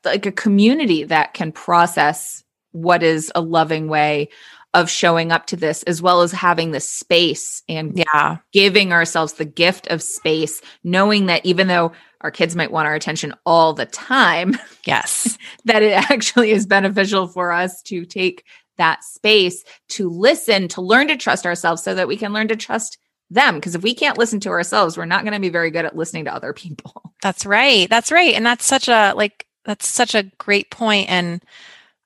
like 0.04 0.26
a 0.26 0.32
community 0.32 1.04
that 1.04 1.34
can 1.34 1.50
process 1.52 2.44
what 2.72 3.02
is 3.02 3.32
a 3.34 3.40
loving 3.40 3.88
way 3.88 4.28
of 4.74 4.90
showing 4.90 5.32
up 5.32 5.46
to 5.46 5.56
this 5.56 5.82
as 5.84 6.02
well 6.02 6.20
as 6.20 6.30
having 6.32 6.70
the 6.70 6.80
space 6.80 7.62
and 7.68 7.96
Yeah. 7.96 8.36
giving 8.52 8.92
ourselves 8.92 9.34
the 9.34 9.44
gift 9.46 9.86
of 9.88 10.02
space 10.02 10.60
knowing 10.84 11.26
that 11.26 11.44
even 11.46 11.66
though 11.66 11.92
our 12.20 12.30
kids 12.30 12.54
might 12.54 12.70
want 12.70 12.86
our 12.86 12.94
attention 12.94 13.34
all 13.46 13.72
the 13.72 13.86
time 13.86 14.56
Yes. 14.86 15.38
that 15.64 15.82
it 15.82 15.92
actually 16.10 16.50
is 16.50 16.66
beneficial 16.66 17.26
for 17.26 17.52
us 17.52 17.80
to 17.84 18.04
take 18.04 18.44
that 18.76 19.02
space 19.02 19.64
to 19.88 20.10
listen 20.10 20.68
to 20.68 20.82
learn 20.82 21.08
to 21.08 21.16
trust 21.16 21.46
ourselves 21.46 21.82
so 21.82 21.94
that 21.94 22.06
we 22.08 22.16
can 22.16 22.32
learn 22.34 22.48
to 22.48 22.56
trust 22.56 22.98
them 23.30 23.56
because 23.56 23.74
if 23.74 23.82
we 23.82 23.94
can't 23.94 24.18
listen 24.18 24.38
to 24.40 24.50
ourselves 24.50 24.96
we're 24.96 25.04
not 25.04 25.22
going 25.22 25.34
to 25.34 25.40
be 25.40 25.48
very 25.48 25.70
good 25.70 25.84
at 25.84 25.96
listening 25.96 26.24
to 26.24 26.34
other 26.34 26.52
people 26.54 27.06
That's 27.22 27.46
right. 27.46 27.88
That's 27.88 28.12
right. 28.12 28.34
And 28.34 28.44
that's 28.44 28.64
such 28.64 28.88
a 28.88 29.12
like 29.16 29.46
that's 29.64 29.88
such 29.88 30.14
a 30.14 30.24
great 30.38 30.70
point 30.70 31.08
and 31.08 31.42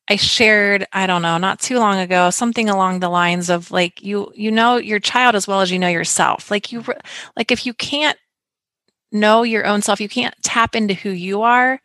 I 0.08 0.16
shared, 0.16 0.86
I 0.92 1.06
don't 1.06 1.22
know, 1.22 1.38
not 1.38 1.60
too 1.60 1.78
long 1.78 1.98
ago, 1.98 2.30
something 2.30 2.68
along 2.68 2.98
the 2.98 3.08
lines 3.08 3.48
of 3.48 3.70
like 3.70 4.02
you 4.02 4.32
you 4.34 4.50
know 4.50 4.76
your 4.76 4.98
child 4.98 5.34
as 5.34 5.46
well 5.46 5.60
as 5.60 5.70
you 5.70 5.78
know 5.78 5.88
yourself. 5.88 6.50
Like 6.50 6.72
you 6.72 6.84
like 7.36 7.52
if 7.52 7.66
you 7.66 7.74
can't 7.74 8.18
know 9.12 9.42
your 9.42 9.66
own 9.66 9.82
self, 9.82 10.00
you 10.00 10.08
can't 10.08 10.34
tap 10.42 10.74
into 10.74 10.94
who 10.94 11.10
you 11.10 11.42
are. 11.42 11.80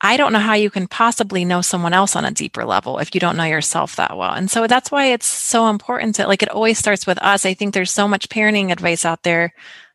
I 0.00 0.16
don't 0.16 0.32
know 0.32 0.38
how 0.38 0.54
you 0.54 0.70
can 0.70 0.86
possibly 0.86 1.44
know 1.44 1.60
someone 1.60 1.92
else 1.92 2.16
on 2.16 2.24
a 2.24 2.30
deeper 2.30 2.64
level 2.64 2.98
if 2.98 3.14
you 3.14 3.20
don't 3.20 3.36
know 3.36 3.44
yourself 3.44 3.96
that 3.96 4.16
well. 4.16 4.32
And 4.32 4.50
so 4.50 4.66
that's 4.66 4.90
why 4.90 5.06
it's 5.06 5.26
so 5.26 5.68
important 5.68 6.14
to 6.16 6.26
like 6.26 6.42
it 6.42 6.48
always 6.48 6.78
starts 6.78 7.06
with 7.06 7.18
us. 7.22 7.44
I 7.44 7.54
think 7.54 7.74
there's 7.74 7.90
so 7.92 8.08
much 8.08 8.28
parenting 8.28 8.72
advice 8.72 9.04
out 9.04 9.22
there 9.22 9.52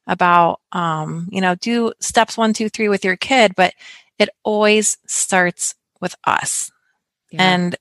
about 0.07 0.59
um, 0.71 1.27
you 1.31 1.41
know, 1.41 1.55
do 1.55 1.93
steps 1.99 2.37
one, 2.37 2.53
two, 2.53 2.69
three 2.69 2.89
with 2.89 3.03
your 3.03 3.17
kid, 3.17 3.53
but 3.55 3.73
it 4.19 4.29
always 4.43 4.97
starts 5.07 5.73
with 6.01 6.15
us. 6.25 6.71
And 7.39 7.75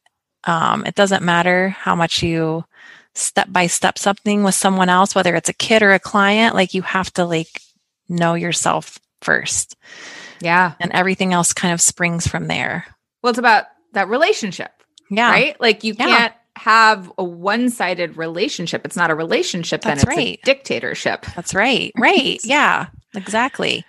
um, 0.45 0.85
it 0.87 0.95
doesn't 0.95 1.23
matter 1.23 1.71
how 1.71 1.95
much 1.95 2.23
you 2.23 2.65
step 3.15 3.49
by 3.51 3.67
step 3.67 3.99
something 3.99 4.43
with 4.43 4.55
someone 4.55 4.89
else, 4.89 5.15
whether 5.15 5.35
it's 5.35 5.49
a 5.49 5.55
kid 5.55 5.83
or 5.83 5.93
a 5.93 5.99
client, 5.99 6.55
like 6.55 6.75
you 6.75 6.83
have 6.83 7.13
to 7.15 7.25
like 7.25 7.61
know 8.09 8.35
yourself 8.35 8.99
first. 9.25 9.77
yeah 10.41 10.73
And 10.81 10.93
everything 10.93 11.33
else 11.33 11.53
kind 11.53 11.73
of 11.75 11.81
springs 11.81 12.27
from 12.27 12.47
there. 12.49 12.85
well 13.23 13.31
it's 13.31 13.39
about 13.39 13.65
that 13.93 14.09
relationship 14.09 14.71
Yeah. 15.11 15.31
right 15.31 15.61
like 15.61 15.83
you 15.85 15.95
Yeah. 15.99 16.07
can't 16.07 16.35
have 16.57 17.11
a 17.19 17.25
one-sided 17.25 18.17
relationship 18.17 18.85
it's 18.85 18.97
not 18.97 19.11
a 19.11 19.15
relationship 19.15 19.83
then 19.83 19.93
That's 19.97 20.05
it's 20.05 20.17
right. 20.17 20.39
a 20.43 20.45
dictatorship 20.45 21.27
That's 21.35 21.55
right. 21.55 21.91
Right. 21.99 22.39
yeah. 22.45 22.87
Exactly. 23.15 23.85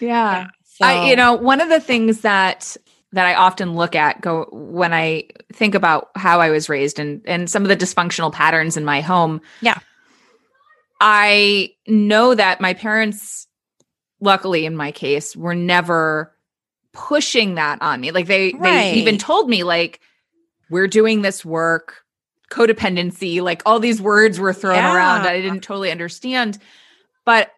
yeah 0.00 0.46
So, 0.64 0.86
I, 0.86 1.08
you 1.10 1.16
know, 1.16 1.34
one 1.34 1.60
of 1.60 1.68
the 1.68 1.80
things 1.80 2.20
that 2.22 2.76
that 3.12 3.26
I 3.26 3.34
often 3.34 3.74
look 3.74 3.94
at 3.96 4.20
go 4.20 4.46
when 4.52 4.92
I 4.92 5.24
think 5.52 5.74
about 5.74 6.10
how 6.14 6.40
I 6.40 6.50
was 6.50 6.68
raised 6.68 6.98
and 7.00 7.22
and 7.26 7.48
some 7.50 7.62
of 7.62 7.68
the 7.68 7.76
dysfunctional 7.76 8.32
patterns 8.32 8.76
in 8.76 8.84
my 8.84 9.00
home. 9.00 9.40
Yeah. 9.60 9.78
I 11.00 11.70
know 11.86 12.34
that 12.34 12.60
my 12.60 12.74
parents 12.74 13.46
luckily 14.20 14.66
in 14.66 14.76
my 14.76 14.92
case 14.92 15.36
were 15.36 15.54
never 15.54 16.34
pushing 16.92 17.54
that 17.54 17.80
on 17.82 18.00
me. 18.00 18.10
Like 18.10 18.26
they 18.26 18.52
they 18.52 18.94
even 18.94 19.18
told 19.18 19.48
me 19.48 19.62
like 19.64 20.00
we're 20.70 20.88
doing 20.88 21.22
this 21.22 21.44
work 21.44 22.04
codependency 22.50 23.42
like 23.42 23.62
all 23.66 23.78
these 23.78 24.00
words 24.00 24.40
were 24.40 24.54
thrown 24.54 24.82
around 24.82 25.22
that 25.24 25.34
I 25.34 25.40
didn't 25.40 25.60
totally 25.60 25.90
understand. 25.90 26.58
But 27.24 27.50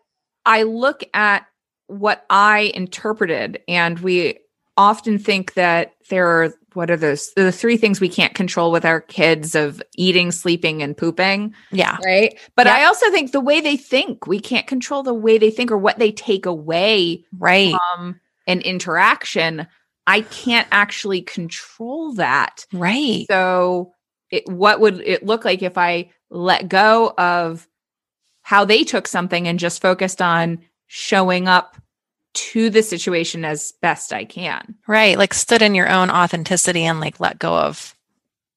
I 0.44 0.64
look 0.64 1.04
at 1.14 1.46
what 1.86 2.24
I 2.30 2.72
interpreted, 2.74 3.60
and 3.68 3.98
we 3.98 4.38
often 4.76 5.18
think 5.18 5.54
that 5.54 5.94
there 6.08 6.26
are 6.26 6.54
what 6.74 6.90
are 6.90 6.96
those 6.96 7.32
the 7.34 7.52
three 7.52 7.76
things 7.76 8.00
we 8.00 8.08
can't 8.08 8.34
control 8.34 8.70
with 8.72 8.84
our 8.84 9.00
kids 9.00 9.54
of 9.54 9.82
eating, 9.96 10.30
sleeping, 10.30 10.82
and 10.82 10.96
pooping, 10.96 11.54
yeah. 11.70 11.98
right? 12.04 12.38
But 12.56 12.66
Yep. 12.66 12.76
I 12.76 12.84
also 12.84 13.10
think 13.10 13.32
the 13.32 13.40
way 13.40 13.60
they 13.60 13.76
think, 13.76 14.26
we 14.26 14.40
can't 14.40 14.66
control 14.66 15.02
the 15.02 15.14
way 15.14 15.38
they 15.38 15.50
think 15.50 15.70
or 15.70 15.78
what 15.78 15.98
they 15.98 16.12
take 16.12 16.46
away 16.46 17.24
Right. 17.38 17.74
from 17.94 18.20
an 18.46 18.60
interaction. 18.60 19.66
I 20.06 20.22
can't 20.22 20.68
actually 20.72 21.22
control 21.22 22.14
that. 22.14 22.66
Right. 22.72 23.26
So, 23.28 23.92
it, 24.30 24.48
what 24.48 24.80
would 24.80 25.00
it 25.00 25.24
look 25.24 25.44
like 25.44 25.62
if 25.62 25.76
I 25.76 26.10
let 26.30 26.68
go 26.68 27.12
of 27.18 27.66
how 28.42 28.64
they 28.64 28.84
took 28.84 29.06
something 29.06 29.46
and 29.46 29.58
just 29.58 29.82
focused 29.82 30.22
on 30.22 30.60
showing 30.86 31.48
up 31.48 31.76
to 32.32 32.70
the 32.70 32.82
situation 32.82 33.44
as 33.44 33.72
best 33.82 34.12
I 34.12 34.24
can? 34.24 34.74
Right. 34.86 35.18
Like 35.18 35.34
stood 35.34 35.62
in 35.62 35.74
your 35.74 35.88
own 35.88 36.10
authenticity 36.10 36.84
and 36.84 37.00
like 37.00 37.18
let 37.20 37.38
go 37.38 37.56
of 37.56 37.94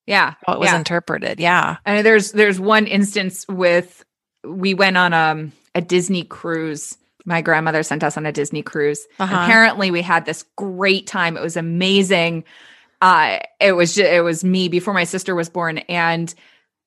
Yeah. 0.06 0.36
what 0.46 0.60
was 0.60 0.70
yeah. 0.70 0.78
interpreted. 0.78 1.40
Yeah. 1.40 1.78
And 1.86 2.06
there's 2.06 2.32
there's 2.34 2.60
one 2.60 2.86
instance 2.88 3.46
with 3.48 4.04
we 4.46 4.74
went 4.74 4.98
on 4.98 5.14
um, 5.14 5.52
a 5.74 5.82
Disney 5.82 6.24
cruise. 6.24 6.98
My 7.26 7.42
grandmother 7.42 7.84
sent 7.84 8.04
us 8.04 8.18
on 8.18 8.26
a 8.26 8.32
Disney 8.34 8.62
cruise. 8.62 9.08
Uh-huh. 9.18 9.34
Apparently, 9.44 9.92
we 9.92 10.02
had 10.02 10.26
this 10.26 10.44
great 10.58 11.08
time. 11.08 11.38
It 11.38 11.42
was 11.42 11.56
amazing. 11.56 12.44
Uh, 13.02 13.40
it 13.62 13.72
was 13.74 13.96
ju- 13.96 14.04
it 14.04 14.24
was 14.24 14.44
me 14.44 14.68
before 14.68 14.94
my 14.94 15.06
sister 15.06 15.34
was 15.34 15.50
born, 15.50 15.78
and 15.90 16.34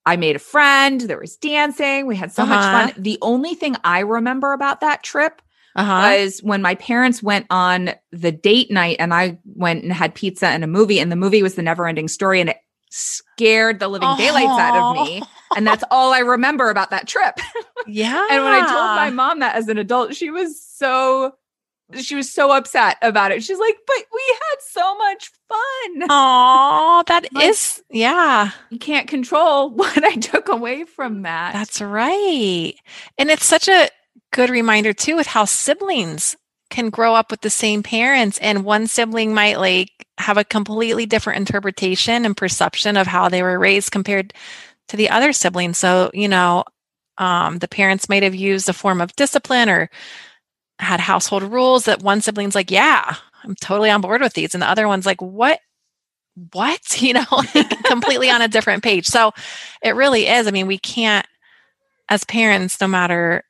I 0.05 0.17
made 0.17 0.37
a 0.37 0.39
friend. 0.39 1.01
There 1.01 1.19
was 1.19 1.37
dancing. 1.37 2.07
We 2.07 2.17
had 2.17 2.33
so 2.33 2.45
much 2.45 2.59
Uh-huh. 2.59 2.89
fun. 2.89 3.03
The 3.03 3.19
only 3.23 3.55
thing 3.55 3.77
I 3.83 4.01
remember 4.01 4.53
about 4.53 4.81
that 4.83 5.03
trip 5.03 5.41
Uh-huh. 5.77 6.17
was 6.21 6.41
when 6.41 6.63
my 6.63 6.75
parents 6.77 7.23
went 7.23 7.47
on 7.51 7.91
the 8.13 8.33
date 8.33 8.71
night, 8.71 8.97
and 8.99 9.13
I 9.15 9.39
went 9.45 9.85
and 9.85 9.93
had 9.93 10.15
pizza 10.15 10.49
and 10.49 10.65
a 10.65 10.67
movie, 10.67 10.99
and 10.99 11.13
the 11.13 11.17
movie 11.17 11.43
was 11.43 11.55
the 11.55 11.63
Never 11.63 11.87
Ending 11.87 12.09
Story, 12.09 12.41
and 12.41 12.51
it 12.51 12.57
scared 12.91 13.79
the 13.79 13.89
living 13.89 14.09
daylights 14.17 14.49
out 14.61 14.77
of 14.99 15.07
me. 15.07 15.23
And 15.57 15.67
that's 15.67 15.85
all 15.91 16.13
I 16.15 16.21
remember 16.21 16.71
about 16.71 16.91
that 16.91 17.07
trip. 17.07 17.39
Yeah. 17.87 18.27
And 18.31 18.43
when 18.45 18.53
I 18.53 18.61
told 18.61 18.97
my 18.97 19.11
mom 19.11 19.41
that 19.41 19.55
as 19.57 19.69
an 19.69 19.79
adult, 19.79 20.15
she 20.15 20.31
was 20.31 20.61
so 20.63 21.33
she 22.01 22.17
was 22.17 22.29
so 22.33 22.51
upset 22.51 22.97
about 23.01 23.31
it. 23.31 23.45
She's 23.45 23.59
like, 23.61 23.77
"But 23.87 24.05
we 24.13 24.23
had 24.29 24.57
so 24.61 24.97
much 24.99 25.31
fun. 25.49 26.07
Oh, 26.11 27.05
that 27.07 27.29
Like- 27.33 27.45
is 27.47 27.83
yeah. 27.91 28.51
You 28.71 28.79
can't 28.79 29.07
control 29.07 29.71
what 29.75 30.03
I 30.03 30.17
took 30.17 30.49
away 30.49 30.85
from 30.85 31.23
that." 31.23 31.53
That's 31.53 31.81
right. 31.81 32.75
And 33.19 33.31
it's 33.31 33.47
such 33.47 33.69
a 33.69 33.89
good 34.33 34.51
reminder 34.51 34.93
too 34.93 35.17
with 35.17 35.27
how 35.27 35.45
siblings 35.45 36.37
can 36.71 36.91
grow 36.91 37.15
up 37.15 37.31
with 37.31 37.41
the 37.43 37.51
same 37.51 37.83
parents 37.83 38.39
and 38.39 38.65
one 38.65 38.87
sibling 38.87 39.33
might 39.33 39.59
like 39.59 39.91
have 40.19 40.37
a 40.37 40.45
completely 40.45 41.07
different 41.07 41.39
interpretation 41.39 42.25
and 42.25 42.37
perception 42.37 42.97
of 42.97 43.07
how 43.07 43.29
they 43.29 43.43
were 43.43 43.59
raised 43.59 43.93
compared 43.93 44.33
to 44.89 44.97
the 44.97 45.11
other 45.11 45.33
sibling. 45.33 45.75
So, 45.75 46.11
you 46.15 46.29
know, 46.29 46.65
um, 47.19 47.59
the 47.59 47.69
parents 47.69 48.09
might 48.09 48.23
have 48.23 48.35
used 48.35 48.69
a 48.69 48.73
form 48.73 49.01
of 49.01 49.15
discipline 49.17 49.69
or 49.69 49.91
had 50.79 51.01
household 51.01 51.43
rules 51.43 51.85
that 51.85 52.03
one 52.03 52.21
sibling's 52.21 52.55
like, 52.55 52.71
yeah, 52.71 53.17
I'm 53.45 53.55
totally 53.55 53.91
on 53.91 54.01
board 54.01 54.21
with 54.21 54.35
these. 54.35 54.55
And 54.55 54.63
the 54.63 54.69
other 54.69 54.89
one's 54.89 55.07
like, 55.07 55.23
what? 55.23 55.61
What? 56.53 56.81
You 57.01 57.15
know, 57.15 57.25
like 57.55 57.85
completely 57.85 58.31
on 58.31 58.43
a 58.43 58.49
different 58.49 58.83
page. 58.83 59.07
So 59.07 59.33
it 59.83 59.95
really 59.95 60.27
is. 60.27 60.47
I 60.47 60.51
mean, 60.51 60.67
we 60.67 60.79
can't, 60.79 61.27
as 62.09 62.25
parents, 62.25 62.81
no 62.81 62.87
matter 62.87 63.45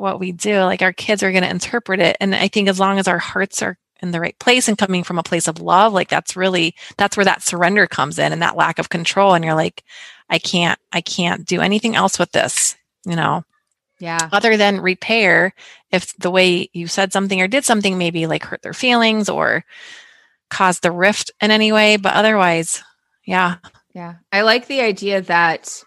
what 0.00 0.20
we 0.20 0.32
do, 0.32 0.60
like 0.60 0.82
our 0.82 0.92
kids 0.92 1.22
are 1.22 1.32
going 1.32 1.44
to 1.44 1.50
interpret 1.50 2.00
it. 2.00 2.16
And 2.20 2.34
I 2.34 2.48
think 2.48 2.68
as 2.68 2.80
long 2.80 2.98
as 2.98 3.08
our 3.08 3.18
hearts 3.18 3.62
are 3.62 3.78
in 4.00 4.12
the 4.12 4.20
right 4.20 4.38
place 4.38 4.68
and 4.68 4.78
coming 4.78 5.02
from 5.02 5.18
a 5.18 5.24
place 5.24 5.48
of 5.48 5.60
love, 5.60 5.92
like 5.92 6.08
that's 6.08 6.36
really, 6.36 6.74
that's 6.96 7.16
where 7.16 7.24
that 7.24 7.42
surrender 7.42 7.86
comes 7.86 8.18
in 8.18 8.32
and 8.32 8.42
that 8.42 8.56
lack 8.56 8.78
of 8.78 8.88
control. 8.88 9.34
And 9.34 9.44
you're 9.44 9.54
like, 9.54 9.84
I 10.30 10.38
can't, 10.38 10.78
I 10.92 11.00
can't 11.00 11.44
do 11.46 11.60
anything 11.60 11.96
else 11.96 12.18
with 12.18 12.32
this, 12.32 12.76
you 13.04 13.16
know, 13.16 13.44
yeah. 13.98 14.28
other 14.32 14.56
than 14.56 14.80
repair 14.80 15.54
if 15.90 16.16
the 16.16 16.30
way 16.30 16.68
you 16.72 16.86
said 16.86 17.12
something 17.12 17.40
or 17.40 17.48
did 17.48 17.64
something 17.64 17.98
maybe 17.98 18.26
like 18.26 18.44
hurt 18.44 18.62
their 18.62 18.74
feelings 18.74 19.28
or 19.28 19.64
caused 20.50 20.82
the 20.82 20.92
rift 20.92 21.30
in 21.40 21.50
any 21.50 21.72
way. 21.72 21.96
But 21.96 22.14
otherwise, 22.14 22.82
yeah. 23.24 23.56
Yeah. 23.94 24.14
I 24.30 24.42
like 24.42 24.66
the 24.66 24.80
idea 24.80 25.22
that 25.22 25.82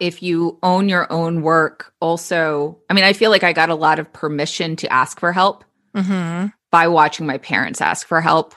if 0.00 0.22
you 0.22 0.58
own 0.62 0.88
your 0.88 1.10
own 1.12 1.42
work, 1.42 1.92
also, 2.00 2.78
I 2.90 2.94
mean, 2.94 3.04
I 3.04 3.12
feel 3.12 3.30
like 3.30 3.44
I 3.44 3.52
got 3.52 3.70
a 3.70 3.74
lot 3.74 3.98
of 3.98 4.12
permission 4.12 4.76
to 4.76 4.92
ask 4.92 5.20
for 5.20 5.32
help 5.32 5.64
hmm 5.94 6.46
by 6.70 6.88
watching 6.88 7.24
my 7.24 7.38
parents 7.38 7.80
ask 7.80 8.04
for 8.08 8.20
help 8.20 8.52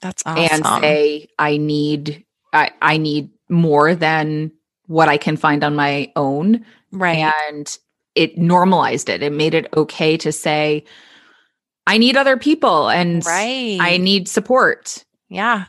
That's 0.00 0.24
awesome. 0.26 0.42
and 0.42 0.66
say, 0.82 1.28
I 1.38 1.56
need, 1.56 2.24
I, 2.52 2.72
I 2.82 2.96
need 2.96 3.30
more 3.48 3.94
than 3.94 4.50
what 4.88 5.08
I 5.08 5.16
can 5.16 5.36
find 5.36 5.62
on 5.62 5.76
my 5.76 6.10
own. 6.16 6.64
right. 6.90 7.32
And 7.48 7.78
it 8.16 8.36
normalized 8.36 9.08
it. 9.08 9.22
It 9.22 9.32
made 9.32 9.54
it 9.54 9.68
okay 9.76 10.16
to 10.16 10.32
say, 10.32 10.84
I 11.86 11.98
need 11.98 12.16
other 12.16 12.36
people 12.36 12.88
and 12.88 13.24
right. 13.24 13.78
I 13.80 13.98
need 13.98 14.26
support. 14.26 15.04
Yeah. 15.28 15.66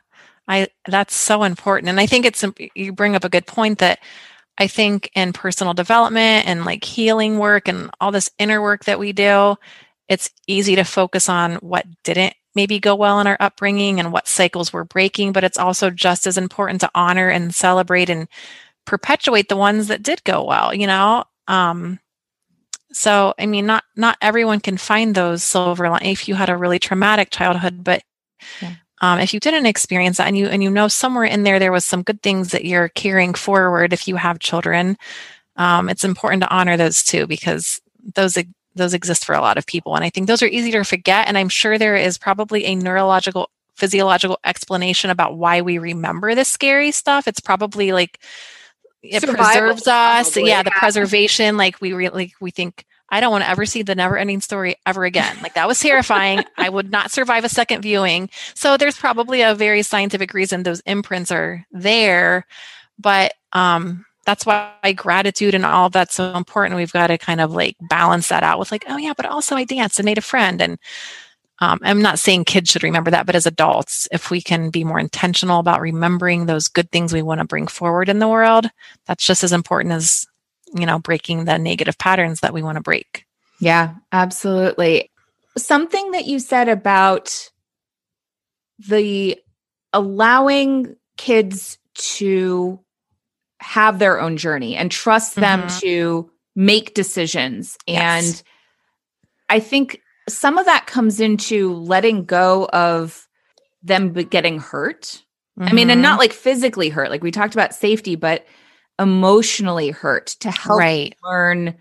I 0.47 0.69
that's 0.87 1.15
so 1.15 1.43
important. 1.43 1.89
And 1.89 1.99
I 1.99 2.07
think 2.07 2.25
it's 2.25 2.43
you 2.73 2.93
bring 2.93 3.15
up 3.15 3.23
a 3.23 3.29
good 3.29 3.45
point 3.45 3.77
that 3.77 3.99
I 4.61 4.67
think 4.67 5.09
in 5.15 5.33
personal 5.33 5.73
development 5.73 6.47
and 6.47 6.65
like 6.65 6.83
healing 6.83 7.39
work 7.39 7.67
and 7.67 7.89
all 7.99 8.11
this 8.11 8.29
inner 8.37 8.61
work 8.61 8.85
that 8.85 8.99
we 8.99 9.11
do, 9.11 9.55
it's 10.07 10.29
easy 10.45 10.75
to 10.75 10.83
focus 10.83 11.27
on 11.29 11.55
what 11.55 11.87
didn't 12.03 12.35
maybe 12.53 12.79
go 12.79 12.93
well 12.93 13.19
in 13.19 13.25
our 13.25 13.37
upbringing 13.39 13.99
and 13.99 14.13
what 14.13 14.27
cycles 14.27 14.71
we're 14.71 14.83
breaking, 14.83 15.31
but 15.31 15.43
it's 15.43 15.57
also 15.57 15.89
just 15.89 16.27
as 16.27 16.37
important 16.37 16.79
to 16.81 16.91
honor 16.93 17.27
and 17.27 17.55
celebrate 17.55 18.07
and 18.07 18.27
perpetuate 18.85 19.49
the 19.49 19.57
ones 19.57 19.87
that 19.87 20.03
did 20.03 20.23
go 20.25 20.43
well, 20.43 20.75
you 20.75 20.85
know? 20.85 21.23
Um, 21.47 21.99
so, 22.91 23.33
I 23.39 23.47
mean, 23.47 23.65
not, 23.65 23.83
not 23.95 24.19
everyone 24.21 24.59
can 24.59 24.77
find 24.77 25.15
those 25.15 25.43
silver 25.43 25.89
line 25.89 26.05
if 26.05 26.27
you 26.27 26.35
had 26.35 26.49
a 26.49 26.57
really 26.57 26.77
traumatic 26.77 27.31
childhood, 27.31 27.83
but 27.83 28.03
yeah. 28.61 28.75
Um, 29.01 29.19
if 29.19 29.33
you 29.33 29.39
didn't 29.39 29.65
experience 29.65 30.17
that 30.17 30.27
and 30.27 30.37
you, 30.37 30.47
and 30.47 30.63
you 30.63 30.69
know, 30.69 30.87
somewhere 30.87 31.25
in 31.25 31.43
there, 31.43 31.59
there 31.59 31.71
was 31.71 31.83
some 31.83 32.03
good 32.03 32.21
things 32.21 32.51
that 32.51 32.65
you're 32.65 32.89
carrying 32.89 33.33
forward. 33.33 33.93
If 33.93 34.07
you 34.07 34.15
have 34.15 34.39
children, 34.39 34.97
um, 35.57 35.89
it's 35.89 36.05
important 36.05 36.43
to 36.43 36.49
honor 36.49 36.77
those 36.77 37.03
too, 37.03 37.27
because 37.27 37.81
those, 38.15 38.37
those 38.75 38.93
exist 38.93 39.25
for 39.25 39.35
a 39.35 39.41
lot 39.41 39.57
of 39.57 39.65
people. 39.65 39.95
And 39.95 40.05
I 40.05 40.09
think 40.09 40.27
those 40.27 40.41
are 40.41 40.47
easy 40.47 40.71
to 40.71 40.83
forget. 40.83 41.27
And 41.27 41.37
I'm 41.37 41.49
sure 41.49 41.77
there 41.77 41.95
is 41.95 42.17
probably 42.17 42.65
a 42.65 42.75
neurological 42.75 43.49
physiological 43.75 44.37
explanation 44.43 45.09
about 45.09 45.37
why 45.37 45.61
we 45.61 45.79
remember 45.79 46.35
this 46.35 46.49
scary 46.49 46.91
stuff. 46.91 47.27
It's 47.27 47.39
probably 47.39 47.91
like 47.91 48.19
it 49.01 49.21
Survival 49.21 49.45
preserves 49.45 49.87
us. 49.87 50.37
Yeah, 50.37 50.61
the 50.61 50.71
preservation. 50.71 51.57
Like 51.57 51.81
we 51.81 51.93
really 51.93 52.35
we 52.39 52.51
think 52.51 52.85
I 53.11 53.19
don't 53.19 53.31
want 53.31 53.43
to 53.43 53.49
ever 53.49 53.65
see 53.65 53.83
the 53.83 53.93
never 53.93 54.17
ending 54.17 54.41
story 54.41 54.75
ever 54.85 55.03
again. 55.03 55.37
Like 55.41 55.53
that 55.55 55.67
was 55.67 55.79
terrifying. 55.79 56.43
I 56.57 56.69
would 56.69 56.91
not 56.91 57.11
survive 57.11 57.43
a 57.43 57.49
second 57.49 57.81
viewing. 57.81 58.29
So 58.55 58.77
there's 58.77 58.97
probably 58.97 59.41
a 59.41 59.53
very 59.53 59.83
scientific 59.83 60.33
reason 60.33 60.63
those 60.63 60.79
imprints 60.81 61.31
are 61.31 61.65
there. 61.71 62.45
But 62.97 63.33
um 63.53 64.05
that's 64.25 64.45
why 64.45 64.71
gratitude 64.95 65.55
and 65.55 65.65
all 65.65 65.89
that's 65.89 66.13
so 66.13 66.35
important. 66.35 66.77
We've 66.77 66.91
got 66.91 67.07
to 67.07 67.17
kind 67.17 67.41
of 67.41 67.53
like 67.53 67.75
balance 67.81 68.27
that 68.29 68.43
out 68.43 68.59
with 68.59 68.71
like, 68.71 68.85
oh 68.87 68.97
yeah, 68.97 69.13
but 69.17 69.25
also 69.25 69.55
I 69.55 69.63
danced 69.63 69.97
and 69.99 70.05
made 70.05 70.19
a 70.19 70.21
friend 70.21 70.61
and 70.61 70.77
um, 71.61 71.79
I'm 71.83 72.01
not 72.01 72.17
saying 72.17 72.45
kids 72.45 72.71
should 72.71 72.81
remember 72.81 73.11
that, 73.11 73.27
but 73.27 73.35
as 73.35 73.45
adults, 73.45 74.07
if 74.11 74.31
we 74.31 74.41
can 74.41 74.71
be 74.71 74.83
more 74.83 74.99
intentional 74.99 75.59
about 75.59 75.79
remembering 75.79 76.47
those 76.47 76.67
good 76.67 76.91
things 76.91 77.13
we 77.13 77.21
want 77.21 77.39
to 77.39 77.45
bring 77.45 77.67
forward 77.67 78.09
in 78.09 78.17
the 78.17 78.27
world, 78.27 78.67
that's 79.05 79.23
just 79.23 79.43
as 79.43 79.53
important 79.53 79.93
as, 79.93 80.25
you 80.73 80.85
know, 80.85 80.99
breaking 80.99 81.45
the 81.45 81.57
negative 81.57 81.97
patterns 81.97 82.41
that 82.41 82.53
we 82.53 82.63
want 82.63 82.77
to 82.77 82.81
break. 82.81 83.25
Yeah, 83.59 83.95
absolutely. 84.11 85.11
Something 85.57 86.11
that 86.11 86.25
you 86.25 86.39
said 86.39 86.69
about 86.69 87.51
the 88.79 89.37
allowing 89.93 90.95
kids 91.17 91.77
to 91.93 92.79
have 93.59 93.99
their 93.99 94.19
own 94.19 94.37
journey 94.37 94.75
and 94.75 94.89
trust 94.89 95.35
them 95.35 95.61
mm-hmm. 95.61 95.79
to 95.79 96.31
make 96.55 96.93
decisions. 96.93 97.77
And. 97.87 98.41
I 99.49 99.59
think 99.59 100.01
some 100.29 100.57
of 100.57 100.65
that 100.65 100.87
comes 100.87 101.19
into 101.19 101.73
letting 101.73 102.23
go 102.23 102.69
of 102.71 103.27
them 103.83 104.13
getting 104.13 104.59
hurt. 104.59 105.23
Mm-hmm. 105.59 105.63
I 105.63 105.73
mean, 105.73 105.89
and 105.89 106.01
not 106.01 106.11
mm-hmm. 106.13 106.19
like 106.19 106.33
physically 106.33 106.87
hurt, 106.87 107.09
like 107.09 107.21
we 107.21 107.31
talked 107.31 107.53
about 107.53 107.73
safety, 107.75 108.15
but 108.15 108.45
emotionally 109.01 109.89
hurt 109.89 110.27
to 110.39 110.51
help 110.51 110.79
right. 110.79 111.15
learn 111.23 111.75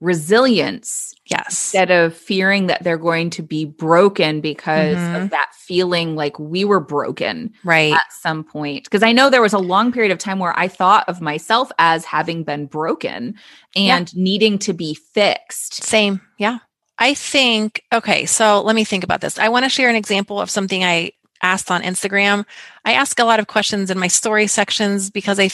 resilience. 0.00 1.14
Yes. 1.26 1.46
Instead 1.50 1.92
of 1.92 2.16
fearing 2.16 2.66
that 2.66 2.82
they're 2.82 2.98
going 2.98 3.30
to 3.30 3.42
be 3.42 3.64
broken 3.64 4.40
because 4.40 4.96
mm-hmm. 4.96 5.22
of 5.22 5.30
that 5.30 5.52
feeling 5.54 6.16
like 6.16 6.36
we 6.38 6.64
were 6.64 6.80
broken 6.80 7.52
right. 7.62 7.92
at 7.92 8.12
some 8.20 8.42
point. 8.42 8.84
Because 8.84 9.04
I 9.04 9.12
know 9.12 9.30
there 9.30 9.40
was 9.40 9.52
a 9.52 9.58
long 9.58 9.92
period 9.92 10.10
of 10.10 10.18
time 10.18 10.40
where 10.40 10.58
I 10.58 10.66
thought 10.66 11.08
of 11.08 11.20
myself 11.20 11.70
as 11.78 12.04
having 12.04 12.42
been 12.42 12.66
broken 12.66 13.36
and 13.76 14.12
yeah. 14.12 14.20
needing 14.22 14.58
to 14.60 14.72
be 14.72 14.94
fixed. 14.94 15.84
Same. 15.84 16.20
Yeah. 16.36 16.58
I 16.98 17.14
think, 17.14 17.82
okay, 17.92 18.26
so 18.26 18.60
let 18.62 18.74
me 18.74 18.84
think 18.84 19.04
about 19.04 19.20
this. 19.20 19.38
I 19.38 19.48
want 19.48 19.64
to 19.64 19.68
share 19.68 19.88
an 19.88 19.96
example 19.96 20.40
of 20.40 20.50
something 20.50 20.82
I 20.82 21.12
asked 21.42 21.70
on 21.70 21.82
Instagram. 21.82 22.44
I 22.84 22.94
ask 22.94 23.18
a 23.18 23.24
lot 23.24 23.40
of 23.40 23.46
questions 23.46 23.90
in 23.90 23.98
my 23.98 24.08
story 24.08 24.46
sections 24.46 25.10
because 25.10 25.38
I 25.38 25.48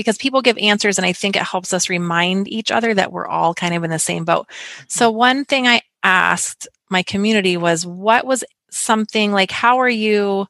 because 0.00 0.18
people 0.18 0.42
give 0.42 0.56
answers 0.58 0.98
and 0.98 1.06
I 1.06 1.12
think 1.12 1.36
it 1.36 1.42
helps 1.42 1.72
us 1.72 1.90
remind 1.90 2.48
each 2.48 2.70
other 2.70 2.94
that 2.94 3.12
we're 3.12 3.26
all 3.26 3.54
kind 3.54 3.74
of 3.74 3.84
in 3.84 3.90
the 3.90 3.98
same 3.98 4.24
boat. 4.24 4.46
So 4.88 5.08
mm-hmm. 5.08 5.18
one 5.18 5.44
thing 5.44 5.66
I 5.66 5.82
asked 6.02 6.66
my 6.88 7.02
community 7.02 7.56
was 7.56 7.86
what 7.86 8.26
was 8.26 8.42
something 8.70 9.32
like 9.32 9.50
how 9.50 9.78
are 9.78 9.88
you 9.88 10.46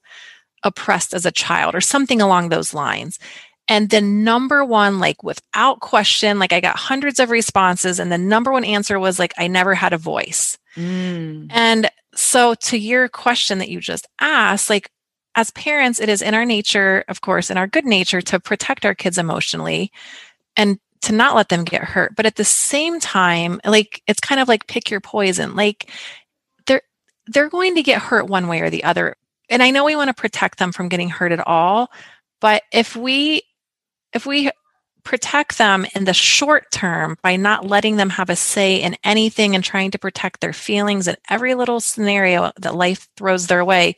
oppressed 0.63 1.15
as 1.15 1.27
a 1.27 1.33
child 1.33 1.75
or 1.75 1.81
something 1.81 2.21
along 2.21 2.49
those 2.49 2.73
lines? 2.73 3.19
And 3.67 3.89
the 3.89 4.01
number 4.01 4.65
one, 4.65 4.99
like 4.99 5.23
without 5.23 5.81
question, 5.81 6.39
like 6.39 6.53
I 6.53 6.61
got 6.61 6.77
hundreds 6.77 7.21
of 7.21 7.31
responses, 7.31 8.01
and 8.01 8.11
the 8.11 8.19
number 8.19 8.51
one 8.51 8.65
answer 8.65 8.99
was 8.99 9.21
like, 9.21 9.33
I 9.39 9.47
never 9.47 9.75
had 9.75 9.93
a 9.93 9.99
voice. 9.99 10.59
Mm. 10.77 11.47
And 11.51 11.89
so, 12.13 12.55
to 12.55 12.77
your 12.77 13.09
question 13.09 13.59
that 13.59 13.69
you 13.69 13.81
just 13.81 14.09
asked, 14.21 14.71
like 14.71 14.91
as 15.35 15.51
parents, 15.53 16.01
it 16.01 16.09
is 16.09 16.23
in 16.23 16.35
our 16.35 16.45
nature, 16.45 17.05
of 17.09 17.21
course, 17.21 17.51
in 17.51 17.57
our 17.57 17.66
good 17.66 17.85
nature 17.85 18.21
to 18.21 18.40
protect 18.40 18.85
our 18.85 18.95
kids 18.95 19.19
emotionally 19.19 19.93
and 20.57 20.79
to 21.03 21.12
not 21.12 21.35
let 21.35 21.49
them 21.49 21.64
get 21.64 21.83
hurt. 21.83 22.14
But 22.16 22.27
at 22.27 22.37
the 22.37 22.45
same 22.45 23.01
time, 23.01 23.61
like 23.64 24.03
it's 24.07 24.21
kind 24.21 24.40
of 24.40 24.49
like 24.49 24.66
pick 24.66 24.90
your 24.90 25.01
poison. 25.01 25.55
Like 25.55 25.90
they're 26.66 26.83
they're 27.27 27.49
going 27.49 27.75
to 27.77 27.83
get 27.83 28.03
hurt 28.03 28.27
one 28.27 28.49
way 28.49 28.61
or 28.61 28.71
the 28.71 28.85
other. 28.85 29.16
And 29.49 29.62
I 29.62 29.71
know 29.71 29.85
we 29.85 29.97
want 29.97 30.09
to 30.09 30.14
protect 30.14 30.59
them 30.59 30.73
from 30.73 30.88
getting 30.88 31.09
hurt 31.11 31.33
at 31.33 31.47
all, 31.47 31.90
but 32.40 32.62
if 32.73 32.97
we 32.97 33.43
if 34.12 34.27
we 34.27 34.51
protect 35.05 35.59
them 35.59 35.87
in 35.95 36.05
the 36.05 36.15
short 36.15 36.71
term 36.71 37.17
by 37.23 37.37
not 37.37 37.67
letting 37.67 37.97
them 37.97 38.11
have 38.11 38.31
a 38.31 38.37
say 38.37 38.77
in 38.77 38.97
anything 39.05 39.55
and 39.55 39.65
trying 39.65 39.91
to 39.91 39.99
protect 39.99 40.41
their 40.41 40.53
feelings 40.53 41.09
in 41.09 41.17
every 41.29 41.55
little 41.55 41.81
scenario 41.81 42.53
that 42.59 42.75
life 42.75 43.09
throws 43.17 43.47
their 43.47 43.65
way, 43.65 43.97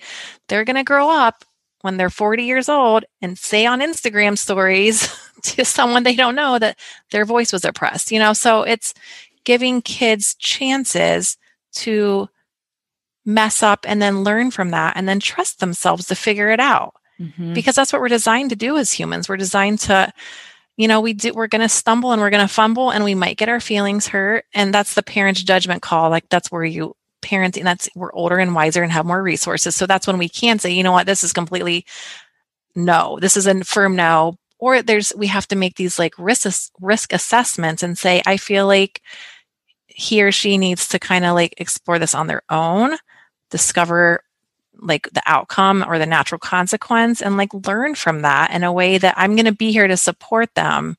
they're 0.48 0.64
going 0.64 0.76
to 0.76 0.84
grow 0.84 1.10
up 1.10 1.44
when 1.82 1.96
they're 1.96 2.10
40 2.10 2.44
years 2.44 2.68
old 2.68 3.04
and 3.20 3.38
say 3.38 3.66
on 3.66 3.80
Instagram 3.80 4.38
stories 4.38 5.14
to 5.42 5.64
someone 5.64 6.02
they 6.02 6.14
don't 6.14 6.34
know 6.34 6.58
that 6.58 6.78
their 7.10 7.24
voice 7.24 7.52
was 7.52 7.64
oppressed, 7.64 8.10
you 8.10 8.18
know? 8.18 8.32
So 8.32 8.62
it's 8.62 8.94
giving 9.44 9.82
kids 9.82 10.34
chances 10.36 11.36
to 11.72 12.28
mess 13.24 13.62
up 13.62 13.84
and 13.88 14.00
then 14.00 14.24
learn 14.24 14.50
from 14.50 14.70
that 14.70 14.96
and 14.96 15.08
then 15.08 15.20
trust 15.20 15.60
themselves 15.60 16.06
to 16.06 16.14
figure 16.14 16.50
it 16.50 16.60
out 16.60 16.94
mm-hmm. 17.20 17.54
because 17.54 17.74
that's 17.74 17.92
what 17.92 18.02
we're 18.02 18.08
designed 18.08 18.50
to 18.50 18.56
do 18.56 18.76
as 18.76 18.92
humans. 18.92 19.28
We're 19.28 19.36
designed 19.36 19.80
to, 19.80 20.12
you 20.76 20.88
know, 20.88 21.00
we 21.00 21.12
do, 21.12 21.32
we're 21.32 21.48
going 21.48 21.62
to 21.62 21.68
stumble 21.68 22.12
and 22.12 22.20
we're 22.20 22.30
going 22.30 22.46
to 22.46 22.52
fumble 22.52 22.90
and 22.90 23.04
we 23.04 23.14
might 23.14 23.36
get 23.36 23.48
our 23.48 23.60
feelings 23.60 24.06
hurt. 24.06 24.44
And 24.54 24.72
that's 24.72 24.94
the 24.94 25.02
parent's 25.02 25.42
judgment 25.42 25.82
call. 25.82 26.10
Like 26.10 26.28
that's 26.28 26.50
where 26.50 26.64
you 26.64 26.96
parenting, 27.22 27.64
that's 27.64 27.88
we're 27.94 28.12
older 28.12 28.38
and 28.38 28.54
wiser 28.54 28.82
and 28.82 28.90
have 28.92 29.06
more 29.06 29.22
resources. 29.22 29.76
So 29.76 29.86
that's 29.86 30.06
when 30.06 30.18
we 30.18 30.28
can 30.28 30.58
say, 30.58 30.70
you 30.70 30.82
know 30.82 30.92
what, 30.92 31.06
this 31.06 31.22
is 31.22 31.32
completely 31.32 31.84
no, 32.74 33.18
this 33.20 33.36
is 33.36 33.46
a 33.46 33.62
firm 33.64 33.96
no. 33.96 34.36
Or 34.58 34.80
there's, 34.80 35.12
we 35.16 35.26
have 35.26 35.46
to 35.48 35.56
make 35.56 35.74
these 35.74 35.98
like 35.98 36.14
risk, 36.18 36.70
risk 36.80 37.12
assessments 37.12 37.82
and 37.82 37.98
say, 37.98 38.22
I 38.26 38.36
feel 38.36 38.66
like 38.66 39.02
he 39.88 40.22
or 40.22 40.32
she 40.32 40.56
needs 40.56 40.88
to 40.88 40.98
kind 40.98 41.24
of 41.24 41.34
like 41.34 41.54
explore 41.58 41.98
this 41.98 42.14
on 42.14 42.28
their 42.28 42.42
own, 42.48 42.96
discover 43.50 44.22
like 44.78 45.08
the 45.12 45.22
outcome 45.26 45.84
or 45.86 45.98
the 45.98 46.06
natural 46.06 46.38
consequence 46.38 47.22
and 47.22 47.36
like 47.36 47.52
learn 47.66 47.94
from 47.94 48.22
that 48.22 48.50
in 48.52 48.64
a 48.64 48.72
way 48.72 48.98
that 48.98 49.14
I'm 49.16 49.36
going 49.36 49.46
to 49.46 49.52
be 49.52 49.72
here 49.72 49.86
to 49.86 49.96
support 49.96 50.54
them 50.54 50.96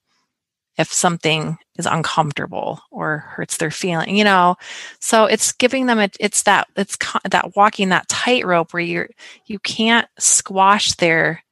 if 0.77 0.91
something 0.91 1.57
is 1.77 1.85
uncomfortable 1.85 2.81
or 2.89 3.19
hurts 3.19 3.57
their 3.57 3.71
feeling 3.71 4.15
you 4.15 4.23
know? 4.23 4.55
So 4.99 5.25
it's 5.25 5.51
giving 5.51 5.85
them 5.85 5.99
a, 5.99 6.09
it's 6.19 6.43
that 6.43 6.67
it's 6.75 6.97
that 7.29 7.55
walking 7.55 7.89
that 7.89 8.07
tightrope 8.07 8.73
where 8.73 8.83
you're 8.83 9.09
you 9.45 9.59
can't 9.59 10.07
squash 10.17 10.93
their 10.93 11.43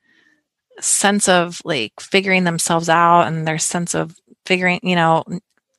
sense 0.79 1.27
of 1.27 1.61
like 1.65 1.93
figuring 1.99 2.43
themselves 2.43 2.89
out 2.89 3.27
and 3.27 3.47
their 3.47 3.59
sense 3.59 3.93
of 3.93 4.15
figuring 4.45 4.79
you 4.83 4.95
know 4.95 5.23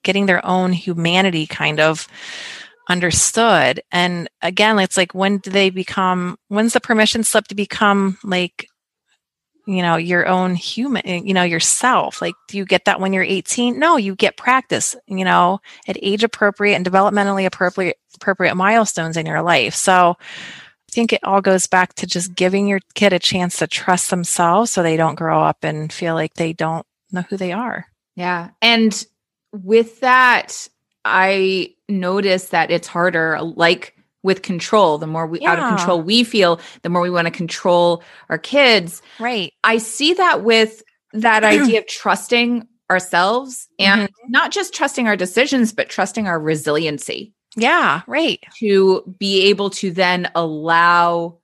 getting 0.02 0.26
their 0.26 0.44
own 0.44 0.72
humanity 0.72 1.46
kind 1.46 1.80
of 1.80 2.08
understood. 2.88 3.82
And 3.90 4.28
again, 4.40 4.78
it's 4.78 4.96
like 4.96 5.14
when 5.14 5.38
do 5.38 5.50
they 5.50 5.70
become 5.70 6.38
when's 6.48 6.72
the 6.72 6.80
permission 6.80 7.24
slip 7.24 7.46
to 7.48 7.54
become 7.54 8.18
like 8.24 8.66
you 9.64 9.80
know 9.80 9.94
your 9.94 10.26
own 10.26 10.54
human 10.54 11.02
you 11.06 11.34
know 11.34 11.44
yourself? 11.44 12.20
Like 12.20 12.34
do 12.48 12.56
you 12.56 12.64
get 12.64 12.84
that 12.86 13.00
when 13.00 13.12
you're 13.12 13.22
18 13.22 13.78
no 13.78 13.96
you 13.96 14.14
get 14.14 14.36
practice 14.36 14.96
you 15.06 15.24
know 15.24 15.60
at 15.86 15.96
age 16.02 16.24
appropriate 16.24 16.74
and 16.74 16.84
developmentally 16.84 17.46
appropriate 17.46 17.96
appropriate 18.14 18.56
milestones 18.56 19.16
in 19.16 19.26
your 19.26 19.42
life. 19.42 19.74
So 19.74 20.16
i 20.18 20.94
think 20.94 21.12
it 21.12 21.24
all 21.24 21.40
goes 21.40 21.66
back 21.66 21.94
to 21.94 22.06
just 22.06 22.34
giving 22.34 22.66
your 22.66 22.80
kid 22.94 23.12
a 23.12 23.18
chance 23.18 23.58
to 23.58 23.66
trust 23.66 24.10
themselves 24.10 24.70
so 24.70 24.82
they 24.82 24.96
don't 24.96 25.14
grow 25.14 25.40
up 25.40 25.58
and 25.62 25.90
feel 25.92 26.14
like 26.14 26.34
they 26.34 26.52
don't 26.52 26.84
know 27.12 27.22
who 27.22 27.36
they 27.36 27.52
are. 27.52 27.86
Yeah. 28.16 28.50
And 28.60 29.04
with 29.52 30.00
that 30.00 30.68
I 31.04 31.74
notice 31.88 32.48
that 32.48 32.70
it's 32.70 32.88
harder, 32.88 33.40
like 33.40 33.96
with 34.22 34.42
control. 34.42 34.98
The 34.98 35.06
more 35.06 35.26
we 35.26 35.40
yeah. 35.40 35.52
out 35.52 35.58
of 35.58 35.76
control 35.76 36.00
we 36.00 36.24
feel, 36.24 36.60
the 36.82 36.88
more 36.88 37.02
we 37.02 37.10
want 37.10 37.26
to 37.26 37.32
control 37.32 38.02
our 38.28 38.38
kids. 38.38 39.02
Right. 39.18 39.52
I 39.64 39.78
see 39.78 40.14
that 40.14 40.44
with 40.44 40.82
that 41.12 41.44
idea 41.44 41.80
of 41.80 41.86
trusting 41.88 42.66
ourselves 42.90 43.68
and 43.78 44.02
mm-hmm. 44.02 44.30
not 44.30 44.52
just 44.52 44.74
trusting 44.74 45.08
our 45.08 45.16
decisions, 45.16 45.72
but 45.72 45.88
trusting 45.88 46.26
our 46.26 46.38
resiliency. 46.38 47.32
Yeah, 47.56 48.02
right. 48.06 48.42
To 48.60 49.14
be 49.18 49.48
able 49.48 49.70
to 49.70 49.90
then 49.90 50.30
allow 50.34 51.38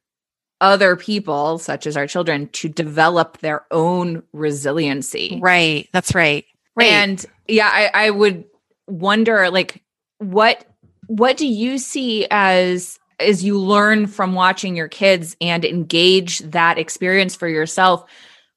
other 0.60 0.96
people, 0.96 1.58
such 1.58 1.86
as 1.86 1.96
our 1.96 2.06
children, 2.06 2.48
to 2.48 2.68
develop 2.68 3.38
their 3.38 3.66
own 3.70 4.22
resiliency. 4.32 5.38
Right. 5.40 5.88
That's 5.92 6.14
right. 6.14 6.44
Right. 6.74 6.88
And 6.88 7.24
yeah, 7.46 7.70
I, 7.72 8.06
I 8.06 8.10
would 8.10 8.44
wonder 8.88 9.50
like 9.50 9.82
what 10.18 10.64
what 11.06 11.36
do 11.36 11.46
you 11.46 11.78
see 11.78 12.26
as 12.30 12.98
as 13.20 13.42
you 13.42 13.58
learn 13.58 14.06
from 14.06 14.34
watching 14.34 14.76
your 14.76 14.88
kids 14.88 15.36
and 15.40 15.64
engage 15.64 16.38
that 16.40 16.78
experience 16.78 17.34
for 17.34 17.48
yourself? 17.48 18.04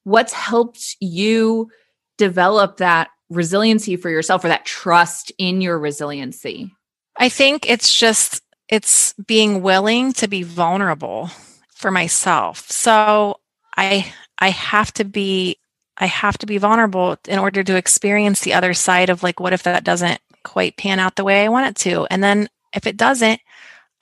What's 0.04 0.32
helped 0.32 0.96
you 1.00 1.70
develop 2.18 2.76
that 2.76 3.08
resiliency 3.30 3.96
for 3.96 4.10
yourself 4.10 4.44
or 4.44 4.48
that 4.48 4.64
trust 4.64 5.32
in 5.38 5.60
your 5.60 5.78
resiliency? 5.78 6.72
I 7.16 7.28
think 7.28 7.68
it's 7.68 7.98
just 7.98 8.42
it's 8.68 9.14
being 9.26 9.62
willing 9.62 10.12
to 10.14 10.28
be 10.28 10.42
vulnerable 10.42 11.30
for 11.74 11.90
myself. 11.90 12.70
So 12.70 13.36
i 13.76 14.12
i 14.38 14.50
have 14.50 14.92
to 14.92 15.04
be 15.04 15.56
i 16.02 16.06
have 16.06 16.38
to 16.38 16.46
be 16.46 16.58
vulnerable 16.58 17.16
in 17.28 17.38
order 17.38 17.62
to 17.62 17.76
experience 17.76 18.40
the 18.40 18.54
other 18.54 18.74
side 18.74 19.10
of 19.10 19.22
like 19.22 19.40
what 19.40 19.52
if 19.52 19.62
that 19.62 19.84
doesn't 19.84 20.20
quite 20.42 20.76
pan 20.76 20.98
out 20.98 21.16
the 21.16 21.24
way 21.24 21.44
i 21.44 21.48
want 21.48 21.66
it 21.66 21.76
to 21.76 22.06
and 22.10 22.22
then 22.22 22.48
if 22.74 22.86
it 22.86 22.96
doesn't 22.96 23.40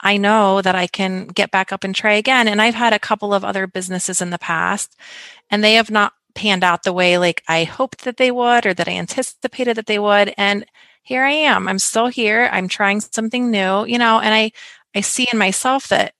I 0.01 0.17
know 0.17 0.61
that 0.61 0.75
I 0.75 0.87
can 0.87 1.27
get 1.27 1.51
back 1.51 1.71
up 1.71 1.83
and 1.83 1.93
try 1.93 2.13
again. 2.13 2.47
And 2.47 2.61
I've 2.61 2.75
had 2.75 2.93
a 2.93 2.99
couple 2.99 3.33
of 3.33 3.45
other 3.45 3.67
businesses 3.67 4.19
in 4.21 4.31
the 4.31 4.39
past, 4.39 4.97
and 5.49 5.63
they 5.63 5.75
have 5.75 5.91
not 5.91 6.13
panned 6.33 6.63
out 6.63 6.83
the 6.83 6.93
way 6.93 7.17
like 7.17 7.43
I 7.47 7.65
hoped 7.65 8.03
that 8.03 8.17
they 8.17 8.31
would 8.31 8.65
or 8.65 8.73
that 8.73 8.87
I 8.87 8.93
anticipated 8.93 9.77
that 9.77 9.85
they 9.85 9.99
would. 9.99 10.33
And 10.37 10.65
here 11.03 11.23
I 11.23 11.31
am. 11.31 11.67
I'm 11.67 11.79
still 11.79 12.07
here. 12.07 12.49
I'm 12.51 12.67
trying 12.67 13.01
something 13.01 13.51
new, 13.51 13.85
you 13.85 13.97
know, 13.97 14.19
and 14.19 14.33
I 14.33 14.51
I 14.95 15.01
see 15.01 15.27
in 15.31 15.37
myself 15.37 15.87
that 15.89 16.13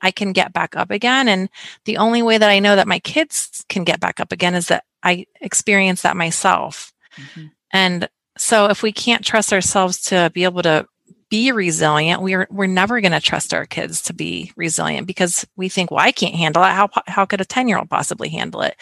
I 0.00 0.10
can 0.10 0.32
get 0.32 0.52
back 0.52 0.76
up 0.76 0.90
again. 0.90 1.28
And 1.28 1.48
the 1.86 1.96
only 1.96 2.22
way 2.22 2.38
that 2.38 2.50
I 2.50 2.58
know 2.58 2.76
that 2.76 2.88
my 2.88 2.98
kids 2.98 3.64
can 3.68 3.84
get 3.84 4.00
back 4.00 4.20
up 4.20 4.32
again 4.32 4.54
is 4.54 4.68
that 4.68 4.84
I 5.04 5.26
experience 5.40 6.02
that 6.02 6.16
myself. 6.16 6.92
Mm-hmm. 7.16 7.46
And 7.72 8.08
so 8.36 8.66
if 8.66 8.82
we 8.82 8.92
can't 8.92 9.24
trust 9.24 9.52
ourselves 9.52 10.00
to 10.02 10.30
be 10.34 10.44
able 10.44 10.62
to 10.62 10.86
be 11.30 11.52
resilient, 11.52 12.22
we're 12.22 12.46
we're 12.50 12.66
never 12.66 13.00
going 13.00 13.12
to 13.12 13.20
trust 13.20 13.54
our 13.54 13.66
kids 13.66 14.02
to 14.02 14.12
be 14.12 14.52
resilient 14.56 15.06
because 15.06 15.46
we 15.56 15.68
think, 15.68 15.90
well, 15.90 16.04
I 16.04 16.12
can't 16.12 16.34
handle 16.34 16.62
it. 16.62 16.68
How 16.68 16.88
how 17.06 17.24
could 17.24 17.40
a 17.40 17.44
ten 17.44 17.68
year 17.68 17.78
old 17.78 17.90
possibly 17.90 18.28
handle 18.28 18.62
it? 18.62 18.76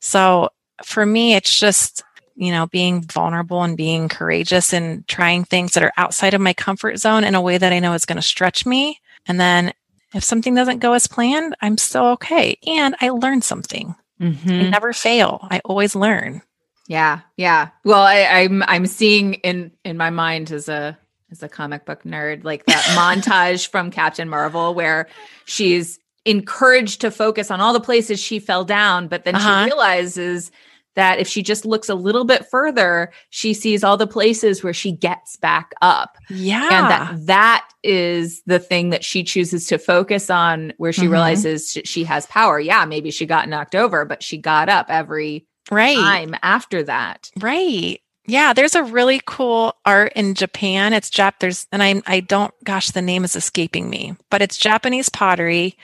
So 0.00 0.50
for 0.84 1.04
me, 1.04 1.34
it's 1.34 1.58
just 1.58 2.02
you 2.34 2.52
know 2.52 2.66
being 2.66 3.02
vulnerable 3.02 3.62
and 3.62 3.76
being 3.76 4.08
courageous 4.08 4.72
and 4.72 5.06
trying 5.08 5.44
things 5.44 5.72
that 5.72 5.82
are 5.82 5.92
outside 5.96 6.34
of 6.34 6.40
my 6.40 6.52
comfort 6.52 6.98
zone 6.98 7.24
in 7.24 7.34
a 7.34 7.42
way 7.42 7.58
that 7.58 7.72
I 7.72 7.78
know 7.78 7.94
is 7.94 8.04
going 8.04 8.16
to 8.16 8.22
stretch 8.22 8.64
me. 8.64 9.00
And 9.26 9.38
then 9.38 9.72
if 10.14 10.24
something 10.24 10.54
doesn't 10.54 10.78
go 10.78 10.94
as 10.94 11.06
planned, 11.06 11.54
I'm 11.60 11.76
still 11.76 12.06
okay, 12.06 12.56
and 12.66 12.96
I 13.00 13.10
learn 13.10 13.42
something. 13.42 13.94
Mm-hmm. 14.20 14.50
I 14.50 14.70
never 14.70 14.92
fail. 14.92 15.46
I 15.50 15.60
always 15.64 15.94
learn. 15.94 16.42
Yeah, 16.86 17.20
yeah. 17.36 17.68
Well, 17.84 18.00
I, 18.00 18.22
I'm 18.22 18.62
I'm 18.66 18.86
seeing 18.86 19.34
in 19.34 19.72
in 19.84 19.96
my 19.96 20.10
mind 20.10 20.50
as 20.50 20.68
a 20.68 20.98
as 21.30 21.42
a 21.42 21.48
comic 21.48 21.84
book 21.84 22.02
nerd, 22.04 22.44
like 22.44 22.64
that 22.66 22.82
montage 22.96 23.68
from 23.68 23.90
Captain 23.90 24.28
Marvel 24.28 24.74
where 24.74 25.08
she's 25.44 25.98
encouraged 26.24 27.00
to 27.02 27.10
focus 27.10 27.50
on 27.50 27.60
all 27.60 27.72
the 27.72 27.80
places 27.80 28.20
she 28.20 28.38
fell 28.38 28.64
down, 28.64 29.08
but 29.08 29.24
then 29.24 29.34
uh-huh. 29.34 29.64
she 29.64 29.70
realizes 29.70 30.50
that 30.98 31.20
if 31.20 31.28
she 31.28 31.44
just 31.44 31.64
looks 31.64 31.88
a 31.88 31.94
little 31.94 32.24
bit 32.24 32.44
further, 32.50 33.12
she 33.30 33.54
sees 33.54 33.84
all 33.84 33.96
the 33.96 34.04
places 34.04 34.64
where 34.64 34.72
she 34.72 34.90
gets 34.90 35.36
back 35.36 35.70
up. 35.80 36.18
Yeah. 36.28 36.64
And 36.64 36.90
that 36.90 37.26
that 37.26 37.68
is 37.84 38.42
the 38.46 38.58
thing 38.58 38.90
that 38.90 39.04
she 39.04 39.22
chooses 39.22 39.68
to 39.68 39.78
focus 39.78 40.28
on 40.28 40.72
where 40.76 40.92
she 40.92 41.02
mm-hmm. 41.02 41.12
realizes 41.12 41.78
she 41.84 42.02
has 42.02 42.26
power. 42.26 42.58
Yeah, 42.58 42.84
maybe 42.84 43.12
she 43.12 43.26
got 43.26 43.48
knocked 43.48 43.76
over, 43.76 44.04
but 44.04 44.24
she 44.24 44.38
got 44.38 44.68
up 44.68 44.86
every 44.88 45.46
right. 45.70 45.94
time 45.94 46.34
after 46.42 46.82
that. 46.82 47.30
Right. 47.38 48.00
Yeah, 48.26 48.52
there's 48.52 48.74
a 48.74 48.82
really 48.82 49.20
cool 49.24 49.76
art 49.86 50.12
in 50.16 50.34
Japan. 50.34 50.92
It's 50.92 51.10
Jap. 51.10 51.34
There's 51.38 51.68
and 51.70 51.80
I 51.80 52.02
I 52.08 52.18
don't. 52.18 52.52
Gosh, 52.64 52.90
the 52.90 53.02
name 53.02 53.22
is 53.22 53.36
escaping 53.36 53.88
me, 53.88 54.16
but 54.30 54.42
it's 54.42 54.56
Japanese 54.56 55.08
pottery. 55.08 55.78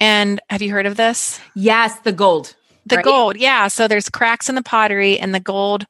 And 0.00 0.40
have 0.50 0.60
you 0.60 0.72
heard 0.72 0.86
of 0.86 0.96
this? 0.96 1.38
Yes, 1.54 2.00
the 2.00 2.12
gold. 2.12 2.56
The 2.86 2.96
right? 2.96 3.04
gold, 3.04 3.36
yeah. 3.36 3.68
So 3.68 3.88
there's 3.88 4.08
cracks 4.08 4.48
in 4.48 4.54
the 4.54 4.62
pottery, 4.62 5.18
and 5.18 5.34
the 5.34 5.40
gold 5.40 5.86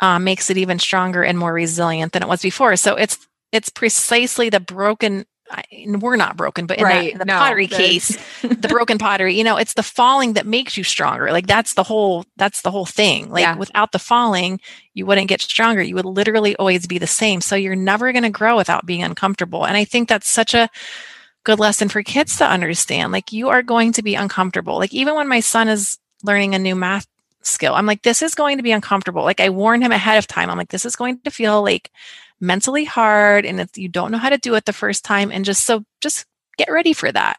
uh, 0.00 0.18
makes 0.18 0.50
it 0.50 0.56
even 0.56 0.78
stronger 0.78 1.22
and 1.22 1.38
more 1.38 1.52
resilient 1.52 2.12
than 2.12 2.22
it 2.22 2.28
was 2.28 2.42
before. 2.42 2.76
So 2.76 2.94
it's 2.94 3.18
it's 3.52 3.68
precisely 3.68 4.48
the 4.50 4.60
broken 4.60 5.24
I, 5.50 5.64
we're 5.86 6.16
not 6.16 6.36
broken, 6.36 6.66
but 6.66 6.78
in, 6.78 6.84
right. 6.84 7.04
that, 7.06 7.12
in 7.12 7.18
the 7.18 7.24
no, 7.24 7.38
pottery 7.38 7.66
case, 7.66 8.18
the 8.42 8.68
broken 8.68 8.98
pottery, 8.98 9.36
you 9.36 9.44
know, 9.44 9.56
it's 9.56 9.74
the 9.74 9.82
falling 9.82 10.34
that 10.34 10.46
makes 10.46 10.76
you 10.76 10.84
stronger. 10.84 11.32
Like 11.32 11.46
that's 11.46 11.74
the 11.74 11.82
whole, 11.82 12.24
that's 12.36 12.62
the 12.62 12.70
whole 12.70 12.86
thing. 12.86 13.30
Like 13.30 13.42
yeah. 13.42 13.56
without 13.56 13.92
the 13.92 13.98
falling, 13.98 14.60
you 14.94 15.06
wouldn't 15.06 15.28
get 15.28 15.40
stronger. 15.40 15.82
You 15.82 15.94
would 15.94 16.04
literally 16.04 16.54
always 16.56 16.86
be 16.86 16.98
the 16.98 17.06
same. 17.06 17.40
So 17.40 17.56
you're 17.56 17.76
never 17.76 18.12
going 18.12 18.24
to 18.24 18.30
grow 18.30 18.56
without 18.56 18.86
being 18.86 19.02
uncomfortable. 19.02 19.64
And 19.64 19.76
I 19.76 19.84
think 19.84 20.08
that's 20.08 20.28
such 20.28 20.54
a 20.54 20.68
good 21.44 21.58
lesson 21.58 21.88
for 21.88 22.02
kids 22.02 22.36
to 22.38 22.46
understand. 22.46 23.12
Like 23.12 23.32
you 23.32 23.48
are 23.48 23.62
going 23.62 23.92
to 23.92 24.02
be 24.02 24.14
uncomfortable. 24.14 24.76
Like 24.76 24.92
even 24.92 25.14
when 25.14 25.28
my 25.28 25.40
son 25.40 25.68
is 25.68 25.98
learning 26.22 26.54
a 26.54 26.58
new 26.58 26.74
math 26.74 27.06
skill, 27.42 27.74
I'm 27.74 27.86
like, 27.86 28.02
this 28.02 28.22
is 28.22 28.34
going 28.34 28.56
to 28.56 28.62
be 28.62 28.72
uncomfortable. 28.72 29.22
Like 29.22 29.40
I 29.40 29.50
warn 29.50 29.82
him 29.82 29.92
ahead 29.92 30.18
of 30.18 30.26
time. 30.26 30.50
I'm 30.50 30.58
like, 30.58 30.70
this 30.70 30.84
is 30.84 30.96
going 30.96 31.20
to 31.20 31.30
feel 31.30 31.62
like 31.62 31.90
mentally 32.40 32.84
hard 32.84 33.44
and 33.44 33.60
if 33.60 33.76
you 33.76 33.88
don't 33.88 34.12
know 34.12 34.18
how 34.18 34.28
to 34.28 34.38
do 34.38 34.54
it 34.54 34.64
the 34.64 34.72
first 34.72 35.04
time 35.04 35.30
and 35.30 35.44
just 35.44 35.64
so 35.64 35.84
just 36.00 36.26
get 36.56 36.70
ready 36.70 36.92
for 36.92 37.10
that 37.10 37.38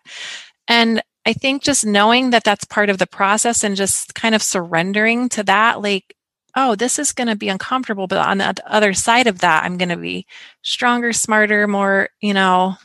and 0.68 1.02
i 1.26 1.34
think 1.34 1.64
just 1.64 1.86
knowing 1.86 2.32
that 2.32 2.44
that's 2.44 2.66
part 2.66 2.90
of 2.90 2.98
the 2.98 3.08
process 3.08 3.64
and 3.64 3.76
just 3.76 4.14
kind 4.14 4.36
of 4.36 4.44
surrendering 4.44 5.30
to 5.30 5.44
that 5.44 5.82
like 5.82 6.16
oh 6.56 6.76
this 6.76 7.00
is 7.00 7.14
going 7.14 7.28
to 7.28 7.36
be 7.36 7.50
uncomfortable 7.50 8.08
but 8.08 8.18
on 8.18 8.40
the 8.40 8.54
other 8.66 8.94
side 8.94 9.28
of 9.28 9.40
that 9.40 9.64
i'm 9.64 9.78
going 9.78 9.90
to 9.90 9.98
be 9.98 10.26
stronger 10.62 11.14
smarter 11.14 11.68
more 11.68 12.10
you 12.20 12.34
know 12.34 12.76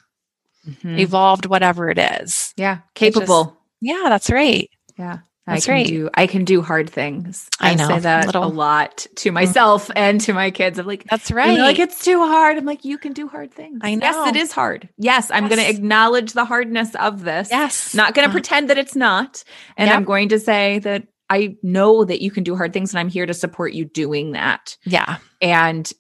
mm-hmm. 0.66 0.98
evolved 0.98 1.46
whatever 1.46 1.90
it 1.90 1.98
is 1.98 2.54
yeah 2.56 2.78
capable 2.94 3.44
just, 3.44 3.56
yeah 3.80 4.04
that's 4.08 4.30
right 4.30 4.70
yeah 4.96 5.18
that's 5.46 5.64
I 5.64 5.66
can 5.66 5.74
right. 5.74 5.86
do 5.86 6.10
I 6.14 6.26
can 6.26 6.44
do 6.44 6.62
hard 6.62 6.88
things. 6.88 7.48
I, 7.60 7.72
I 7.72 7.74
know, 7.74 7.88
say 7.88 7.98
that 8.00 8.26
little... 8.26 8.44
a 8.44 8.46
lot 8.46 8.98
to 8.98 9.28
mm-hmm. 9.28 9.34
myself 9.34 9.88
mm-hmm. 9.88 9.98
and 9.98 10.20
to 10.22 10.32
my 10.32 10.50
kids. 10.50 10.78
I'm 10.78 10.86
like, 10.86 11.04
that's 11.04 11.30
right. 11.30 11.58
Like 11.58 11.78
it's 11.78 12.02
too 12.02 12.18
hard. 12.20 12.56
I'm 12.56 12.64
like, 12.64 12.84
you 12.84 12.96
can 12.96 13.12
do 13.12 13.28
hard 13.28 13.52
things. 13.52 13.80
I 13.82 13.94
know. 13.94 14.06
Yes, 14.06 14.28
it 14.28 14.36
is 14.36 14.52
hard. 14.52 14.88
Yes, 14.96 15.30
I'm 15.30 15.44
yes. 15.44 15.54
going 15.54 15.66
to 15.66 15.70
acknowledge 15.70 16.32
the 16.32 16.46
hardness 16.46 16.94
of 16.94 17.24
this. 17.24 17.50
Yes, 17.50 17.94
not 17.94 18.14
going 18.14 18.26
to 18.26 18.30
uh, 18.30 18.32
pretend 18.32 18.70
that 18.70 18.78
it's 18.78 18.96
not, 18.96 19.44
and 19.76 19.88
yep. 19.88 19.96
I'm 19.96 20.04
going 20.04 20.30
to 20.30 20.38
say 20.38 20.78
that 20.78 21.08
I 21.28 21.56
know 21.62 22.04
that 22.04 22.22
you 22.22 22.30
can 22.30 22.42
do 22.44 22.56
hard 22.56 22.72
things, 22.72 22.92
and 22.94 23.00
I'm 23.00 23.10
here 23.10 23.26
to 23.26 23.34
support 23.34 23.74
you 23.74 23.84
doing 23.84 24.32
that. 24.32 24.78
Yeah, 24.84 25.18
and 25.42 25.90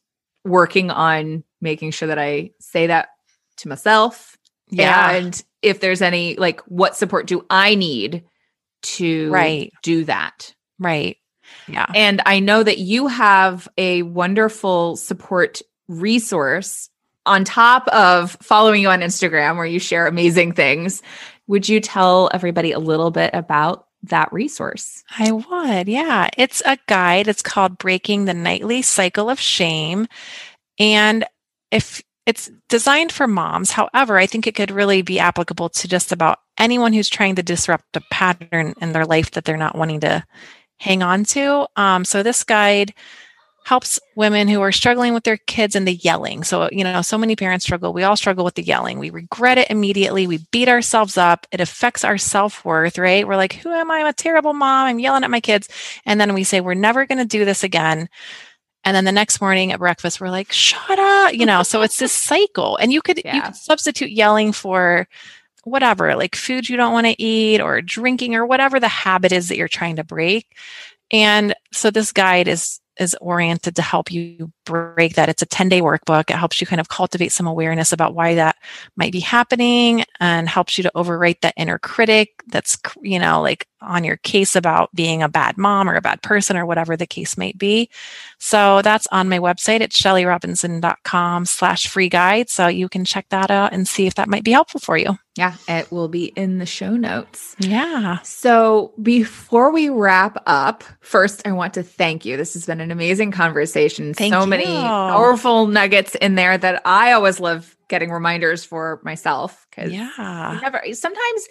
working 0.44 0.90
on 0.90 1.44
making 1.60 1.90
sure 1.90 2.08
that 2.08 2.18
I 2.18 2.52
say 2.60 2.86
that 2.86 3.08
to 3.58 3.68
myself. 3.68 4.38
Yeah, 4.70 5.10
and 5.10 5.44
if 5.60 5.80
there's 5.80 6.00
any 6.00 6.36
like, 6.36 6.62
what 6.62 6.96
support 6.96 7.26
do 7.26 7.44
I 7.50 7.74
need? 7.74 8.24
To 8.84 9.30
right. 9.30 9.72
do 9.82 10.04
that. 10.04 10.54
Right. 10.78 11.16
Yeah. 11.68 11.86
And 11.94 12.22
I 12.26 12.40
know 12.40 12.62
that 12.62 12.78
you 12.78 13.06
have 13.06 13.68
a 13.76 14.02
wonderful 14.02 14.96
support 14.96 15.60
resource 15.88 16.88
on 17.26 17.44
top 17.44 17.88
of 17.88 18.36
following 18.42 18.82
you 18.82 18.88
on 18.88 19.00
Instagram 19.00 19.56
where 19.56 19.66
you 19.66 19.78
share 19.78 20.06
amazing 20.06 20.52
things. 20.52 21.02
Would 21.46 21.68
you 21.68 21.80
tell 21.80 22.30
everybody 22.32 22.72
a 22.72 22.78
little 22.78 23.10
bit 23.10 23.30
about 23.34 23.86
that 24.04 24.32
resource? 24.32 25.02
I 25.18 25.32
would. 25.32 25.88
Yeah. 25.88 26.28
It's 26.36 26.62
a 26.66 26.78
guide. 26.86 27.28
It's 27.28 27.42
called 27.42 27.78
Breaking 27.78 28.24
the 28.24 28.34
Nightly 28.34 28.82
Cycle 28.82 29.30
of 29.30 29.40
Shame. 29.40 30.06
And 30.78 31.24
if 31.70 32.02
it's 32.26 32.50
designed 32.68 33.12
for 33.12 33.26
moms. 33.26 33.70
However, 33.70 34.18
I 34.18 34.26
think 34.26 34.46
it 34.46 34.54
could 34.54 34.70
really 34.70 35.02
be 35.02 35.18
applicable 35.18 35.68
to 35.70 35.88
just 35.88 36.12
about 36.12 36.40
anyone 36.58 36.92
who's 36.92 37.08
trying 37.08 37.34
to 37.36 37.42
disrupt 37.42 37.96
a 37.96 38.02
pattern 38.10 38.74
in 38.80 38.92
their 38.92 39.04
life 39.04 39.32
that 39.32 39.44
they're 39.44 39.56
not 39.56 39.76
wanting 39.76 40.00
to 40.00 40.24
hang 40.78 41.02
on 41.02 41.24
to. 41.24 41.66
Um, 41.76 42.04
so 42.04 42.22
this 42.22 42.44
guide 42.44 42.94
helps 43.64 43.98
women 44.14 44.46
who 44.46 44.60
are 44.60 44.72
struggling 44.72 45.14
with 45.14 45.24
their 45.24 45.38
kids 45.38 45.74
and 45.74 45.88
the 45.88 45.94
yelling. 45.94 46.44
So, 46.44 46.68
you 46.70 46.84
know, 46.84 47.00
so 47.00 47.16
many 47.16 47.34
parents 47.34 47.64
struggle. 47.64 47.94
We 47.94 48.02
all 48.02 48.16
struggle 48.16 48.44
with 48.44 48.54
the 48.54 48.62
yelling. 48.62 48.98
We 48.98 49.08
regret 49.08 49.56
it 49.56 49.70
immediately. 49.70 50.26
We 50.26 50.46
beat 50.50 50.68
ourselves 50.68 51.16
up. 51.16 51.46
It 51.50 51.60
affects 51.60 52.04
our 52.04 52.18
self 52.18 52.62
worth, 52.64 52.98
right? 52.98 53.26
We're 53.26 53.36
like, 53.36 53.54
who 53.54 53.70
am 53.70 53.90
I? 53.90 54.00
I'm 54.00 54.06
a 54.06 54.12
terrible 54.12 54.52
mom. 54.52 54.86
I'm 54.86 54.98
yelling 54.98 55.24
at 55.24 55.30
my 55.30 55.40
kids. 55.40 55.68
And 56.04 56.20
then 56.20 56.34
we 56.34 56.44
say, 56.44 56.60
we're 56.60 56.74
never 56.74 57.06
going 57.06 57.18
to 57.18 57.24
do 57.24 57.46
this 57.46 57.64
again. 57.64 58.10
And 58.84 58.94
then 58.94 59.04
the 59.04 59.12
next 59.12 59.40
morning 59.40 59.72
at 59.72 59.78
breakfast, 59.78 60.20
we're 60.20 60.30
like, 60.30 60.52
shut 60.52 60.98
up, 60.98 61.34
you 61.34 61.46
know, 61.46 61.62
so 61.62 61.82
it's 61.82 61.98
this 61.98 62.12
cycle. 62.30 62.76
And 62.76 62.92
you 62.92 63.02
could, 63.02 63.20
yeah. 63.24 63.36
you 63.36 63.42
could 63.42 63.56
substitute 63.56 64.10
yelling 64.10 64.52
for 64.52 65.08
whatever, 65.64 66.14
like 66.14 66.36
food 66.36 66.68
you 66.68 66.76
don't 66.76 66.92
want 66.92 67.06
to 67.06 67.22
eat 67.22 67.60
or 67.60 67.80
drinking 67.80 68.34
or 68.34 68.44
whatever 68.44 68.78
the 68.78 68.88
habit 68.88 69.32
is 69.32 69.48
that 69.48 69.56
you're 69.56 69.68
trying 69.68 69.96
to 69.96 70.04
break. 70.04 70.54
And 71.10 71.54
so 71.72 71.90
this 71.90 72.12
guide 72.12 72.48
is 72.48 72.80
is 72.98 73.16
oriented 73.20 73.76
to 73.76 73.82
help 73.82 74.10
you 74.10 74.52
break 74.64 75.14
that. 75.14 75.28
It's 75.28 75.42
a 75.42 75.46
10 75.46 75.68
day 75.68 75.80
workbook. 75.80 76.30
It 76.30 76.36
helps 76.36 76.60
you 76.60 76.66
kind 76.66 76.80
of 76.80 76.88
cultivate 76.88 77.32
some 77.32 77.46
awareness 77.46 77.92
about 77.92 78.14
why 78.14 78.34
that 78.36 78.56
might 78.96 79.12
be 79.12 79.20
happening 79.20 80.04
and 80.20 80.48
helps 80.48 80.78
you 80.78 80.82
to 80.82 80.92
overwrite 80.94 81.40
that 81.40 81.54
inner 81.56 81.78
critic 81.78 82.42
that's, 82.48 82.78
you 83.02 83.18
know, 83.18 83.42
like 83.42 83.66
on 83.80 84.04
your 84.04 84.16
case 84.18 84.56
about 84.56 84.94
being 84.94 85.22
a 85.22 85.28
bad 85.28 85.58
mom 85.58 85.88
or 85.88 85.94
a 85.94 86.02
bad 86.02 86.22
person 86.22 86.56
or 86.56 86.66
whatever 86.66 86.96
the 86.96 87.06
case 87.06 87.36
might 87.36 87.58
be. 87.58 87.90
So 88.38 88.82
that's 88.82 89.06
on 89.08 89.28
my 89.28 89.38
website 89.38 89.80
at 89.80 89.90
shellyrobinson.com 89.90 91.46
slash 91.46 91.86
free 91.88 92.08
guide. 92.08 92.48
So 92.48 92.66
you 92.66 92.88
can 92.88 93.04
check 93.04 93.26
that 93.30 93.50
out 93.50 93.72
and 93.72 93.86
see 93.86 94.06
if 94.06 94.14
that 94.14 94.28
might 94.28 94.44
be 94.44 94.52
helpful 94.52 94.80
for 94.80 94.96
you. 94.96 95.18
Yeah, 95.36 95.54
it 95.66 95.90
will 95.90 96.06
be 96.06 96.26
in 96.26 96.58
the 96.58 96.66
show 96.66 96.94
notes. 96.94 97.56
Yeah. 97.58 98.20
So 98.22 98.92
before 99.02 99.72
we 99.72 99.88
wrap 99.88 100.40
up, 100.46 100.84
first 101.00 101.42
I 101.44 101.52
want 101.52 101.74
to 101.74 101.82
thank 101.82 102.24
you. 102.24 102.36
This 102.36 102.54
has 102.54 102.66
been 102.66 102.80
an 102.80 102.92
amazing 102.92 103.32
conversation. 103.32 104.14
Thank 104.14 104.32
so 104.32 104.42
you. 104.42 104.46
many 104.46 104.66
powerful 104.66 105.66
nuggets 105.66 106.14
in 106.14 106.36
there 106.36 106.56
that 106.56 106.82
I 106.84 107.12
always 107.12 107.40
love 107.40 107.76
getting 107.88 108.10
reminders 108.10 108.64
for 108.64 109.00
myself 109.02 109.66
because 109.70 109.92
yeah. 109.92 110.58
never 110.62 110.82
sometimes 110.92 111.48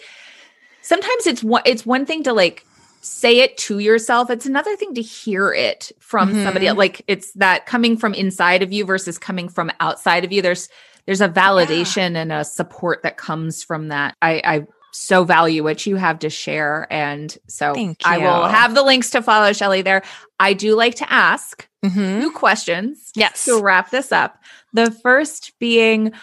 sometimes 0.82 1.28
it's 1.28 1.44
one 1.44 1.62
it's 1.66 1.86
one 1.86 2.06
thing 2.06 2.24
to 2.24 2.34
like 2.34 2.66
say 3.02 3.40
it 3.40 3.58
to 3.58 3.80
yourself 3.80 4.30
it's 4.30 4.46
another 4.46 4.76
thing 4.76 4.94
to 4.94 5.02
hear 5.02 5.54
it 5.54 5.92
from 6.00 6.30
mm-hmm. 6.30 6.44
somebody 6.44 6.72
like 6.72 7.04
it's 7.08 7.32
that 7.34 7.66
coming 7.66 7.98
from 7.98 8.14
inside 8.14 8.64
of 8.64 8.72
you 8.72 8.86
versus 8.86 9.18
coming 9.18 9.48
from 9.48 9.70
outside 9.80 10.26
of 10.26 10.32
you 10.32 10.42
there's 10.42 10.70
there's 11.06 11.22
a 11.22 11.30
validation 11.30 12.14
yeah. 12.14 12.22
and 12.22 12.32
a 12.32 12.46
support 12.46 13.04
that 13.04 13.18
comes 13.18 13.64
from 13.64 13.90
that. 13.90 14.16
I 14.22 14.42
i 14.44 14.68
so 14.96 15.24
value 15.24 15.64
what 15.64 15.86
you 15.86 15.96
have 15.96 16.20
to 16.20 16.30
share. 16.30 16.88
And 16.92 17.36
so 17.48 17.74
i 18.06 18.18
will 18.20 18.48
have 18.48 18.76
the 18.76 18.84
links 18.84 19.10
to 19.12 19.22
follow 19.22 19.52
shelly 19.52 19.82
there. 19.82 20.04
I 20.40 20.54
do 20.54 20.76
like 20.76 20.96
to 20.96 21.12
ask 21.12 21.68
mm-hmm. 21.84 22.22
two 22.22 22.32
questions 22.32 23.12
yes. 23.16 23.46
to 23.46 23.60
wrap 23.62 23.90
this 23.90 24.12
up. 24.12 24.38
The 24.74 24.92
first 24.92 25.54
being 25.60 26.14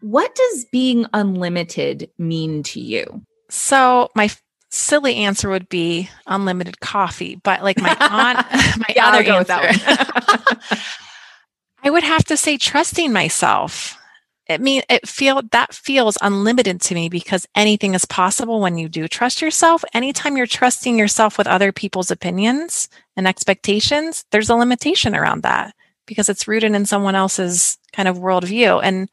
what 0.00 0.34
does 0.34 0.64
being 0.66 1.06
unlimited 1.12 2.10
mean 2.18 2.62
to 2.64 2.80
you? 2.80 3.22
So 3.50 4.08
my 4.14 4.30
silly 4.70 5.16
answer 5.16 5.50
would 5.50 5.68
be 5.68 6.08
unlimited 6.26 6.80
coffee, 6.80 7.36
but 7.42 7.62
like 7.62 7.80
my 7.80 7.90
aunt, 8.00 8.46
my 8.78 8.94
yeah, 8.96 9.08
other 9.08 9.30
answer, 9.30 9.80
I 11.82 11.90
would 11.90 12.04
have 12.04 12.24
to 12.26 12.36
say 12.36 12.56
trusting 12.56 13.12
myself. 13.12 13.99
It 14.50 14.60
mean 14.60 14.82
it 14.88 15.06
feel 15.06 15.42
that 15.52 15.72
feels 15.72 16.18
unlimited 16.20 16.80
to 16.82 16.94
me 16.94 17.08
because 17.08 17.46
anything 17.54 17.94
is 17.94 18.04
possible 18.04 18.60
when 18.60 18.76
you 18.76 18.88
do 18.88 19.06
trust 19.06 19.40
yourself. 19.40 19.84
Anytime 19.94 20.36
you're 20.36 20.46
trusting 20.46 20.98
yourself 20.98 21.38
with 21.38 21.46
other 21.46 21.70
people's 21.70 22.10
opinions 22.10 22.88
and 23.16 23.28
expectations, 23.28 24.24
there's 24.32 24.50
a 24.50 24.56
limitation 24.56 25.14
around 25.14 25.44
that 25.44 25.72
because 26.04 26.28
it's 26.28 26.48
rooted 26.48 26.74
in 26.74 26.84
someone 26.84 27.14
else's 27.14 27.78
kind 27.92 28.08
of 28.08 28.18
worldview. 28.18 28.80
And 28.82 29.08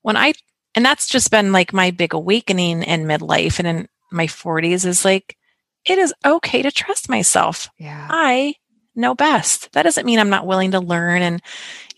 when 0.00 0.16
I 0.16 0.32
and 0.74 0.86
that's 0.86 1.06
just 1.06 1.30
been 1.30 1.52
like 1.52 1.74
my 1.74 1.90
big 1.90 2.14
awakening 2.14 2.82
in 2.82 3.04
midlife 3.04 3.58
and 3.58 3.68
in 3.68 3.88
my 4.10 4.26
40s 4.26 4.86
is 4.86 5.04
like 5.04 5.36
it 5.84 5.98
is 5.98 6.14
okay 6.24 6.62
to 6.62 6.72
trust 6.72 7.10
myself. 7.10 7.68
Yeah. 7.76 8.08
I 8.10 8.54
know 8.94 9.14
best. 9.14 9.70
That 9.72 9.82
doesn't 9.82 10.06
mean 10.06 10.18
I'm 10.18 10.30
not 10.30 10.46
willing 10.46 10.70
to 10.70 10.80
learn 10.80 11.20
and 11.20 11.42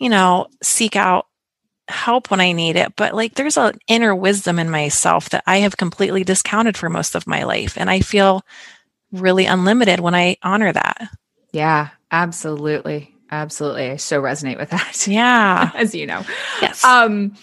you 0.01 0.09
know, 0.09 0.49
seek 0.61 0.97
out 0.97 1.27
help 1.91 2.31
when 2.31 2.41
I 2.41 2.53
need 2.53 2.77
it, 2.77 2.95
but 2.97 3.15
like 3.15 3.35
there's 3.35 3.57
an 3.57 3.79
inner 3.87 4.15
wisdom 4.15 4.59
in 4.59 4.71
myself 4.71 5.31
that 5.31 5.45
I 5.47 5.59
have 5.59 5.77
completely 5.77 6.25
discounted 6.25 6.77
for 6.77 6.89
most 6.89 7.15
of 7.15 7.27
my 7.27 7.43
life 7.43 7.77
and 7.77 7.91
I 7.91 8.01
feel 8.01 8.43
really 9.13 9.47
unlimited 9.47 10.01
when 10.01 10.15
I 10.15 10.37
honor 10.43 10.73
that. 10.73 11.11
Yeah, 11.53 11.89
absolutely. 12.11 13.15
Absolutely. 13.33 13.91
I 13.91 13.97
so 13.97 14.21
resonate 14.21 14.59
with 14.59 14.71
that. 14.71 15.07
Yeah. 15.07 15.71
As 15.75 15.95
you 15.95 16.07
know. 16.07 16.25
Yes. 16.61 16.85
Um 16.85 17.35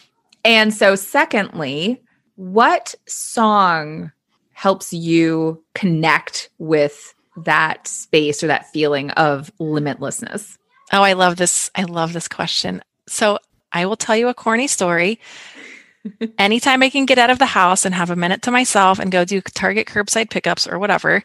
and 0.47 0.73
so, 0.73 0.95
secondly, 0.95 2.01
what 2.35 2.95
song 3.05 4.13
helps 4.53 4.93
you 4.93 5.61
connect 5.75 6.49
with 6.57 7.13
that 7.43 7.85
space 7.85 8.41
or 8.43 8.47
that 8.47 8.71
feeling 8.71 9.11
of 9.11 9.51
limitlessness? 9.59 10.57
Oh, 10.93 11.01
I 11.03 11.13
love 11.13 11.35
this. 11.35 11.69
I 11.75 11.83
love 11.83 12.13
this 12.13 12.29
question. 12.29 12.81
So, 13.09 13.39
I 13.71 13.85
will 13.85 13.95
tell 13.95 14.15
you 14.15 14.27
a 14.27 14.33
corny 14.33 14.67
story. 14.67 15.19
Anytime 16.37 16.83
I 16.83 16.89
can 16.89 17.05
get 17.05 17.17
out 17.17 17.29
of 17.29 17.39
the 17.39 17.45
house 17.45 17.85
and 17.85 17.93
have 17.93 18.09
a 18.09 18.15
minute 18.15 18.41
to 18.43 18.51
myself 18.51 18.99
and 18.99 19.11
go 19.11 19.25
do 19.25 19.41
Target 19.41 19.87
curbside 19.87 20.29
pickups 20.29 20.67
or 20.67 20.79
whatever, 20.79 21.23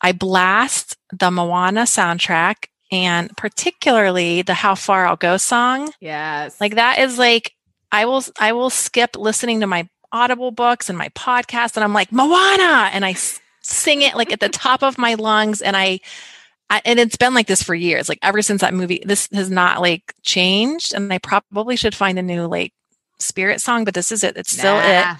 I 0.00 0.12
blast 0.12 0.96
the 1.12 1.30
Moana 1.30 1.82
soundtrack 1.82 2.66
and 2.90 3.34
particularly 3.36 4.42
the 4.42 4.54
How 4.54 4.74
Far 4.74 5.06
I'll 5.06 5.16
Go 5.16 5.36
song. 5.36 5.92
Yes. 6.00 6.60
Like 6.60 6.74
that 6.76 6.98
is 6.98 7.18
like 7.18 7.52
I 7.90 8.04
will 8.04 8.22
I 8.38 8.52
will 8.52 8.70
skip 8.70 9.16
listening 9.16 9.60
to 9.60 9.66
my 9.66 9.88
audible 10.12 10.50
books 10.50 10.88
and 10.88 10.98
my 10.98 11.08
podcast 11.10 11.76
and 11.76 11.84
I'm 11.84 11.94
like 11.94 12.12
Moana 12.12 12.90
and 12.92 13.04
I 13.04 13.14
sing 13.62 14.02
it 14.02 14.14
like 14.14 14.32
at 14.32 14.40
the 14.40 14.48
top 14.48 14.82
of 14.82 14.98
my 14.98 15.14
lungs 15.14 15.62
and 15.62 15.76
I, 15.76 16.00
I 16.72 16.80
and 16.86 16.98
it's 16.98 17.16
been 17.16 17.34
like 17.34 17.46
this 17.46 17.62
for 17.62 17.74
years 17.74 18.08
like 18.08 18.18
ever 18.22 18.40
since 18.40 18.62
that 18.62 18.72
movie 18.72 19.02
this 19.04 19.28
has 19.32 19.50
not 19.50 19.82
like 19.82 20.14
changed 20.22 20.94
and 20.94 21.12
I 21.12 21.18
probably 21.18 21.76
should 21.76 21.94
find 21.94 22.18
a 22.18 22.22
new 22.22 22.46
like 22.46 22.72
spirit 23.18 23.60
song 23.60 23.84
but 23.84 23.92
this 23.92 24.10
is 24.10 24.24
it. 24.24 24.38
It's 24.38 24.52
still 24.52 24.76
nah. 24.76 25.16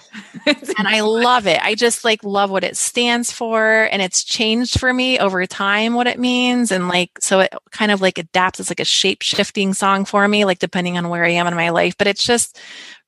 it 0.47 0.75
and 0.79 0.89
I 0.89 1.01
love 1.03 1.47
it. 1.47 1.63
I 1.63 1.75
just 1.75 2.07
like 2.07 2.25
love 2.25 2.51
what 2.51 2.65
it 2.65 2.75
stands 2.79 3.31
for 3.31 3.87
and 3.93 4.01
it's 4.01 4.25
changed 4.25 4.81
for 4.81 4.95
me 4.95 5.19
over 5.19 5.45
time 5.47 5.93
what 5.93 6.07
it 6.07 6.19
means 6.19 6.73
and 6.73 6.89
like 6.89 7.11
so 7.21 7.41
it 7.41 7.55
kind 7.71 7.93
of 7.93 8.01
like 8.01 8.17
adapts. 8.17 8.59
It's 8.59 8.71
like 8.71 8.81
a 8.81 8.85
shape 8.87 9.21
shifting 9.21 9.75
song 9.75 10.07
for 10.07 10.27
me 10.27 10.47
like 10.47 10.59
depending 10.59 10.97
on 10.97 11.11
where 11.11 11.25
I 11.25 11.33
am 11.33 11.47
in 11.47 11.55
my 11.55 11.69
life 11.69 11.99
but 11.99 12.07
it's 12.07 12.25
just 12.25 12.59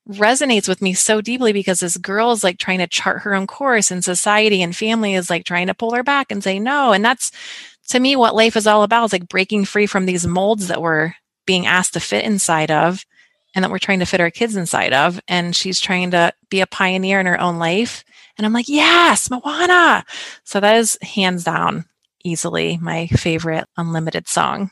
resonates 0.06 0.68
with 0.68 0.82
me 0.82 0.92
so 0.92 1.22
deeply 1.22 1.54
because 1.54 1.80
this 1.80 1.96
girl 1.96 2.30
is 2.32 2.44
like 2.44 2.58
trying 2.58 2.78
to 2.78 2.86
chart 2.86 3.22
her 3.22 3.34
own 3.34 3.46
course 3.46 3.90
and 3.90 4.04
society 4.04 4.62
and 4.62 4.76
family 4.76 5.14
is 5.14 5.30
like 5.30 5.44
trying 5.44 5.66
to 5.66 5.74
pull 5.74 5.94
her 5.94 6.02
back 6.02 6.30
and 6.30 6.44
say 6.44 6.58
no 6.58 6.92
and 6.92 7.02
that's 7.02 7.32
to 7.88 8.00
me 8.00 8.16
what 8.16 8.34
life 8.34 8.56
is 8.56 8.66
all 8.66 8.82
about 8.82 9.06
is 9.06 9.12
like 9.12 9.28
breaking 9.28 9.64
free 9.64 9.86
from 9.86 10.06
these 10.06 10.26
molds 10.26 10.68
that 10.68 10.82
we're 10.82 11.14
being 11.46 11.66
asked 11.66 11.94
to 11.94 12.00
fit 12.00 12.24
inside 12.24 12.70
of 12.70 13.04
and 13.54 13.62
that 13.62 13.70
we're 13.70 13.78
trying 13.78 14.00
to 14.00 14.06
fit 14.06 14.20
our 14.20 14.30
kids 14.30 14.56
inside 14.56 14.92
of. 14.92 15.20
And 15.28 15.54
she's 15.54 15.80
trying 15.80 16.10
to 16.12 16.32
be 16.48 16.60
a 16.60 16.66
pioneer 16.66 17.20
in 17.20 17.26
her 17.26 17.40
own 17.40 17.58
life. 17.58 18.04
And 18.36 18.44
I'm 18.44 18.52
like, 18.52 18.68
yes, 18.68 19.30
Moana. 19.30 20.04
So 20.44 20.60
that 20.60 20.76
is 20.76 20.98
hands 21.02 21.44
down 21.44 21.84
easily 22.24 22.78
my 22.80 23.06
favorite 23.08 23.66
unlimited 23.76 24.26
song. 24.26 24.68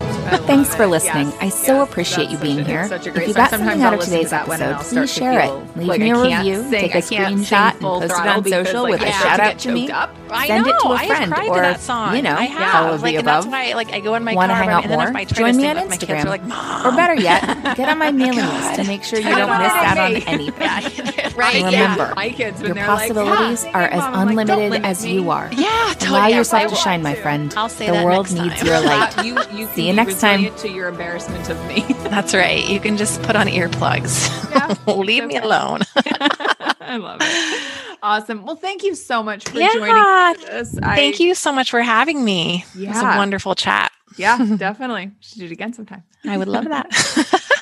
Thanks 0.47 0.75
for 0.75 0.87
listening. 0.87 1.27
Yes, 1.27 1.39
I 1.41 1.49
so 1.51 1.75
yes, 1.77 1.89
appreciate 1.89 2.31
you 2.31 2.39
being 2.39 2.65
here. 2.65 2.89
If 2.91 3.29
you 3.29 3.35
got 3.35 3.51
something 3.51 3.83
out 3.83 3.95
of 3.95 4.01
today's 4.01 4.33
episode, 4.33 4.79
please 4.81 5.13
share 5.13 5.41
it. 5.41 5.77
Leave 5.77 5.87
like 5.87 6.01
me 6.01 6.11
a 6.11 6.21
review, 6.21 6.63
sing, 6.63 6.71
take 6.71 6.95
a 6.95 6.99
screenshot, 6.99 7.73
and 7.73 7.81
post 7.81 8.05
it 8.05 8.13
on 8.13 8.45
social 8.45 8.83
like, 8.85 8.93
with 8.93 9.03
a 9.03 9.13
shout 9.13 9.41
out 9.41 9.59
to 9.61 9.73
me. 9.73 9.89
Send 9.89 10.67
it 10.67 10.75
to 10.81 10.89
a 10.89 10.99
friend 10.99 11.33
or, 11.33 12.17
you 12.17 12.23
know, 12.23 12.37
all 12.73 12.95
of 12.95 13.03
the 13.03 13.17
above. 13.17 13.47
Why, 13.47 13.75
like, 13.75 13.93
I 13.93 14.01
go 14.01 14.15
in 14.15 14.25
my 14.25 14.35
Want 14.35 14.51
to 14.51 14.55
hang 14.55 14.71
out 14.71 14.89
more? 14.89 15.13
Join 15.27 15.57
me 15.59 15.67
on 15.69 15.77
Instagram. 15.77 16.25
Like, 16.25 16.43
or 16.87 16.97
better 16.97 17.15
yet, 17.15 17.77
get 17.77 17.89
on 17.89 17.99
my 17.99 18.11
mailing 18.23 18.47
list 18.47 18.77
to 18.77 18.85
make 18.85 19.05
sure 19.05 19.19
you 19.19 19.29
don't 19.29 19.59
miss 19.59 19.73
out 19.73 19.99
on 19.99 20.13
anything. 20.23 20.55
right. 21.37 21.63
Remember, 21.63 22.15
your 22.65 22.75
possibilities 22.87 23.65
are 23.67 23.89
as 23.89 24.03
unlimited 24.17 24.85
as 24.85 25.05
you 25.05 25.31
are. 25.31 25.51
Yeah, 25.53 25.95
Allow 26.09 26.29
yourself 26.29 26.71
to 26.71 26.77
shine, 26.77 27.03
my 27.03 27.15
friend 27.15 27.42
friend. 27.49 27.59
I'll 27.59 27.69
say 27.69 27.87
that. 27.87 27.99
the 27.99 28.05
world 28.05 28.33
needs 28.33 28.57
time. 28.57 28.67
your 28.67 28.81
light. 28.85 29.25
you, 29.25 29.59
you 29.59 29.67
See 29.69 29.87
you 29.87 29.93
next 29.93 30.21
time. 30.21 30.55
To 30.57 30.69
your 30.69 30.89
embarrassment 30.89 31.49
of 31.49 31.67
me. 31.67 31.83
That's 32.09 32.35
right. 32.35 32.67
You 32.69 32.81
can 32.81 32.97
just 32.97 33.23
put 33.23 33.37
on 33.37 33.47
earplugs. 33.47 34.29
Yeah, 34.51 34.93
Leave 34.95 35.25
me 35.25 35.37
alone. 35.37 35.81
I 36.81 36.97
love 36.97 37.21
it. 37.23 37.99
Awesome. 38.03 38.45
Well, 38.45 38.57
thank 38.57 38.83
you 38.83 38.95
so 38.95 39.23
much 39.23 39.49
for 39.49 39.59
yeah. 39.59 39.73
joining 39.75 39.95
us. 39.95 40.79
I, 40.83 40.97
thank 40.97 41.21
you 41.21 41.35
so 41.35 41.53
much 41.53 41.71
for 41.71 41.81
having 41.83 42.25
me. 42.25 42.65
Yeah. 42.75 42.91
It 42.91 42.95
was 42.95 43.03
a 43.03 43.19
wonderful 43.19 43.55
chat. 43.55 43.93
Yeah, 44.17 44.45
definitely. 44.57 45.13
Should 45.21 45.39
do 45.39 45.45
it 45.47 45.53
again 45.53 45.73
sometime. 45.73 46.03
I 46.25 46.37
would 46.37 46.49
love 46.49 46.65
that. 46.65 47.59